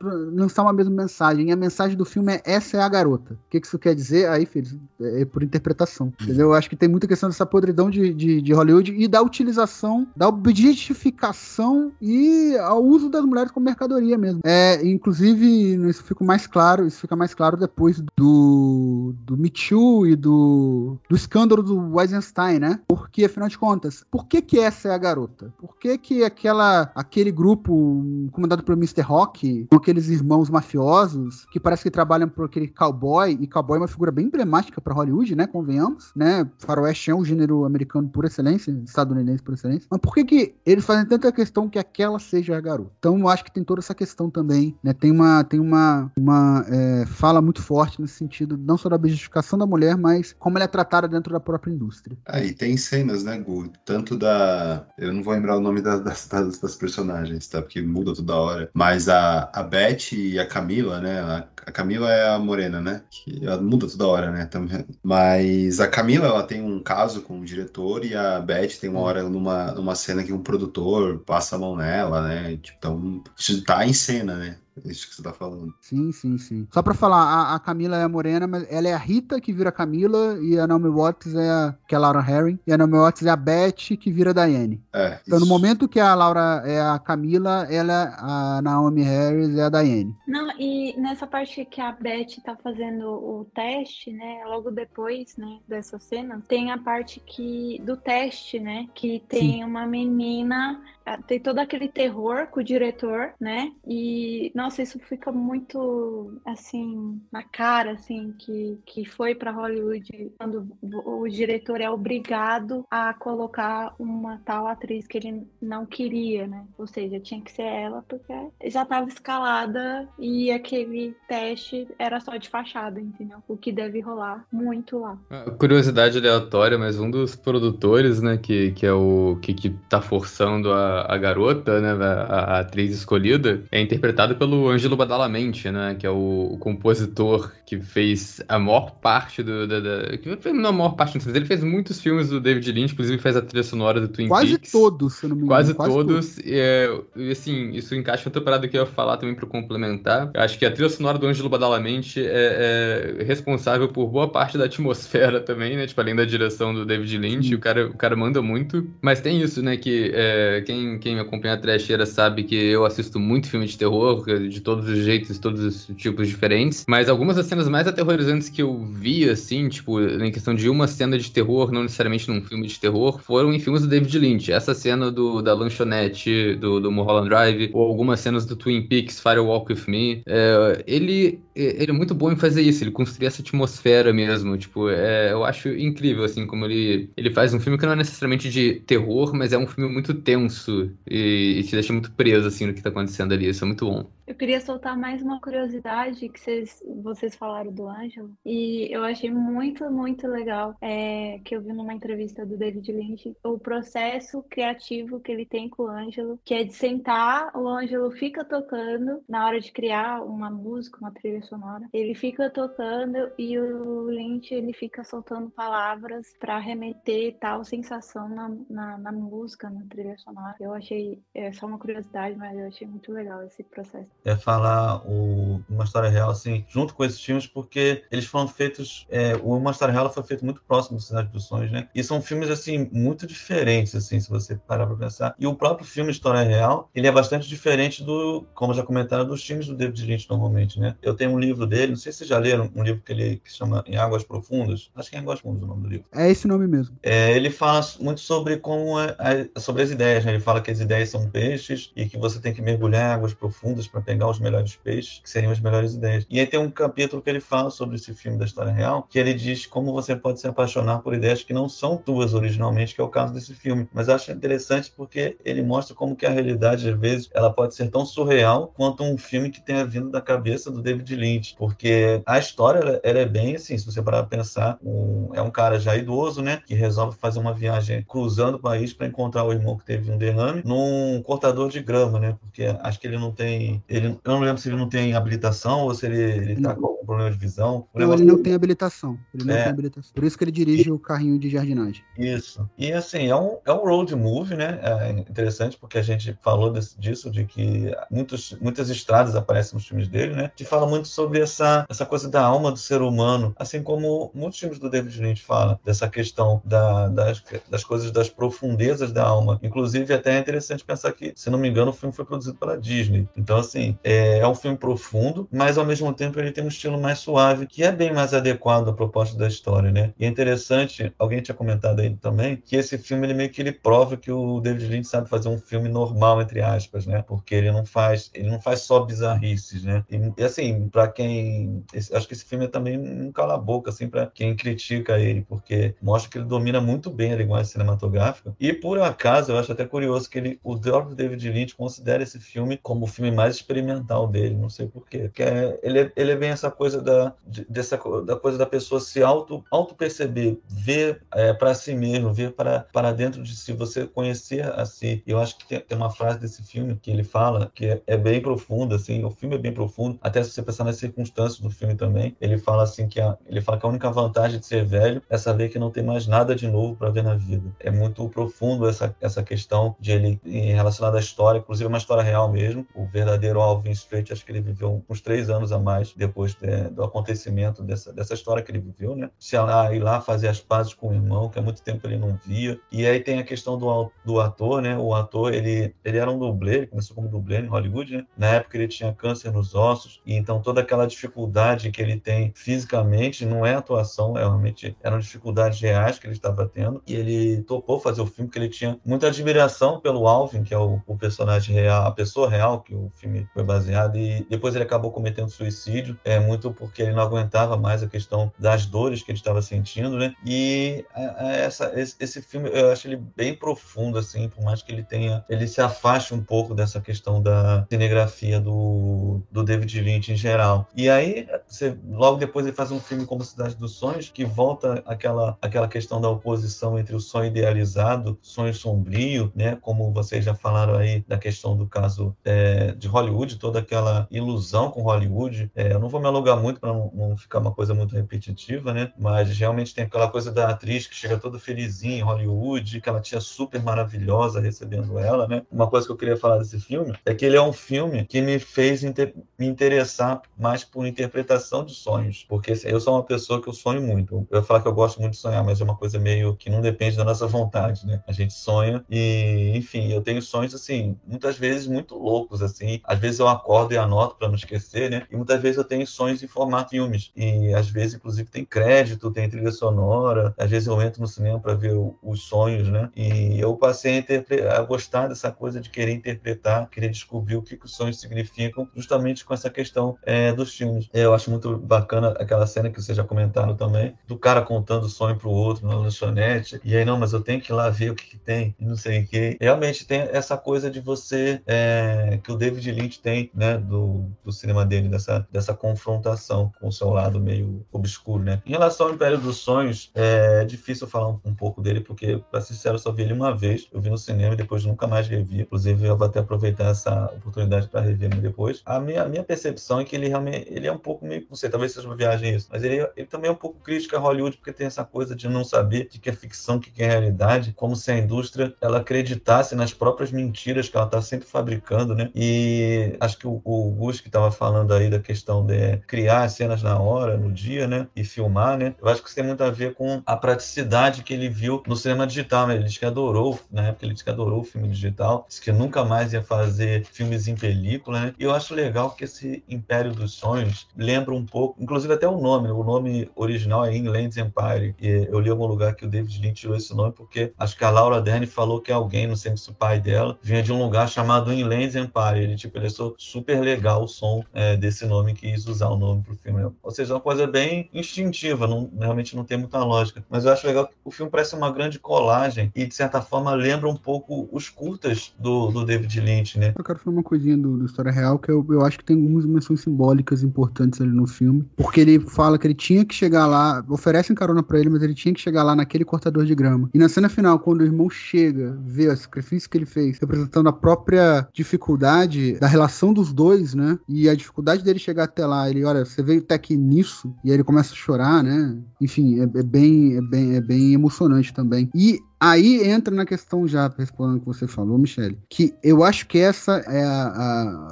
[0.00, 1.48] lançar uma mesma mensagem.
[1.48, 3.34] E a mensagem do filme é essa é a garota.
[3.34, 4.28] O que, que isso quer dizer?
[4.28, 6.12] Aí, filho, é, é por interpretação.
[6.20, 6.48] Entendeu?
[6.48, 10.06] Eu acho que tem muita questão dessa podridão de, de, de Hollywood e da utilização,
[10.16, 14.40] da objetificação e ao uso das mulheres como mercadoria mesmo.
[14.44, 15.46] É, inclusive,
[15.88, 20.16] isso fica mais claro, isso fica mais claro depois do do, do Me Too e
[20.16, 22.80] do, do escândalo do Weisenstein, né?
[22.86, 25.52] Porque, afinal de contas, por que que essa é a garota?
[25.58, 29.02] Por que que aquela, aquele grupo comandado pelo Mr.
[29.02, 33.80] Rock, com aqueles irmãos mafiosos, que parece que trabalham por aquele cowboy, e cowboy é
[33.80, 35.46] uma figura bem emblemática para Hollywood, né?
[35.46, 36.48] Convenhamos, né?
[36.58, 39.86] Faroeste é um gênero americano por excelência, estadunidense por excelência.
[39.90, 42.92] Mas por que que eles fazem tanta questão que aquela seja a garota?
[42.98, 44.92] Então eu acho que tem toda essa questão também, né?
[44.92, 49.58] Tem uma, tem uma, uma é, fala muito forte nesse sentido, não só da objetificação
[49.58, 51.87] da mulher, mas como ela é tratada dentro da própria indústria.
[52.26, 53.72] Aí tem cenas, né, Gu?
[53.84, 54.86] Tanto da.
[54.98, 57.62] Eu não vou lembrar o nome das, das, das personagens, tá?
[57.62, 58.70] Porque muda toda hora.
[58.74, 61.20] Mas a, a Beth e a Camila, né?
[61.20, 63.02] A, a Camila é a morena, né?
[63.10, 64.46] Que ela muda toda hora, né?
[64.46, 64.84] Também.
[65.02, 69.00] Mas a Camila, ela tem um caso com o diretor e a Beth tem uma
[69.00, 72.56] hora numa, numa cena que um produtor passa a mão nela, né?
[72.56, 74.58] Tipo, então, isso tá em cena, né?
[74.84, 75.74] Isso que você tá falando.
[75.80, 76.66] Sim, sim, sim.
[76.72, 79.52] Só pra falar, a, a, Camila é a morena, mas ela é a Rita que
[79.52, 82.72] vira a Camila e a Naomi Watts é a, que é a Laura Herring e
[82.72, 84.82] a Naomi Watts é a Beth que vira a Diane.
[84.92, 85.46] É, então isso.
[85.46, 90.14] no momento que a Laura é a Camila, ela a Naomi Harris é a Diane.
[90.26, 95.58] Não, e nessa parte que a Beth tá fazendo o teste, né, logo depois, né,
[95.66, 99.64] dessa cena, tem a parte que do teste, né, que tem Sim.
[99.64, 100.80] uma menina
[101.16, 103.72] tem todo aquele terror com o diretor, né?
[103.86, 110.68] E nossa, isso fica muito assim na cara, assim, que, que foi para Hollywood quando
[110.82, 116.66] o diretor é obrigado a colocar uma tal atriz que ele não queria, né?
[116.76, 118.32] Ou seja, tinha que ser ela porque
[118.66, 123.38] já estava escalada e aquele teste era só de fachada, entendeu?
[123.46, 125.18] O que deve rolar muito lá.
[125.58, 130.72] Curiosidade aleatória, mas um dos produtores, né, que, que é o que, que tá forçando
[130.72, 136.06] a, a garota, né, a, a atriz escolhida, é interpretado pelo Ângelo Badalamente, né, que
[136.06, 139.66] é o, o compositor que fez a maior parte do...
[139.66, 142.72] Da, da, que fez, não a maior parte, mas ele fez muitos filmes do David
[142.72, 144.72] Lynch, inclusive fez a trilha sonora do Twin Quase Peaks.
[144.72, 145.74] todos, se não me engano.
[145.74, 146.38] Quase, todos.
[146.38, 150.30] E, é, e, assim, isso encaixa outra parada que eu ia falar também para complementar.
[150.34, 154.56] Eu acho que a trilha sonora do Ângelo Badalamente é, é responsável por boa parte
[154.56, 155.86] da atmosfera também, né?
[155.86, 158.88] Tipo, além da direção do David Lynch, o cara, o cara manda muito.
[159.02, 159.76] Mas tem isso, né?
[159.76, 163.76] Que é, quem, quem me acompanha a trecheira sabe que eu assisto muito filme de
[163.76, 166.84] terror, de todos os jeitos, todos os tipos diferentes.
[166.88, 170.86] Mas algumas das cenas mais aterrorizantes que eu vi, assim, tipo, em questão de uma
[170.86, 174.52] cena de terror, não necessariamente num filme de terror, foram em filmes do David Lynch.
[174.52, 179.20] Essa cena do, da lanchonete, do, do Mulholland Drive, ou algumas cenas do Twin Peaks,
[179.20, 180.22] Fire Walk With Me.
[180.26, 184.56] É, ele, ele é muito bom em fazer isso, ele construir essa atmosfera mesmo.
[184.56, 187.96] Tipo, é, eu acho incrível, assim, como ele, ele faz um filme que não é
[187.96, 192.48] necessariamente de terror, mas é um filme muito tenso e, e te deixa muito preso,
[192.48, 193.48] assim, no que tá acontecendo ali.
[193.48, 194.10] Isso é muito bom.
[194.28, 199.30] Eu queria soltar mais uma curiosidade que vocês, vocês falaram do Ângelo e eu achei
[199.30, 205.18] muito, muito legal é, que eu vi numa entrevista do David Lynch o processo criativo
[205.18, 209.46] que ele tem com o Ângelo, que é de sentar, o Ângelo fica tocando na
[209.46, 214.74] hora de criar uma música, uma trilha sonora, ele fica tocando e o Lynch ele
[214.74, 220.54] fica soltando palavras para remeter tal sensação na, na, na música, na trilha sonora.
[220.60, 225.02] Eu achei, é só uma curiosidade, mas eu achei muito legal esse processo é falar
[225.06, 229.70] o, uma história real assim junto com esses filmes porque eles foram feitos é, uma
[229.70, 231.88] história real foi feito muito próximo do Cidade dos Sonhos né?
[231.94, 235.34] E são filmes assim muito diferentes assim se você parar para pensar.
[235.38, 239.44] E o próprio filme História Real ele é bastante diferente do como já comentaram dos
[239.44, 240.96] filmes do David Lynch normalmente né?
[241.02, 243.36] Eu tenho um livro dele não sei se vocês já leram um livro que ele
[243.36, 244.90] que chama Em Águas Profundas.
[244.94, 246.06] Acho que é Em Águas Profundas o nome do livro.
[246.14, 246.96] É esse nome mesmo.
[247.02, 250.32] É, ele fala muito sobre como é, é, sobre as ideias né?
[250.32, 253.34] ele fala que as ideias são peixes e que você tem que mergulhar em águas
[253.34, 256.26] profundas para pegar os melhores peixes, que seriam as melhores ideias.
[256.28, 259.18] E aí tem um capítulo que ele fala sobre esse filme da história real, que
[259.18, 263.00] ele diz como você pode se apaixonar por ideias que não são tuas originalmente, que
[263.00, 263.88] é o caso desse filme.
[263.92, 267.90] Mas acho interessante porque ele mostra como que a realidade, às vezes, ela pode ser
[267.90, 271.54] tão surreal quanto um filme que tenha vindo da cabeça do David Lynch.
[271.56, 275.42] Porque a história, ela, ela é bem assim, se você parar pra pensar, um, é
[275.42, 279.44] um cara já idoso, né, que resolve fazer uma viagem cruzando o país para encontrar
[279.44, 283.18] o irmão que teve um derrame num cortador de grama, né, porque acho que ele
[283.18, 286.62] não tem, ele, eu não lembro se ele não tem habilitação ou se ele, ele
[286.62, 287.86] tá com algum problema de visão.
[287.94, 289.18] Não, ele não tem habilitação.
[289.34, 289.62] Ele não É.
[289.64, 290.12] tem habilitação.
[290.14, 292.02] Por isso que ele dirige o carrinho de jardinagem.
[292.16, 292.68] Isso.
[292.78, 294.78] E assim, é um, é um road movie, né?
[294.82, 299.86] É interessante porque a gente falou desse- disso, de que muitos, muitas estradas aparecem nos
[299.86, 300.50] filmes dele, né?
[300.56, 304.58] Que fala muito sobre essa, essa coisa da alma do ser humano, assim como muitos
[304.58, 309.58] filmes do David Lynch falam, dessa questão da, das, das coisas, das profundezas da alma.
[309.62, 312.76] Inclusive, até é interessante pensar que, se não me engano, o filme foi produzido pela
[312.78, 313.28] Disney.
[313.36, 316.68] Então, assim, assim, é, é um filme profundo, mas ao mesmo tempo ele tem um
[316.68, 320.12] estilo mais suave, que é bem mais adequado à proposta da história, né?
[320.18, 323.72] E é interessante, alguém tinha comentado aí também, que esse filme ele meio que ele
[323.72, 327.22] prova que o David Lynch sabe fazer um filme normal entre aspas, né?
[327.26, 330.04] Porque ele não faz, ele não faz só bizarrices, né?
[330.10, 333.58] E, e assim, para quem, esse, acho que esse filme é também um cala a
[333.58, 337.72] boca assim para quem critica ele, porque mostra que ele domina muito bem a linguagem
[337.72, 338.54] cinematográfica.
[338.58, 342.38] E por acaso, eu acho até curioso que ele, o próprio David Lynch considera esse
[342.38, 345.20] filme como o filme mais experimental dele, não sei porquê.
[345.20, 348.66] Porque é, ele, é, ele é bem essa coisa da, de, dessa, da coisa da
[348.66, 353.56] pessoa se auto, auto perceber, ver é, para si mesmo, ver para, para dentro de
[353.56, 355.22] si, você conhecer a si.
[355.26, 358.16] Eu acho que tem, tem uma frase desse filme que ele fala que é, é,
[358.16, 361.70] bem profunda, assim, o filme é bem profundo, até se você pensar nas circunstâncias do
[361.70, 364.84] filme também, ele fala assim que a, ele fala que a única vantagem de ser
[364.84, 367.70] velho é saber que não tem mais nada de novo para ver na vida.
[367.80, 372.22] É muito profundo essa, essa questão de ele relacionada à história, inclusive é uma história
[372.22, 372.86] real mesmo.
[372.94, 376.90] O verdadeiro Alvin Strait, acho que ele viveu uns três anos a mais depois de,
[376.90, 379.30] do acontecimento dessa, dessa história que ele viveu, né?
[379.38, 382.18] Se lá, ir lá fazer as pazes com o irmão, que há muito tempo ele
[382.18, 382.78] não via.
[382.90, 384.96] E aí tem a questão do, do ator, né?
[384.96, 388.26] O ator, ele, ele era um dublê, ele começou como dublê em Hollywood, né?
[388.36, 392.52] Na época ele tinha câncer nos ossos, e então toda aquela dificuldade que ele tem
[392.54, 397.02] fisicamente não é atuação, é realmente eram dificuldades reais que ele estava tendo.
[397.06, 400.78] E ele topou fazer o filme, porque ele tinha muita admiração pelo Alvin, que é
[400.78, 404.84] o, o personagem real, a pessoa real que o filme foi baseado, e depois ele
[404.84, 409.32] acabou cometendo suicídio, é muito porque ele não aguentava mais a questão das dores que
[409.32, 410.32] ele estava sentindo, né?
[410.46, 415.02] E essa, esse, esse, filme eu acho ele bem profundo, assim, por mais que ele
[415.02, 420.36] tenha, ele se afaste um pouco dessa questão da cinegrafia do, do David Lynch em
[420.36, 420.86] geral.
[420.94, 425.02] E aí, você, logo depois ele faz um filme como Cidade dos Sonhos, que volta
[425.04, 429.76] aquela, aquela questão da oposição entre o sonho idealizado, sonho sombrio, né?
[429.80, 434.90] Como vocês já falaram aí da questão do caso é, de Hollywood, toda aquela ilusão
[434.90, 435.70] com Hollywood.
[435.74, 438.92] É, eu não vou me alugar muito para não, não, ficar uma coisa muito repetitiva,
[438.92, 439.12] né?
[439.18, 443.20] Mas realmente tem aquela coisa da atriz que chega toda felizinha em Hollywood, que ela
[443.20, 445.62] tinha super maravilhosa recebendo ela, né?
[445.70, 448.40] Uma coisa que eu queria falar desse filme é que ele é um filme que
[448.40, 453.22] me fez inter me interessar mais por interpretação de sonhos, porque assim, eu sou uma
[453.22, 454.46] pessoa que eu sonho muito.
[454.50, 456.70] Eu ia falar que eu gosto muito de sonhar, mas é uma coisa meio que
[456.70, 458.22] não depende da nossa vontade, né?
[458.26, 463.00] A gente sonha e, enfim, eu tenho sonhos assim, muitas vezes muito loucos assim.
[463.04, 465.26] Às vezes eu acordo e anoto para não esquecer, né?
[465.30, 469.30] E muitas vezes eu tenho sonhos em formato filmes e às vezes inclusive tem crédito,
[469.30, 470.54] tem trilha sonora.
[470.58, 473.10] Às vezes eu entro no cinema para ver o, os sonhos, né?
[473.14, 474.24] E eu passei
[474.68, 478.20] a, a, gostar dessa coisa de querer interpretar, querer descobrir o que, que os sonhos
[478.20, 481.08] significam, justamente com essa questão é, dos filmes.
[481.12, 485.08] Eu acho muito bacana aquela cena que vocês já comentaram também, do cara contando o
[485.08, 488.10] sonho pro outro na lanchonete, e aí, não, mas eu tenho que ir lá ver
[488.10, 489.56] o que, que tem, e não sei o que.
[489.60, 494.52] Realmente tem essa coisa de você, é, que o David Lynch tem, né, do, do
[494.52, 498.62] cinema dele, dessa, dessa confrontação com o seu lado meio obscuro, né.
[498.66, 502.60] Em relação ao Império dos Sonhos, é difícil falar um, um pouco dele, porque, pra
[502.60, 505.06] ser sincero, eu só vi ele uma vez, eu vi no cinema e depois nunca
[505.06, 505.62] mais revi.
[505.62, 508.82] Inclusive, eu vou até aproveitar essa oportunidade para rever depois.
[508.84, 511.56] A minha, a minha percepção é que ele realmente ele é um pouco meio, não
[511.56, 514.18] sei, talvez seja uma viagem isso, mas ele, ele também é um pouco crítico a
[514.18, 517.72] Hollywood, porque tem essa coisa de não saber de que é ficção, que é realidade,
[517.74, 522.30] como se a indústria ela acreditasse nas próprias mentiras que ela está sempre fabricando, né?
[522.34, 523.58] E acho que o,
[523.98, 528.06] Gus que estava falando aí da questão de criar cenas na hora, no dia, né?
[528.14, 528.94] E filmar, né?
[529.00, 531.96] Eu acho que isso tem muito a ver com a praticidade que ele viu no
[531.96, 532.74] cinema digital, né?
[532.74, 535.72] Ele disse que adorou, na época ele disse que adorou o filme digital, disse que
[535.72, 538.34] nunca mais ia fazer filmes em película, né?
[538.38, 542.40] E eu acho legal que esse Império dos Sonhos lembra um pouco, inclusive até o
[542.40, 544.94] nome, o nome original é Inland Empire.
[545.00, 547.76] E eu li em algum lugar que o David Lynch tirou esse nome porque acho
[547.76, 550.72] que a Laura Dern falou que alguém, não sei se o pai dela, vinha de
[550.72, 552.42] um lugar chamado Inland Empire.
[552.42, 556.22] Ele, tipo, ele achou super legal o som é, desse nome quis usar o nome
[556.22, 556.70] pro filme.
[556.82, 560.24] Ou seja, é uma coisa bem instintiva, não, realmente não tem muita lógica.
[560.28, 563.54] Mas eu acho legal que o filme parece uma grande colagem e, de certa forma,
[563.54, 566.74] lembra um pouco os curtas do, do David Lynch, né?
[566.76, 569.16] Eu quero falar uma coisinha do, do História Real, que eu, eu acho que tem
[569.16, 573.46] algumas menções simbólicas importantes ali no filme, porque ele fala que ele tinha que chegar
[573.46, 576.88] lá, oferecem carona para ele, mas ele tinha que chegar lá naquele cortador de grama.
[576.92, 580.68] E na cena final, quando o irmão chega, vê o sacrifício que ele fez, representando
[580.68, 583.98] a própria dificuldade da relação dos dois, né?
[584.08, 587.50] E a dificuldade dele chegar até lá, ele, olha, você veio até aqui nisso, e
[587.50, 588.76] aí ele começa a chorar, né?
[589.00, 591.88] Enfim, é, é bem, é bem, é bem emocionante também.
[591.94, 596.26] E aí entra na questão já, respondendo o que você falou, Michele, que eu acho
[596.26, 597.26] que essa é a,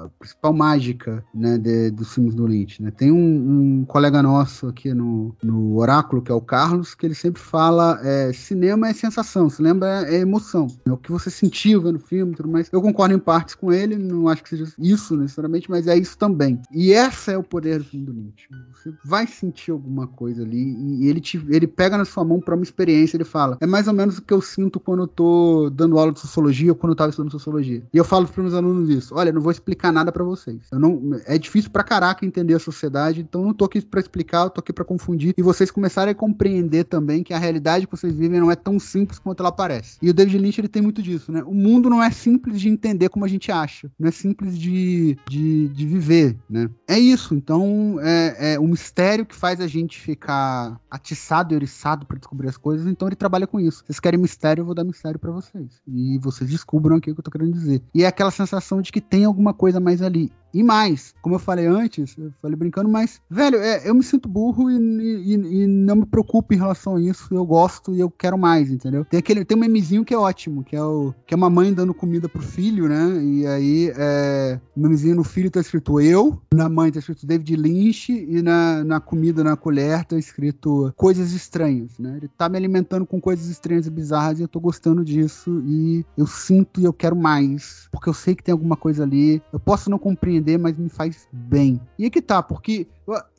[0.05, 2.90] a principal mágica, né, de, dos filmes do Lynch, né?
[2.90, 7.14] Tem um, um, colega nosso aqui no, no Oráculo, que é o Carlos, que ele
[7.14, 11.82] sempre fala, é, cinema é sensação, cinema é, é emoção, é o que você sentiu
[11.82, 12.68] vendo o filme e tudo mais.
[12.73, 16.16] Eu concordo em partes com ele, não acho que seja isso necessariamente, mas é isso
[16.16, 16.60] também.
[16.70, 18.48] E essa é o poder do filme do Lynch.
[18.73, 22.55] Você vai sentir alguma coisa ali e ele, te, ele pega na sua mão para
[22.55, 25.71] uma experiência, ele fala, é mais ou menos o que eu sinto quando eu tô
[25.71, 27.83] dando aula de sociologia ou quando eu tava estudando sociologia.
[27.93, 30.59] E eu falo para meus alunos isso, olha, não vou explicar nada para vocês.
[30.71, 34.45] Eu não, é difícil pra caraca entender a sociedade, então não tô aqui para explicar,
[34.45, 37.97] eu tô aqui para confundir e vocês começarem a compreender também que a realidade que
[37.97, 39.99] vocês vivem não é tão simples quanto ela parece.
[40.03, 41.43] E o David Lynch ele tem muito disso, né?
[41.45, 45.17] O mundo não é simples de entender como a gente acha, não é simples de,
[45.29, 46.69] de, de viver, né?
[46.87, 52.07] É isso, então é, é o mistério que faz a gente ficar atiçado e oriçado
[52.07, 53.85] para descobrir as coisas, então ele trabalha com isso.
[53.87, 55.81] Vocês querem mistério, eu vou dar mistério para vocês.
[55.86, 57.81] E vocês descubram aqui o que eu tô querendo dizer.
[57.94, 60.32] E é aquela sensação de que tem alguma coisa mais ali.
[60.57, 64.27] E mais, como eu falei antes, eu falei brincando, mas, velho, é, eu me sinto
[64.27, 67.28] burro e, e, e, não me preocupo em relação a isso.
[67.31, 69.05] Eu gosto e eu quero mais, entendeu?
[69.05, 71.74] Tem aquele, tem um memezinho que é ótimo, que é o que é uma mãe
[71.74, 73.23] dando comida pro filho, né?
[73.23, 77.55] E aí, é, o memezinho no filho tá escrito eu, na mãe tá escrito David
[77.55, 82.16] Lynch e na, na comida, na colher, tá escrito coisas estranhas, né?
[82.16, 86.03] Ele tá me alimentando com coisas estranhas e bizarras e eu tô gostando disso e
[86.16, 89.43] eu sinto e eu quero mais, porque eu sei que tem alguma coisa ali.
[89.53, 91.81] Eu posso não compreender mas me faz bem.
[91.98, 92.86] E aqui tá, porque.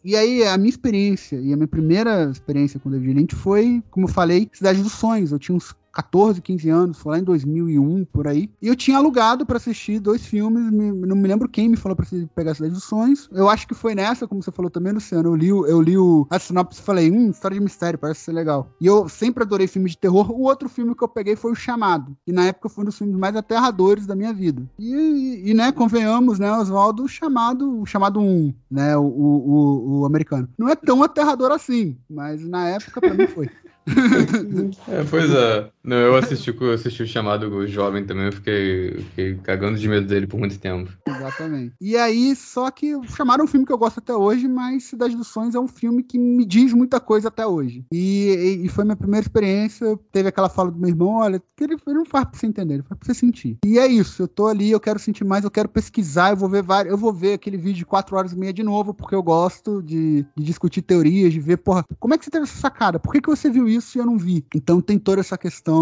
[0.03, 3.83] E aí, a minha experiência, e a minha primeira experiência com o David Lynch foi,
[3.91, 5.31] como eu falei, Cidade dos Sonhos.
[5.31, 8.51] Eu tinha uns 14, 15 anos, foi lá em 2001, por aí.
[8.61, 11.95] E eu tinha alugado para assistir dois filmes, me, não me lembro quem me falou
[11.95, 12.05] pra
[12.35, 13.27] pegar a Cidade dos Sonhos.
[13.31, 15.29] Eu acho que foi nessa, como você falou também, Luciano.
[15.29, 18.31] Eu li, eu li o, a sinopse e falei, hum, história de mistério, parece ser
[18.31, 18.69] legal.
[18.79, 20.31] E eu sempre adorei filmes de terror.
[20.31, 22.15] O outro filme que eu peguei foi O Chamado.
[22.27, 24.61] E na época foi um dos filmes mais aterradores da minha vida.
[24.77, 29.07] E, e, e né, convenhamos, né, Oswaldo, o Chamado, o Chamado 1, né, o, o,
[29.07, 30.47] o, o americano.
[30.59, 33.49] Não é tão aterrador assim, mas na época pra mim foi.
[34.89, 35.71] é, pois é.
[35.87, 40.05] Não, eu assisti, eu assisti o chamado jovem também, eu fiquei, fiquei cagando de medo
[40.05, 40.91] dele por muito tempo.
[41.07, 41.73] Exatamente.
[41.79, 45.27] E aí, só que chamaram um filme que eu gosto até hoje, mas Cidade dos
[45.27, 47.85] Sonhos é um filme que me diz muita coisa até hoje.
[47.89, 49.97] E, e, foi minha primeira experiência.
[50.11, 52.75] Teve aquela fala do meu irmão: olha, que ele, ele não faz pra você entender,
[52.75, 53.57] ele faz pra você sentir.
[53.65, 56.49] E é isso, eu tô ali, eu quero sentir mais, eu quero pesquisar, eu vou
[56.49, 59.15] ver vários, eu vou ver aquele vídeo de 4 horas e meia de novo, porque
[59.15, 62.57] eu gosto de, de discutir teorias, de ver, porra, como é que você teve essa
[62.57, 62.99] sacada?
[62.99, 64.45] Por que, que você viu isso e eu não vi?
[64.53, 65.76] Então tem toda essa questão,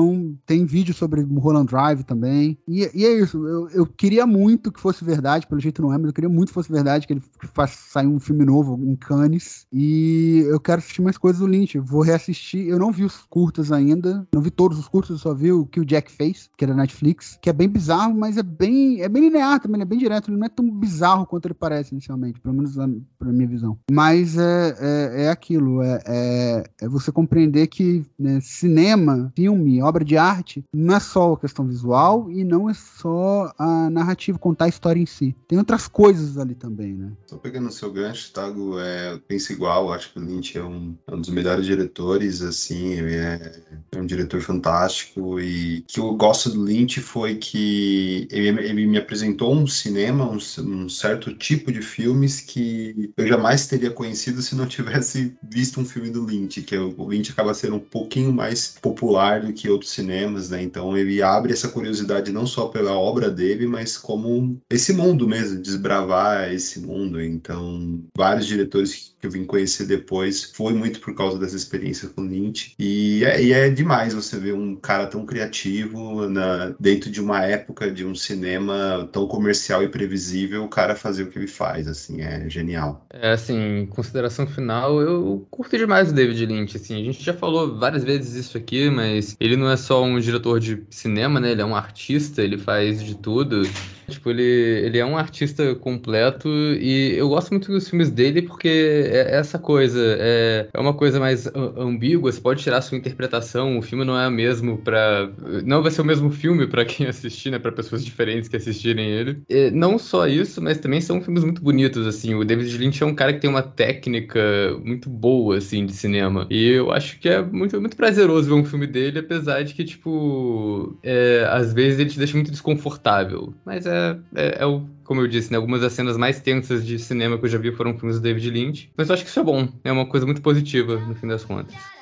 [0.45, 2.57] tem vídeo sobre Mulholland Drive também.
[2.67, 5.97] E, e é isso, eu, eu, queria muito que fosse verdade, pelo jeito não é,
[5.97, 8.95] mas eu queria muito que fosse verdade, que ele faça sair um filme novo em
[8.95, 9.65] Cannes.
[9.71, 11.77] E eu quero assistir mais coisas do Lynch.
[11.79, 12.67] Vou reassistir.
[12.67, 15.65] Eu não vi os curtas ainda, não vi todos os curtas, eu só vi o
[15.65, 19.01] que o Jack fez, que é da Netflix, que é bem bizarro, mas é bem,
[19.01, 20.29] é bem linear também, é bem direto.
[20.29, 23.77] Ele não é tão bizarro quanto ele parece inicialmente, pelo menos na, pra minha visão.
[23.91, 30.03] Mas é, é, é aquilo, é, é, é você compreender que né, cinema, filme, obra
[30.03, 34.65] de arte, não é só a questão visual e não é só a narrativa, contar
[34.65, 35.35] a história em si.
[35.47, 37.11] Tem outras coisas ali também, né?
[37.27, 40.63] Só pegando o seu gancho, Tago, é, eu penso igual, acho que o Lynch é
[40.63, 45.99] um, é um dos melhores diretores, assim, ele é, é, um diretor fantástico e que
[45.99, 51.33] eu gosto do Lynch foi que ele, ele me apresentou um cinema, um, um certo
[51.35, 56.25] tipo de filmes que eu jamais teria conhecido se não tivesse visto um filme do
[56.25, 60.49] Lynch, que é, o Lynch acaba sendo um pouquinho mais popular do que outros cinemas,
[60.49, 60.61] né?
[60.61, 65.61] Então ele abre essa curiosidade não só pela obra dele, mas como esse mundo mesmo,
[65.61, 67.21] desbravar esse mundo.
[67.21, 72.21] Então, vários diretores que eu vim conhecer depois foi muito por causa dessa experiência com
[72.21, 72.75] Lynch.
[72.77, 77.43] E é, e é demais você ver um cara tão criativo na, dentro de uma
[77.43, 81.87] época de um cinema tão comercial e previsível, o cara fazer o que ele faz,
[81.87, 83.05] assim, é genial.
[83.09, 87.77] É, assim, consideração final, eu curto demais o David Lynch, assim, a gente já falou
[87.77, 91.61] várias vezes isso aqui, mas ele não é só um diretor de cinema, né, ele
[91.61, 93.63] é um artista, ele faz de tudo.
[94.09, 98.67] Tipo, ele, ele é um artista completo e eu gosto muito dos filmes dele porque
[98.67, 103.81] é essa coisa, é, é uma coisa mais ambígua, você pode tirar sua interpretação, o
[103.81, 105.31] filme não é o mesmo para
[105.65, 109.09] Não vai ser o mesmo filme para quem assistir, né, pra pessoas diferentes que assistirem
[109.09, 109.41] ele.
[109.49, 113.05] E não só isso, mas também são filmes muito bonitos, assim, o David Lynch é
[113.05, 114.39] um cara que tem uma técnica
[114.83, 116.47] muito boa, assim, de cinema.
[116.49, 119.83] E eu acho que é muito, muito prazeroso ver um filme dele, apesar de que,
[119.83, 123.53] tipo, é, às vezes ele te deixa muito desconfortável.
[123.65, 126.85] Mas é é, é, é, o, como eu disse, né, algumas das cenas mais tensas
[126.85, 128.91] de cinema que eu já vi foram filmes do David Lynch.
[128.97, 131.45] Mas eu acho que isso é bom, é uma coisa muito positiva no fim das
[131.45, 131.94] contas.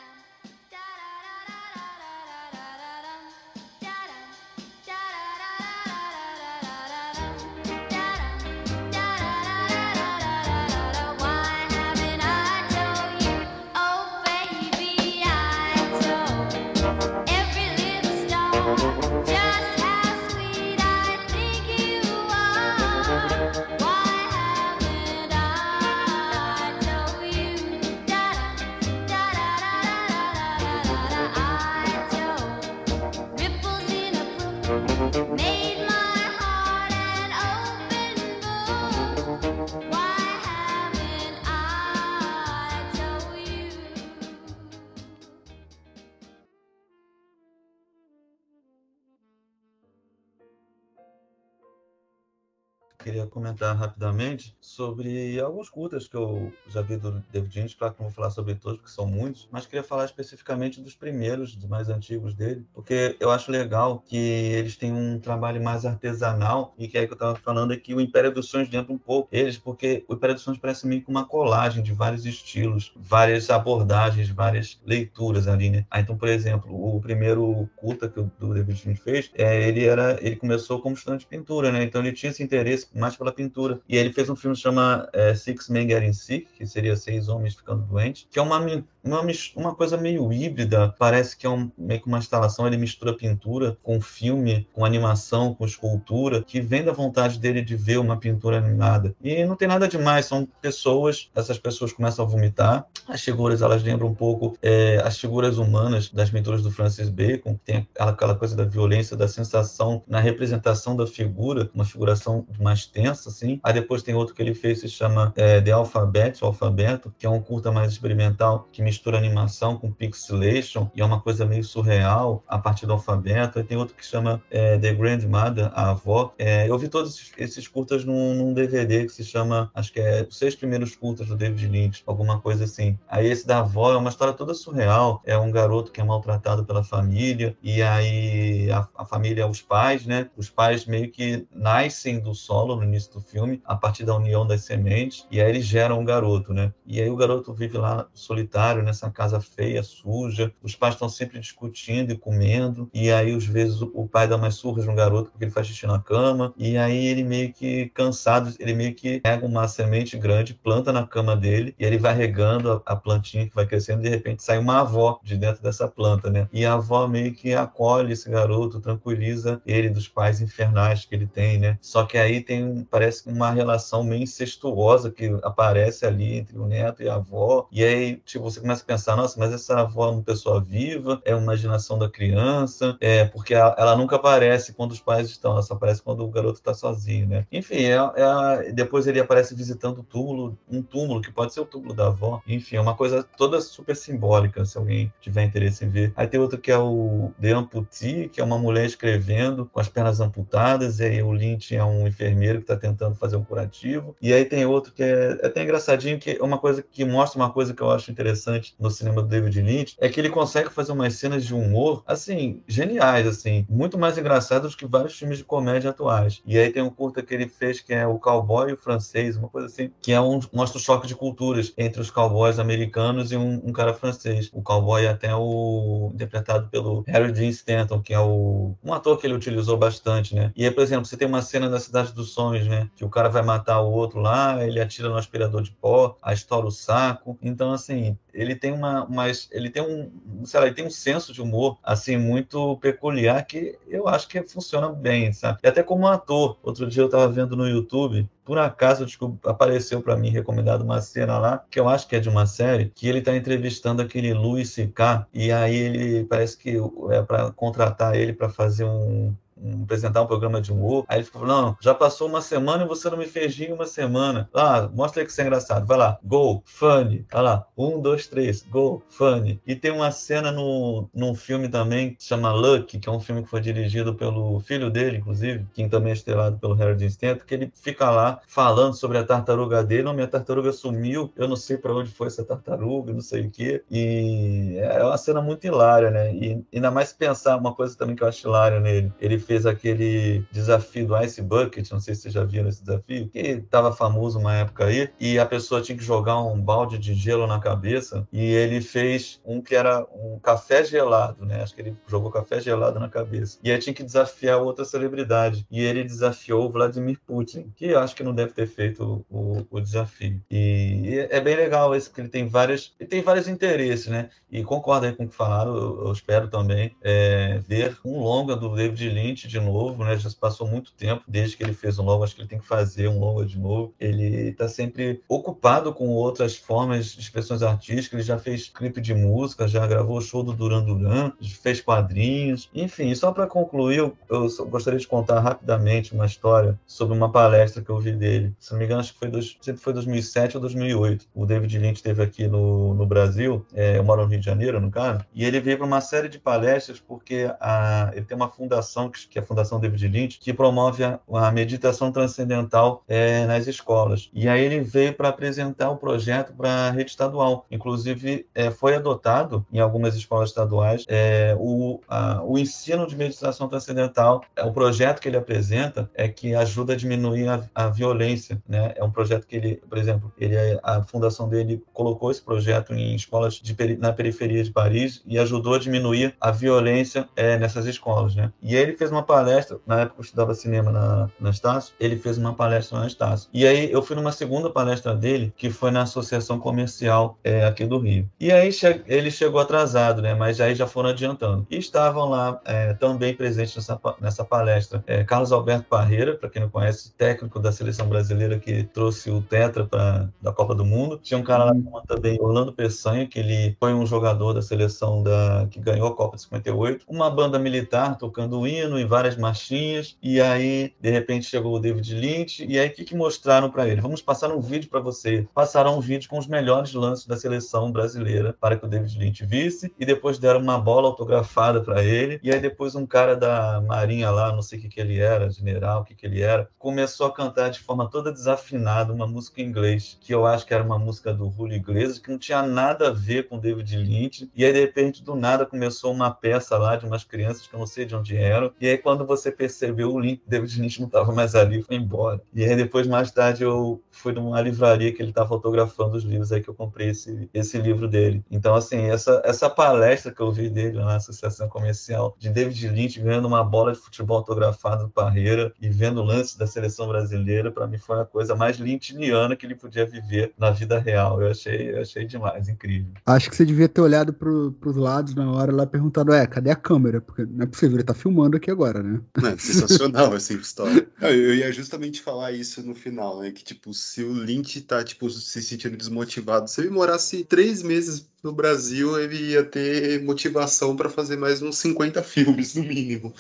[53.54, 57.76] Comentar rapidamente sobre alguns curtas que eu já vi do David Lynch.
[57.76, 60.96] Claro que não vou falar sobre todos, porque são muitos, mas queria falar especificamente dos
[60.96, 65.86] primeiros, dos mais antigos dele, porque eu acho legal que eles têm um trabalho mais
[65.86, 68.98] artesanal e que é que eu estava falando aqui, o Império dos Sonhos lembra um
[68.98, 72.92] pouco eles, porque o Império dos Sonhos parece meio que uma colagem de vários estilos,
[72.96, 75.86] várias abordagens, várias leituras ali, né?
[75.90, 80.18] Ah, então, por exemplo, o primeiro curta que o David Lynch fez, é, ele era,
[80.22, 81.84] ele começou como estudante de pintura, né?
[81.84, 83.80] Então ele tinha esse interesse mais pela pintura.
[83.88, 87.56] E ele fez um filme chama é, Six Men Getting Sick, que seria Seis Homens
[87.56, 88.60] Ficando Doentes, que é uma,
[89.04, 89.22] uma,
[89.56, 93.78] uma coisa meio híbrida, parece que é um, meio que uma instalação, ele mistura pintura
[93.84, 98.58] com filme, com animação, com escultura, que vem da vontade dele de ver uma pintura
[98.58, 99.14] animada.
[99.22, 103.84] E não tem nada demais, são pessoas, essas pessoas começam a vomitar, as figuras elas
[103.84, 108.36] lembram um pouco é, as figuras humanas das pinturas do Francis Bacon, que tem aquela,
[108.36, 113.60] coisa da violência, da sensação na representação da figura, uma figuração mais tensa, assim.
[113.64, 117.26] Aí depois tem outro que ele fez, se chama é, The Alphabet, o Alfabeto, que
[117.26, 121.64] é um curta mais experimental, que mistura animação com pixelation, e é uma coisa meio
[121.64, 123.58] surreal a partir do alfabeto.
[123.58, 126.34] Aí tem outro que chama é, The Grandmother, a avó.
[126.38, 130.28] É, eu vi todos esses curtas num, num DVD que se chama, acho que é
[130.30, 132.98] Os Seis Primeiros Curtas do David Lynch, alguma coisa assim.
[133.10, 135.22] Aí esse da avó é uma história toda surreal.
[135.26, 140.06] É um garoto que é maltratado pela família, e aí a, a família, os pais,
[140.06, 140.30] né?
[140.38, 144.46] Os pais meio que nascem do solo no início do filme, a partir da união
[144.46, 146.72] das sementes, e aí eles geram um garoto, né?
[146.86, 150.54] E aí o garoto vive lá solitário, nessa casa feia, suja.
[150.62, 154.56] Os pais estão sempre discutindo e comendo, e aí às vezes o, pai dá umas
[154.56, 158.54] surras no garoto porque ele faz xixi na cama, e aí ele meio que cansado,
[158.60, 162.72] ele meio que pega uma semente grande, planta na cama dele, e ele vai regando
[162.72, 165.88] a, a plantinha que vai crescendo, e de repente sai uma avó de dentro dessa
[165.88, 166.48] planta, né?
[166.52, 171.28] E a avó meio que acolhe esse garoto, tranquiliza ele dos pais infernais que ele
[171.28, 171.78] tem, né?
[171.82, 177.02] Só que aí tem, parece uma relação meio incestuosa que aparece ali entre o neto
[177.02, 180.12] e a avó, e aí, tipo, você começa a pensar, nossa, mas essa avó é
[180.12, 184.92] uma pessoa viva, é uma imaginação da criança, é porque ela, ela nunca aparece quando
[184.92, 187.46] os pais estão, ela só aparece quando o garoto está sozinho, né?
[187.52, 191.66] Enfim, é, é depois ele aparece visitando o túmulo, um túmulo que pode ser o
[191.66, 195.90] túmulo da avó, enfim, é uma coisa toda super simbólica, se alguém tiver interesse em
[195.90, 196.14] ver.
[196.16, 199.90] Aí tem outro que é o The Amputee, que é uma mulher escrevendo com as
[199.90, 204.16] pernas amputadas, e aí o Lynch é um enfermeiro que está tentando fazer um curativo.
[204.22, 207.40] E aí tem outro que é, é até engraçadinho, que é uma coisa que mostra
[207.40, 210.70] uma coisa que eu acho interessante no cinema do David Lynch, é que ele consegue
[210.70, 215.44] fazer umas cenas de humor, assim, geniais, assim, muito mais engraçadas que vários filmes de
[215.44, 216.42] comédia atuais.
[216.46, 219.36] E aí tem um curta que ele fez que é o Cowboy e o Francês,
[219.36, 223.32] uma coisa assim, que é um, mostra o choque de culturas entre os cowboys americanos
[223.32, 224.50] e um, um cara francês.
[224.54, 229.18] O cowboy é até o interpretado pelo Harry Dean Stanton, que é o um ator
[229.18, 230.52] que ele utilizou bastante, né?
[230.56, 232.90] E aí, por exemplo, você tem uma cena da Cidade dos Sonhos, né?
[232.96, 236.34] Que o cara vai matar o outro lá, ele atira no aspirador de pó, aí
[236.34, 237.38] estoura o saco.
[237.42, 240.12] Então, assim, ele tem uma, mas ele tem um,
[240.46, 244.42] sei lá, ele tem um senso de humor assim muito peculiar que eu acho que
[244.44, 245.60] funciona bem, sabe?
[245.64, 250.02] E até como ator, outro dia eu estava vendo no YouTube, por acaso desculpa, apareceu
[250.02, 253.08] para mim recomendado uma cena lá que eu acho que é de uma série que
[253.08, 255.28] ele está entrevistando aquele Louis C.K.
[255.34, 256.76] e aí ele parece que
[257.12, 259.34] é para contratar ele para fazer um
[259.64, 261.06] um- apresentar um programa de humor.
[261.08, 263.86] Aí ele falando, não, já passou uma semana e você não me fez rir uma
[263.86, 264.50] semana.
[264.54, 265.86] Ah, mostra aí que você é engraçado.
[265.86, 267.26] Vai lá, go, funny.
[267.32, 269.62] Vai lá, um, dois, três, go, funny.
[269.66, 273.44] E tem uma cena no, num filme também que chama Lucky, que é um filme
[273.44, 277.54] que foi dirigido pelo filho dele, inclusive, que também é estrelado pelo Dean Stanton, que
[277.54, 280.04] ele fica lá falando sobre a tartaruga dele.
[280.04, 283.52] Não, minha tartaruga sumiu, eu não sei para onde foi essa tartaruga, não sei o
[283.52, 283.84] quê.
[283.90, 286.34] E é uma cena muito hilária, né?
[286.34, 289.12] E ainda mais pensar uma coisa também que eu acho hilária nele.
[289.20, 292.84] Ele fez fez aquele desafio do Ice Bucket, não sei se vocês já viram esse
[292.84, 296.98] desafio, que estava famoso uma época aí, e a pessoa tinha que jogar um balde
[296.98, 301.62] de gelo na cabeça, e ele fez um que era um café gelado, né?
[301.62, 303.60] Acho que ele jogou café gelado na cabeça.
[303.64, 305.66] E aí tinha que desafiar outra celebridade.
[305.70, 309.80] E ele desafiou o Vladimir Putin, que acho que não deve ter feito o, o
[309.80, 310.42] desafio.
[310.50, 314.30] E é bem legal esse, porque ele tem várias, ele tem vários interesses, né?
[314.52, 318.56] E concordo aí com o que falaram, eu, eu espero também é, ver um longa
[318.56, 320.18] do David Lynch de novo, né?
[320.18, 322.60] Já se passou muito tempo desde que ele fez um longa, acho que ele tem
[322.60, 323.94] que fazer um longa de novo.
[324.00, 329.14] Ele está sempre ocupado com outras formas de expressões artísticas, ele já fez clipe de
[329.14, 331.32] música, já gravou o show do Duran Duran,
[331.62, 337.16] fez quadrinhos, enfim, só para concluir, eu, eu gostaria de contar rapidamente uma história sobre
[337.16, 338.54] uma palestra que eu vi dele.
[338.60, 341.28] Se não me engano, acho que foi, dois, sempre foi 2007 ou 2008.
[341.34, 344.80] O David Lynch esteve aqui no, no Brasil, é, eu moro no Rio de Janeiro,
[344.80, 348.50] no caso, e ele veio para uma série de palestras porque a, ele tem uma
[348.50, 353.46] fundação, que, que é a Fundação David Lynch, que promove a, a meditação transcendental é,
[353.46, 354.30] nas escolas.
[354.34, 357.66] E aí ele veio para apresentar o projeto para a rede estadual.
[357.72, 363.68] Inclusive, é, foi adotado em algumas escolas estaduais é, o, a, o ensino de meditação
[363.68, 364.44] transcendental.
[364.56, 368.62] É, o projeto que ele apresenta é que ajuda a diminuir a, a violência.
[368.68, 368.94] Né?
[368.96, 373.16] É um projeto que ele, por exemplo, ele, a fundação dele colocou esse projeto em
[373.16, 378.36] escolas de, na periferia de Paris e ajudou a diminuir a violência é, nessas escolas.
[378.36, 378.52] Né?
[378.62, 382.18] E aí ele fez uma palestra, na época eu estudava cinema na, na Estácio, ele
[382.18, 383.50] fez uma palestra na Estácio.
[383.54, 387.86] E aí eu fui numa segunda palestra dele, que foi na Associação Comercial é, aqui
[387.86, 388.30] do Rio.
[388.40, 390.34] E aí che ele chegou atrasado, né?
[390.34, 391.66] mas aí já foram adiantando.
[391.70, 396.62] E estavam lá é, também presentes nessa, nessa palestra é, Carlos Alberto Parreira, para quem
[396.62, 401.20] não conhece, técnico da seleção brasileira que trouxe o Tetra pra, da Copa do Mundo.
[401.22, 401.74] Tinha um cara lá
[402.08, 406.36] também, Orlando Peçanha, que ele foi um jogador da seleção da, que ganhou a Copa
[406.36, 407.06] de 58.
[407.08, 410.18] Uma banda militar tocando o hino em várias marchinhas.
[410.22, 412.66] E aí, de repente, chegou o David Lynch.
[412.66, 414.02] E aí, o que, que mostraram para ele?
[414.02, 415.48] Vamos passar um vídeo para você.
[415.54, 419.46] Passaram um vídeo com os melhores lances da seleção brasileira para que o David Lynch
[419.46, 419.94] visse.
[420.00, 422.40] E depois deram uma bola autografada para ele.
[422.42, 425.50] E aí, depois, um cara da Marinha lá, não sei o que, que ele era,
[425.50, 429.62] general, o que, que ele era, começou a cantar de forma toda desafinada uma música
[429.62, 432.62] em inglês, que eu acho que era uma música do Julio Iglesias, que não tinha
[432.64, 434.50] nada a ver com David Lynch.
[434.56, 437.80] E aí, de repente, do nada, começou uma peça lá de umas crianças que eu
[437.80, 438.72] não sei de onde eram.
[438.80, 442.42] E aí, quando você percebeu, o link David Lynch não estava mais ali, foi embora.
[442.54, 446.52] E aí, depois, mais tarde, eu fui numa livraria que ele estava fotografando os livros,
[446.52, 448.44] aí que eu comprei esse, esse livro dele.
[448.50, 453.20] Então, assim, essa, essa palestra que eu vi dele na Associação Comercial de David Lynch
[453.20, 457.72] ganhando uma bola de futebol autografada do Parreira e vendo o lance da seleção brasileira,
[457.72, 461.42] para mim foi a coisa mais lynchniana que ele podia viver na vida real.
[461.42, 463.12] Eu achei, eu achei demais, incrível.
[463.26, 466.72] Acho que você devia ter olhado pro, pros lados na hora lá perguntado, é, cadê
[466.72, 467.22] a câmera?
[467.22, 469.22] Porque não é possível, ele tá filmando aqui agora, né?
[469.38, 471.08] É sensacional essa história.
[471.22, 473.52] Eu ia justamente falar isso no final, né?
[473.52, 478.28] Que, tipo, se o Lynch tá, tipo, se sentindo desmotivado, se ele morasse três meses
[478.44, 483.34] no Brasil, ele ia ter motivação para fazer mais uns 50 filmes, no mínimo.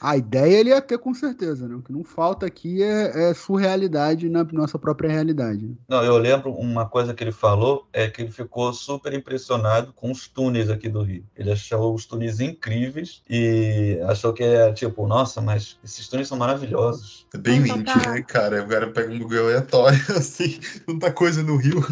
[0.00, 1.74] A ideia ele ia ter com certeza, né?
[1.74, 5.76] O que não falta aqui é, é surrealidade na nossa própria realidade.
[5.88, 10.10] Não, eu lembro uma coisa que ele falou, é que ele ficou super impressionado com
[10.10, 11.24] os túneis aqui do Rio.
[11.36, 16.38] Ele achou os túneis incríveis e achou que é tipo, nossa, mas esses túneis são
[16.38, 17.26] maravilhosos.
[17.34, 18.10] É bem tá.
[18.10, 18.62] né, cara?
[18.62, 21.84] O cara pega um Google aleatório, assim, tanta coisa no Rio.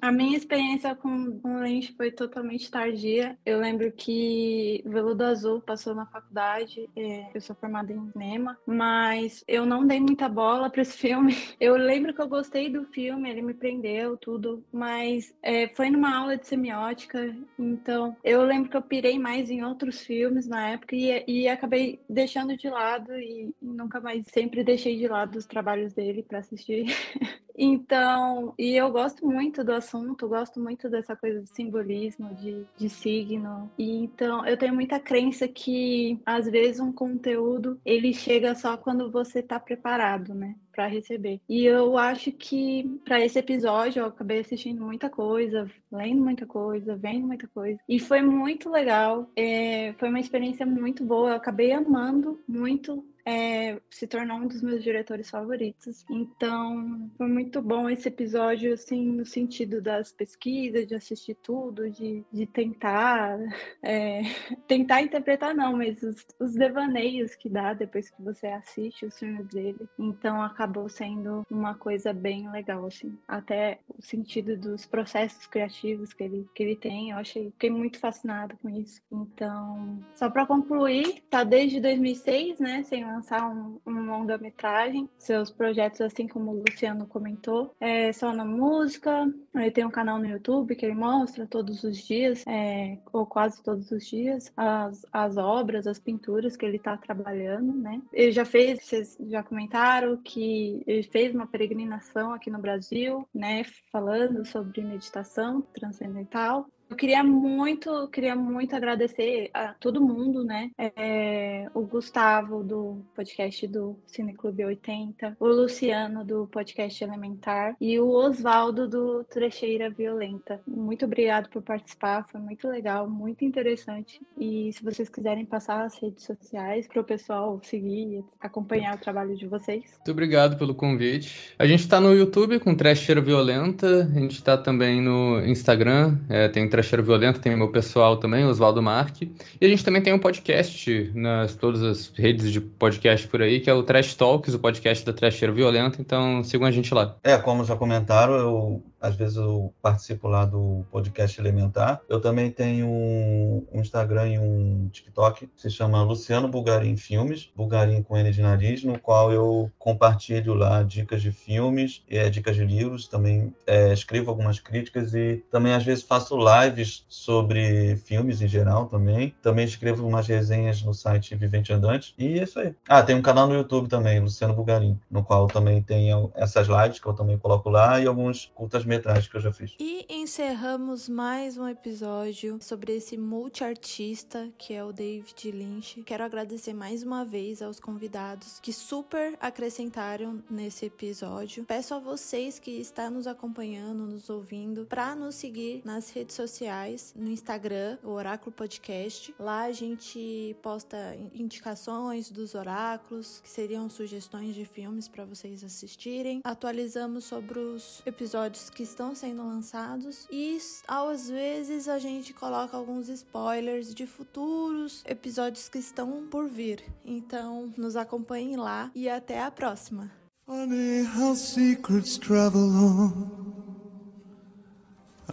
[0.00, 3.36] A minha experiência com com o Lynch foi totalmente tardia.
[3.44, 9.42] Eu lembro que Veludo Azul passou na faculdade, é, eu sou formada em cinema, mas
[9.48, 11.34] eu não dei muita bola para esse filme.
[11.58, 16.16] Eu lembro que eu gostei do filme, ele me prendeu, tudo, mas é, foi numa
[16.16, 20.94] aula de semiótica, então eu lembro que eu pirei mais em outros filmes na época
[20.94, 25.92] e, e acabei deixando de lado e nunca mais, sempre deixei de lado os trabalhos
[25.92, 26.86] dele para assistir.
[27.56, 32.88] Então, e eu gosto muito do assunto, gosto muito dessa coisa de simbolismo, de, de
[32.88, 33.70] signo.
[33.78, 39.10] E então, eu tenho muita crença que às vezes um conteúdo ele chega só quando
[39.10, 40.54] você está preparado, né?
[40.72, 41.40] para receber.
[41.48, 46.96] E eu acho que para esse episódio eu acabei assistindo muita coisa, lendo muita coisa,
[46.96, 47.78] vendo muita coisa.
[47.88, 49.30] E foi muito legal.
[49.36, 51.30] É, foi uma experiência muito boa.
[51.30, 56.04] Eu acabei amando muito é, se tornou um dos meus diretores favoritos.
[56.10, 62.24] Então, foi muito bom esse episódio, assim, no sentido das pesquisas, de assistir tudo, de,
[62.32, 63.38] de tentar.
[63.82, 64.22] é,
[64.66, 69.46] tentar interpretar, não, mas os, os devaneios que dá depois que você assiste os filmes
[69.48, 69.88] dele.
[69.98, 73.16] Então, acabou sendo uma coisa bem legal, assim.
[73.28, 77.98] Até o sentido dos processos criativos que ele, que ele tem, eu achei, fiquei muito
[77.98, 79.00] fascinada com isso.
[79.10, 85.08] Então, só para concluir, tá desde 2006, né, sem lançar um, um longa-metragem.
[85.18, 89.32] Seus projetos, assim como o Luciano comentou, é só na música.
[89.54, 93.62] Ele tem um canal no YouTube que ele mostra todos os dias, é, ou quase
[93.62, 98.00] todos os dias, as, as obras, as pinturas que ele está trabalhando, né?
[98.12, 103.64] Ele já fez, vocês já comentaram que ele fez uma peregrinação aqui no Brasil, né?
[103.90, 106.66] Falando sobre meditação transcendental.
[106.92, 110.70] Eu queria muito, queria muito agradecer a todo mundo, né?
[110.78, 118.10] É, o Gustavo do podcast do Cineclube 80, o Luciano do podcast Elementar e o
[118.10, 120.60] Oswaldo do Trecheira Violenta.
[120.66, 124.20] Muito obrigado por participar, foi muito legal, muito interessante.
[124.36, 128.98] E se vocês quiserem passar as redes sociais para o pessoal seguir e acompanhar o
[128.98, 129.92] trabalho de vocês.
[129.94, 131.54] Muito obrigado pelo convite.
[131.58, 136.48] A gente tá no YouTube com Trecheira Violenta, a gente tá também no Instagram, é,
[136.48, 139.32] tem Trecheira Violenta, tem o meu pessoal também, Oswaldo Marque.
[139.60, 143.60] E a gente também tem um podcast nas todas as redes de podcast por aí,
[143.60, 147.16] que é o Trash Talks, o podcast da Trecheira Violenta, então sigam a gente lá.
[147.22, 152.00] É, como já comentaram, eu às vezes eu participo lá do podcast Elementar.
[152.08, 158.02] Eu também tenho um, Instagram e um TikTok que se chama Luciano Bulgarim Filmes, Bulgarim
[158.02, 162.64] com N de nariz, no qual eu compartilho lá dicas de filmes, é, dicas de
[162.64, 168.48] livros, também é, escrevo algumas críticas e também às vezes faço lives sobre filmes em
[168.48, 169.34] geral também.
[169.42, 172.74] Também escrevo umas resenhas no site Vivente Andante e é isso aí.
[172.88, 177.00] Ah, tem um canal no YouTube também, Luciano Bulgarim, no qual também tem essas lives
[177.00, 179.74] que eu também coloco lá e alguns curtas metragens que eu já fiz.
[179.78, 186.02] E encerramos mais um episódio sobre esse multiartista que é o David Lynch.
[186.02, 191.64] Quero agradecer mais uma vez aos convidados que super acrescentaram nesse episódio.
[191.64, 197.14] Peço a vocês que estão nos acompanhando, nos ouvindo, para nos seguir nas redes sociais,
[197.16, 199.34] no Instagram, o Oráculo Podcast.
[199.38, 206.42] Lá a gente posta indicações dos oráculos, que seriam sugestões de filmes para vocês assistirem.
[206.44, 213.08] Atualizamos sobre os episódios que estão sendo lançados e às vezes a gente coloca alguns
[213.08, 216.82] spoilers de futuros episódios que estão por vir.
[217.04, 220.10] Então, nos acompanhem lá e até a próxima.
[220.46, 223.52] Funny how secrets travel on.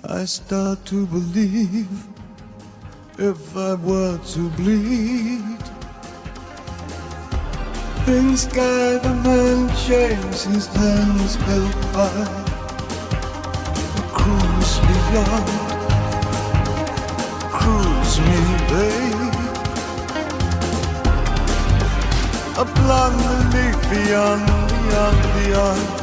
[0.04, 1.88] I start to believe
[3.18, 5.60] if I were to bleed.
[8.08, 12.49] In sky the man shaves his hands held high.
[15.12, 15.42] A
[17.52, 18.20] cruise.
[18.20, 18.40] Me,
[18.70, 19.34] babe.
[22.58, 25.99] A blonde leaf beyond, beyond, beyond.